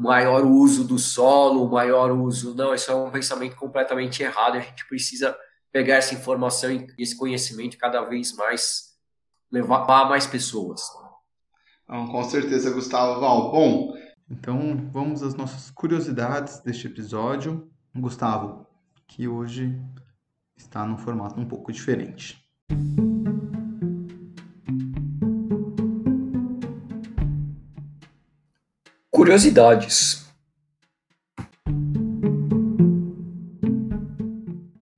maior 0.00 0.44
uso 0.44 0.84
do 0.84 0.98
solo, 0.98 1.70
maior 1.70 2.10
uso. 2.10 2.54
Não, 2.54 2.74
isso 2.74 2.90
é 2.90 2.94
um 2.94 3.10
pensamento 3.10 3.54
completamente 3.56 4.22
errado. 4.22 4.56
A 4.56 4.60
gente 4.60 4.86
precisa 4.88 5.36
pegar 5.70 5.96
essa 5.96 6.14
informação 6.14 6.70
e 6.72 6.86
esse 6.98 7.16
conhecimento 7.16 7.76
cada 7.76 8.02
vez 8.02 8.34
mais 8.34 8.94
levar 9.52 9.84
a 9.86 10.08
mais 10.08 10.26
pessoas. 10.26 10.80
Não, 11.86 12.06
com 12.06 12.24
certeza, 12.24 12.70
Gustavo 12.70 13.20
Val. 13.20 13.50
Bom, 13.50 13.94
então 14.30 14.88
vamos 14.90 15.22
às 15.22 15.34
nossas 15.34 15.70
curiosidades 15.70 16.60
deste 16.60 16.86
episódio. 16.86 17.68
Gustavo, 17.94 18.66
que 19.06 19.28
hoje 19.28 19.78
está 20.56 20.86
num 20.86 20.96
formato 20.96 21.38
um 21.38 21.46
pouco 21.46 21.72
diferente. 21.72 22.38
Curiosidades. 29.20 30.26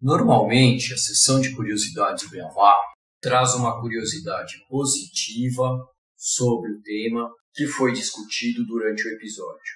Normalmente, 0.00 0.94
a 0.94 0.96
sessão 0.96 1.40
de 1.40 1.52
curiosidades 1.56 2.30
Beavá 2.30 2.78
traz 3.20 3.52
uma 3.56 3.80
curiosidade 3.80 4.64
positiva 4.68 5.76
sobre 6.16 6.70
o 6.70 6.82
tema 6.82 7.34
que 7.52 7.66
foi 7.66 7.92
discutido 7.92 8.64
durante 8.64 9.08
o 9.08 9.10
episódio. 9.10 9.74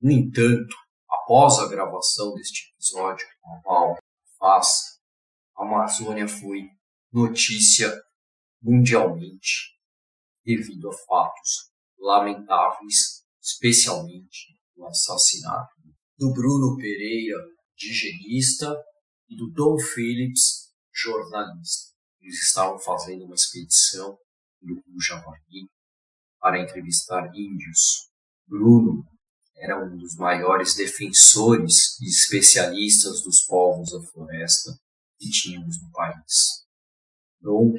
No 0.00 0.12
entanto, 0.12 0.76
após 1.10 1.58
a 1.58 1.66
gravação 1.66 2.32
deste 2.34 2.72
episódio, 2.72 3.26
a 3.44 3.96
faz, 4.38 5.00
a 5.56 5.64
Amazônia 5.64 6.28
foi 6.28 6.68
notícia 7.12 7.92
mundialmente 8.62 9.76
devido 10.44 10.88
a 10.88 10.92
fatos 10.92 11.72
lamentáveis 11.98 13.19
especialmente 13.40 14.58
o 14.76 14.86
assassinato 14.86 15.74
do 16.18 16.32
Bruno 16.32 16.76
Pereira, 16.76 17.36
digenista, 17.76 18.74
e 19.30 19.36
do 19.36 19.50
Dom 19.52 19.78
Phillips, 19.78 20.72
jornalista. 20.92 21.94
Eles 22.20 22.42
estavam 22.42 22.78
fazendo 22.78 23.24
uma 23.24 23.34
expedição 23.34 24.18
no 24.60 25.00
Javari 25.00 25.70
para 26.38 26.60
entrevistar 26.60 27.30
índios. 27.34 28.10
Bruno 28.46 29.04
era 29.56 29.82
um 29.82 29.96
dos 29.96 30.16
maiores 30.16 30.74
defensores 30.74 31.98
e 32.00 32.08
especialistas 32.08 33.22
dos 33.22 33.42
povos 33.42 33.92
da 33.92 34.02
floresta 34.10 34.72
que 35.18 35.30
tínhamos 35.30 35.80
no 35.80 35.90
país. 35.92 36.66
Dom 37.40 37.72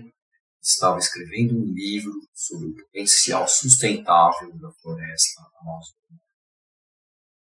estava 0.62 1.00
escrevendo 1.00 1.58
um 1.58 1.74
livro 1.74 2.14
sobre 2.34 2.68
o 2.68 2.76
potencial 2.76 3.48
sustentável 3.48 4.56
da 4.60 4.72
floresta 4.74 5.42
amazônica. 5.60 6.26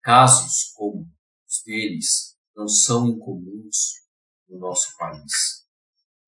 Casos 0.02 0.72
como 0.74 1.10
os 1.46 1.62
deles 1.64 2.36
não 2.54 2.68
são 2.68 3.08
incomuns 3.08 4.02
no 4.48 4.58
nosso 4.58 4.94
país. 4.98 5.66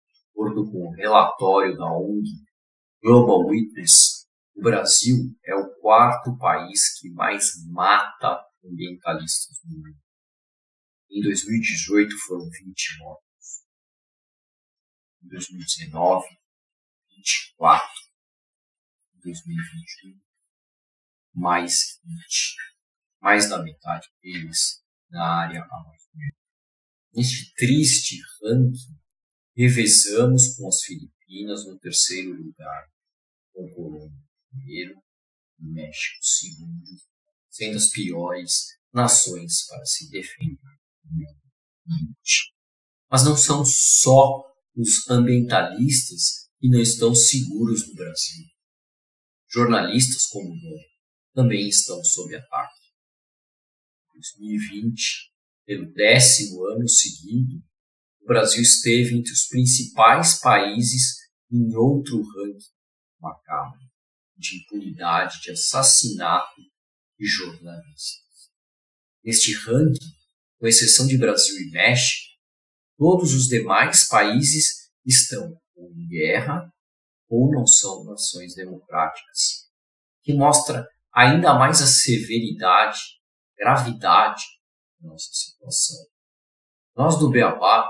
De 0.08 0.30
acordo 0.30 0.70
com 0.70 0.88
o 0.88 0.94
relatório 0.94 1.76
da 1.76 1.86
ONG 1.86 2.28
Global 3.02 3.46
Witness, 3.46 4.26
o 4.54 4.62
Brasil 4.62 5.16
é 5.44 5.54
o 5.54 5.74
quarto 5.80 6.36
país 6.38 6.98
que 6.98 7.10
mais 7.10 7.52
mata 7.66 8.42
ambientalistas 8.64 9.58
no 9.64 9.76
mundo. 9.76 9.98
Em 11.10 11.22
2018 11.22 12.16
foram 12.26 12.44
20 12.44 12.98
mortos. 12.98 13.64
Em 15.24 15.28
2019, 15.28 16.39
24. 17.20 17.88
Em 19.14 19.20
2021, 19.20 20.20
mais 21.34 22.00
20. 22.04 22.56
Mais 23.20 23.48
da 23.48 23.62
metade 23.62 24.08
deles 24.22 24.82
na 25.10 25.42
área 25.42 25.62
amazônica. 25.62 26.36
Neste 27.12 27.52
triste 27.54 28.16
ranking, 28.42 28.98
revezamos 29.56 30.56
com 30.56 30.68
as 30.68 30.82
Filipinas 30.82 31.66
no 31.66 31.78
terceiro 31.78 32.32
lugar, 32.32 32.88
com 33.52 33.68
Colômbia 33.74 34.30
primeiro 34.50 35.02
e 35.60 35.66
México 35.66 36.18
segundo, 36.22 36.82
sendo 37.50 37.76
as 37.76 37.88
piores 37.90 38.78
nações 38.92 39.66
para 39.66 39.84
se 39.84 40.10
defender 40.10 40.58
Mas 43.10 43.24
não 43.24 43.36
são 43.36 43.64
só 43.64 44.44
os 44.74 45.08
ambientalistas 45.10 46.49
que 46.60 46.68
não 46.68 46.80
estão 46.80 47.14
seguros 47.14 47.88
no 47.88 47.94
Brasil. 47.94 48.44
Jornalistas 49.48 50.26
como 50.26 50.50
o 50.50 50.90
também 51.34 51.68
estão 51.68 52.04
sob 52.04 52.36
ataque. 52.36 52.80
Em 54.14 54.20
2020, 54.38 55.32
pelo 55.64 55.92
décimo 55.92 56.66
ano 56.66 56.88
seguido, 56.88 57.62
o 58.20 58.26
Brasil 58.26 58.62
esteve 58.62 59.16
entre 59.16 59.32
os 59.32 59.46
principais 59.46 60.38
países 60.40 61.16
em 61.50 61.74
outro 61.74 62.20
ranking 62.22 62.68
macabro 63.20 63.80
de 64.36 64.56
impunidade, 64.56 65.40
de 65.42 65.50
assassinato 65.50 66.60
de 67.18 67.26
jornalistas. 67.26 68.50
Neste 69.22 69.52
ranking, 69.54 69.98
com 70.58 70.66
exceção 70.66 71.06
de 71.06 71.18
Brasil 71.18 71.54
e 71.58 71.70
México, 71.70 72.30
todos 72.96 73.34
os 73.34 73.46
demais 73.46 74.08
países 74.08 74.90
estão 75.04 75.59
ou 75.80 75.90
em 75.92 76.06
guerra 76.06 76.72
ou 77.28 77.50
não 77.50 77.66
são 77.66 78.04
nações 78.04 78.54
democráticas, 78.54 79.68
que 80.22 80.34
mostra 80.34 80.86
ainda 81.12 81.54
mais 81.54 81.80
a 81.80 81.86
severidade, 81.86 82.98
gravidade 83.56 84.42
da 85.00 85.08
nossa 85.08 85.28
situação. 85.32 86.06
Nós 86.96 87.18
do 87.18 87.30
Beabá 87.30 87.88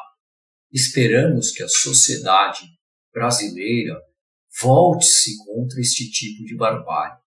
esperamos 0.70 1.50
que 1.50 1.62
a 1.62 1.68
sociedade 1.68 2.66
brasileira 3.12 3.98
volte-se 4.60 5.36
contra 5.44 5.80
este 5.80 6.10
tipo 6.10 6.44
de 6.44 6.56
barbárie 6.56 7.20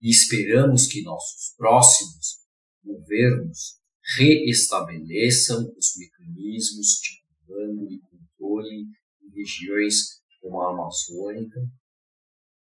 e 0.00 0.10
esperamos 0.10 0.86
que 0.86 1.02
nossos 1.02 1.54
próximos 1.56 2.44
governos 2.84 3.80
reestabeleçam 4.16 5.74
os 5.76 5.96
mecanismos 5.96 7.00
de 7.00 7.22
comando 7.46 7.90
e 7.90 7.98
controle 8.00 8.86
regiões 9.34 10.22
como 10.40 10.60
a 10.60 10.70
Amazônica, 10.70 11.60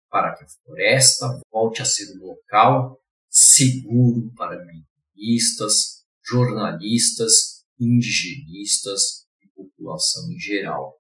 para 0.10 0.36
que 0.36 0.44
a 0.44 0.48
floresta 0.48 1.42
volte 1.52 1.82
a 1.82 1.86
ser 1.86 2.18
um 2.18 2.26
local 2.26 3.02
seguro 3.30 4.32
para 4.34 4.62
ambientalistas, 4.62 6.06
jornalistas, 6.24 7.66
indigenistas 7.80 9.28
e 9.44 9.48
população 9.50 10.32
em 10.32 10.40
geral. 10.40 10.98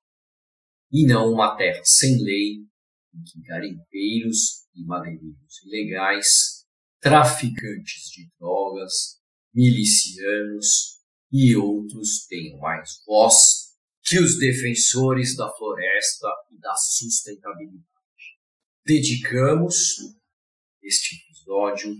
E 0.91 1.07
não 1.07 1.31
uma 1.31 1.55
terra 1.55 1.81
sem 1.85 2.21
lei, 2.21 2.65
em 3.13 3.23
que 3.23 3.41
garimpeiros 3.41 4.65
e 4.75 4.83
madeireiros 4.83 5.63
ilegais, 5.65 6.65
traficantes 6.99 8.09
de 8.11 8.29
drogas, 8.37 9.21
milicianos 9.53 10.99
e 11.31 11.55
outros 11.55 12.25
tenham 12.27 12.59
mais 12.59 13.01
voz 13.05 13.64
que 14.05 14.19
os 14.19 14.37
defensores 14.37 15.35
da 15.35 15.51
floresta 15.51 16.27
e 16.51 16.59
da 16.59 16.75
sustentabilidade. 16.75 17.85
Dedicamos 18.85 19.75
este 20.83 21.15
episódio 21.15 21.91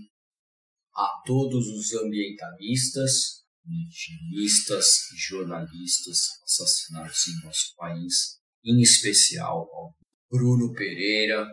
a 0.94 1.22
todos 1.26 1.66
os 1.66 1.92
ambientalistas, 1.94 3.44
indigenistas 3.66 5.10
e 5.12 5.16
jornalistas 5.16 6.18
assassinados 6.44 7.26
em 7.26 7.44
nosso 7.44 7.74
país 7.76 8.38
em 8.64 8.80
especial 8.80 9.68
ao 9.72 9.94
Bruno 10.30 10.72
Pereira 10.74 11.46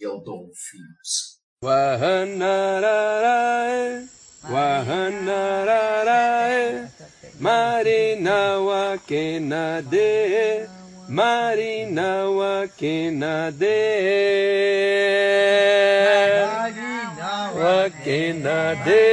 e 0.00 0.04
ao 0.04 0.22
Dom 0.22 0.48
Filhos. 0.54 1.38
Marina 7.40 8.58
Wakenade 8.68 10.10
Marina 11.08 12.26
Wakenade 12.38 13.78
Wakenade 17.54 19.06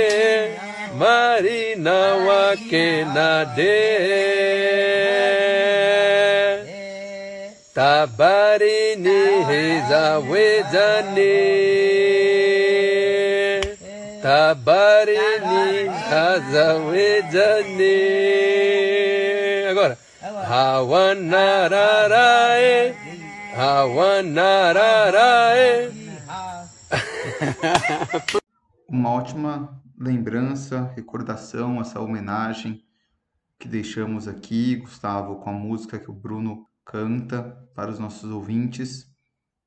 Marina 0.97 1.97
Wakenade 2.25 3.77
Tabarini 7.75 9.21
Hezawedani 9.49 11.35
Tabarini 14.23 15.64
Hazawedani 16.15 17.91
Agora. 19.69 19.97
Hawanararae 20.47 21.75
Hawanararae 23.53 24.95
Uma 28.87 29.09
ótima 29.11 29.83
lembrança, 29.99 30.89
recordação, 30.95 31.81
essa 31.81 31.99
homenagem 31.99 32.81
que 33.59 33.67
deixamos 33.67 34.25
aqui, 34.29 34.77
Gustavo, 34.77 35.41
com 35.41 35.49
a 35.49 35.53
música 35.53 35.99
que 35.99 36.09
o 36.09 36.13
Bruno 36.13 36.65
canta 36.85 37.43
para 37.75 37.91
os 37.91 37.99
nossos 37.99 38.31
ouvintes 38.31 39.05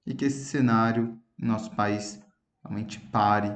e 0.06 0.14
que 0.14 0.24
esse 0.24 0.46
cenário 0.46 1.20
em 1.38 1.44
nosso 1.44 1.70
país 1.72 2.22
realmente 2.64 2.98
pare 2.98 3.52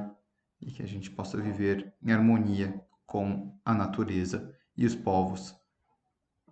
e 0.61 0.71
que 0.71 0.83
a 0.83 0.87
gente 0.87 1.09
possa 1.11 1.37
viver 1.37 1.93
em 2.01 2.11
harmonia 2.11 2.82
com 3.13 3.55
a 3.63 3.75
natureza 3.75 4.51
e 4.75 4.87
os 4.87 4.95
povos 4.95 5.53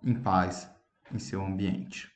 em 0.00 0.14
paz 0.14 0.70
em 1.12 1.18
seu 1.18 1.44
ambiente. 1.44 2.08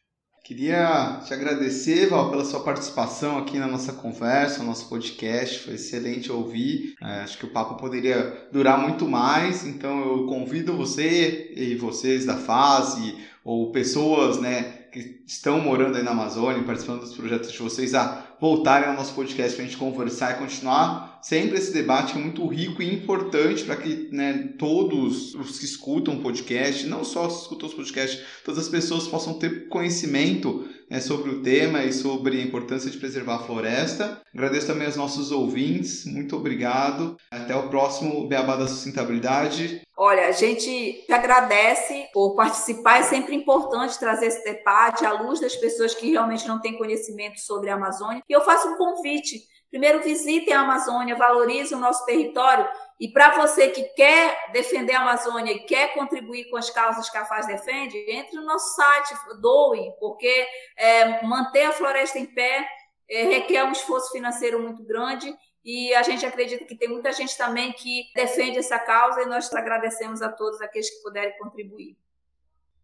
Queria 0.45 1.21
te 1.27 1.35
agradecer, 1.35 2.07
Val, 2.07 2.31
pela 2.31 2.45
sua 2.45 2.61
participação 2.63 3.39
aqui 3.39 3.59
na 3.59 3.67
nossa 3.67 3.93
conversa, 3.93 4.61
no 4.61 4.67
nosso 4.67 4.89
podcast. 4.89 5.59
Foi 5.59 5.75
excelente 5.75 6.31
ouvir. 6.31 6.95
É, 7.03 7.23
acho 7.23 7.37
que 7.39 7.45
o 7.45 7.51
papo 7.51 7.75
poderia 7.75 8.49
durar 8.53 8.79
muito 8.79 9.09
mais, 9.09 9.67
então 9.67 9.99
eu 9.99 10.27
convido 10.27 10.77
você 10.77 11.53
e 11.57 11.75
vocês 11.75 12.25
da 12.25 12.37
fase 12.37 13.17
ou 13.43 13.73
pessoas, 13.73 14.41
né, 14.41 14.63
que 14.93 15.25
estão 15.27 15.61
morando 15.61 15.97
aí 15.97 16.05
na 16.05 16.13
Amazônia, 16.13 16.63
participando 16.63 17.01
dos 17.01 17.17
projetos 17.17 17.51
de 17.51 17.59
vocês, 17.59 17.97
a 17.97 18.25
voltarem 18.41 18.89
ao 18.89 18.95
nosso 18.95 19.13
podcast 19.13 19.57
para 19.57 19.65
a 19.65 19.67
gente 19.67 19.77
conversar 19.77 20.37
e 20.37 20.39
continuar 20.39 21.16
sempre 21.23 21.59
esse 21.59 21.73
debate 21.73 22.15
é 22.15 22.19
muito 22.19 22.47
rico 22.47 22.83
e 22.83 22.95
importante 22.95 23.65
para 23.65 23.77
que 23.77 24.09
né, 24.13 24.55
todos 24.59 25.35
os 25.35 25.59
que 25.59 25.65
escutam 25.65 26.15
o 26.15 26.23
podcast, 26.23 26.87
não 26.87 27.05
só 27.05 27.27
os 27.27 27.35
que 27.35 27.43
escutam 27.43 27.69
os 27.69 27.75
podcasts, 27.75 28.23
todas 28.45 28.65
as 28.65 28.69
pessoas 28.69 29.07
possam 29.07 29.39
ter 29.39 29.69
conhecimento 29.69 30.69
né, 30.91 31.01
sobre 31.01 31.31
o 31.31 31.43
tema 31.43 31.85
e 31.85 31.93
sobre 31.93 32.41
a 32.41 32.43
importância 32.43 32.91
de 32.91 32.99
preservar 32.99 33.37
a 33.37 33.43
floresta. 33.43 34.21
Agradeço 34.35 34.67
também 34.67 34.87
aos 34.87 34.97
nossos 34.97 35.33
ouvintes, 35.33 36.05
muito 36.07 36.37
obrigado. 36.37 37.17
Até 37.31 37.55
o 37.55 37.69
próximo 37.69 38.29
Beabá 38.29 38.57
da 38.57 38.69
Sustentabilidade. 38.69 39.83
Olha, 39.97 40.29
a 40.29 40.33
gente 40.33 41.05
agradece 41.11 42.09
por 42.13 42.37
participar, 42.37 43.01
é 43.01 43.03
sempre 43.03 43.35
importante 43.35 43.99
trazer 43.99 44.27
esse 44.27 44.45
debate 44.45 45.07
à 45.07 45.13
luz 45.13 45.41
das 45.41 45.57
pessoas 45.57 45.95
que 45.95 46.11
realmente 46.11 46.47
não 46.47 46.61
têm 46.61 46.77
conhecimento 46.77 47.41
sobre 47.41 47.71
a 47.71 47.75
Amazônia. 47.75 48.23
E 48.29 48.33
eu 48.33 48.43
faço 48.43 48.69
um 48.69 48.77
convite. 48.77 49.41
Primeiro, 49.77 50.03
visitem 50.03 50.55
a 50.55 50.63
Amazônia, 50.63 51.15
valorizem 51.17 51.77
o 51.77 51.81
nosso 51.81 52.07
território 52.07 52.67
E 52.99 53.09
para 53.09 53.37
você 53.37 53.69
que 53.69 53.83
quer 53.91 54.51
defender 54.51 54.95
a 54.95 55.03
Amazônia 55.03 55.53
e 55.53 55.67
quer 55.67 55.93
contribuir 55.93 56.49
com 56.49 56.57
as 56.57 56.71
causas 56.71 57.11
que 57.11 57.19
a 57.19 57.27
FAZ 57.27 57.47
defende, 57.47 57.95
entre 58.09 58.37
no 58.37 58.47
nosso 58.47 58.75
site, 58.75 59.15
doe, 59.39 59.93
porque 60.01 60.47
é, 60.79 61.23
manter 61.27 61.65
a 61.65 61.73
floresta 61.73 62.19
em 62.19 62.25
pé 62.25 62.67
é, 63.07 63.25
requer 63.25 63.65
um 63.65 63.73
esforço 63.73 64.13
financeiro 64.13 64.59
muito 64.63 64.83
grande 64.83 65.31
e 65.63 65.93
a 65.95 66.03
gente 66.03 66.25
acredita 66.25 66.65
que 66.65 66.75
tem 66.75 66.89
muita 66.89 67.13
gente 67.13 67.37
também 67.37 67.71
que 67.75 68.05
defende 68.15 68.57
essa 68.57 68.79
causa 68.79 69.21
e 69.21 69.27
nós 69.27 69.53
agradecemos 69.53 70.23
a 70.23 70.31
todos 70.31 70.59
aqueles 70.63 70.89
que 70.89 71.03
puderem 71.03 71.37
contribuir. 71.37 71.99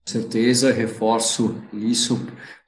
Com 0.05 0.13
certeza, 0.13 0.71
reforço 0.71 1.57
isso 1.73 2.19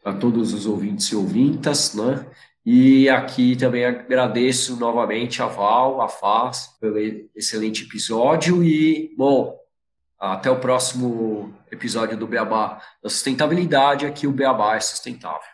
para 0.03 0.17
todos 0.17 0.55
os 0.55 0.65
ouvintes 0.65 1.09
e 1.09 1.15
ouvintas, 1.15 1.95
né? 1.95 2.27
E 2.67 3.11
aqui 3.11 3.57
também 3.57 3.85
agradeço 3.85 4.77
novamente 4.77 5.43
a 5.43 5.47
Val, 5.47 6.01
a 6.01 6.09
Faz, 6.09 6.75
pelo 6.81 6.99
excelente 7.35 7.85
episódio 7.85 8.65
e, 8.65 9.15
bom, 9.19 9.59
até 10.19 10.51
o 10.51 10.59
próximo 10.59 11.55
episódio 11.71 12.17
do 12.17 12.27
Beabá 12.27 12.81
da 13.03 13.11
Sustentabilidade, 13.11 14.07
aqui 14.07 14.27
o 14.27 14.33
Beabá 14.33 14.77
é 14.77 14.81
sustentável. 14.81 15.54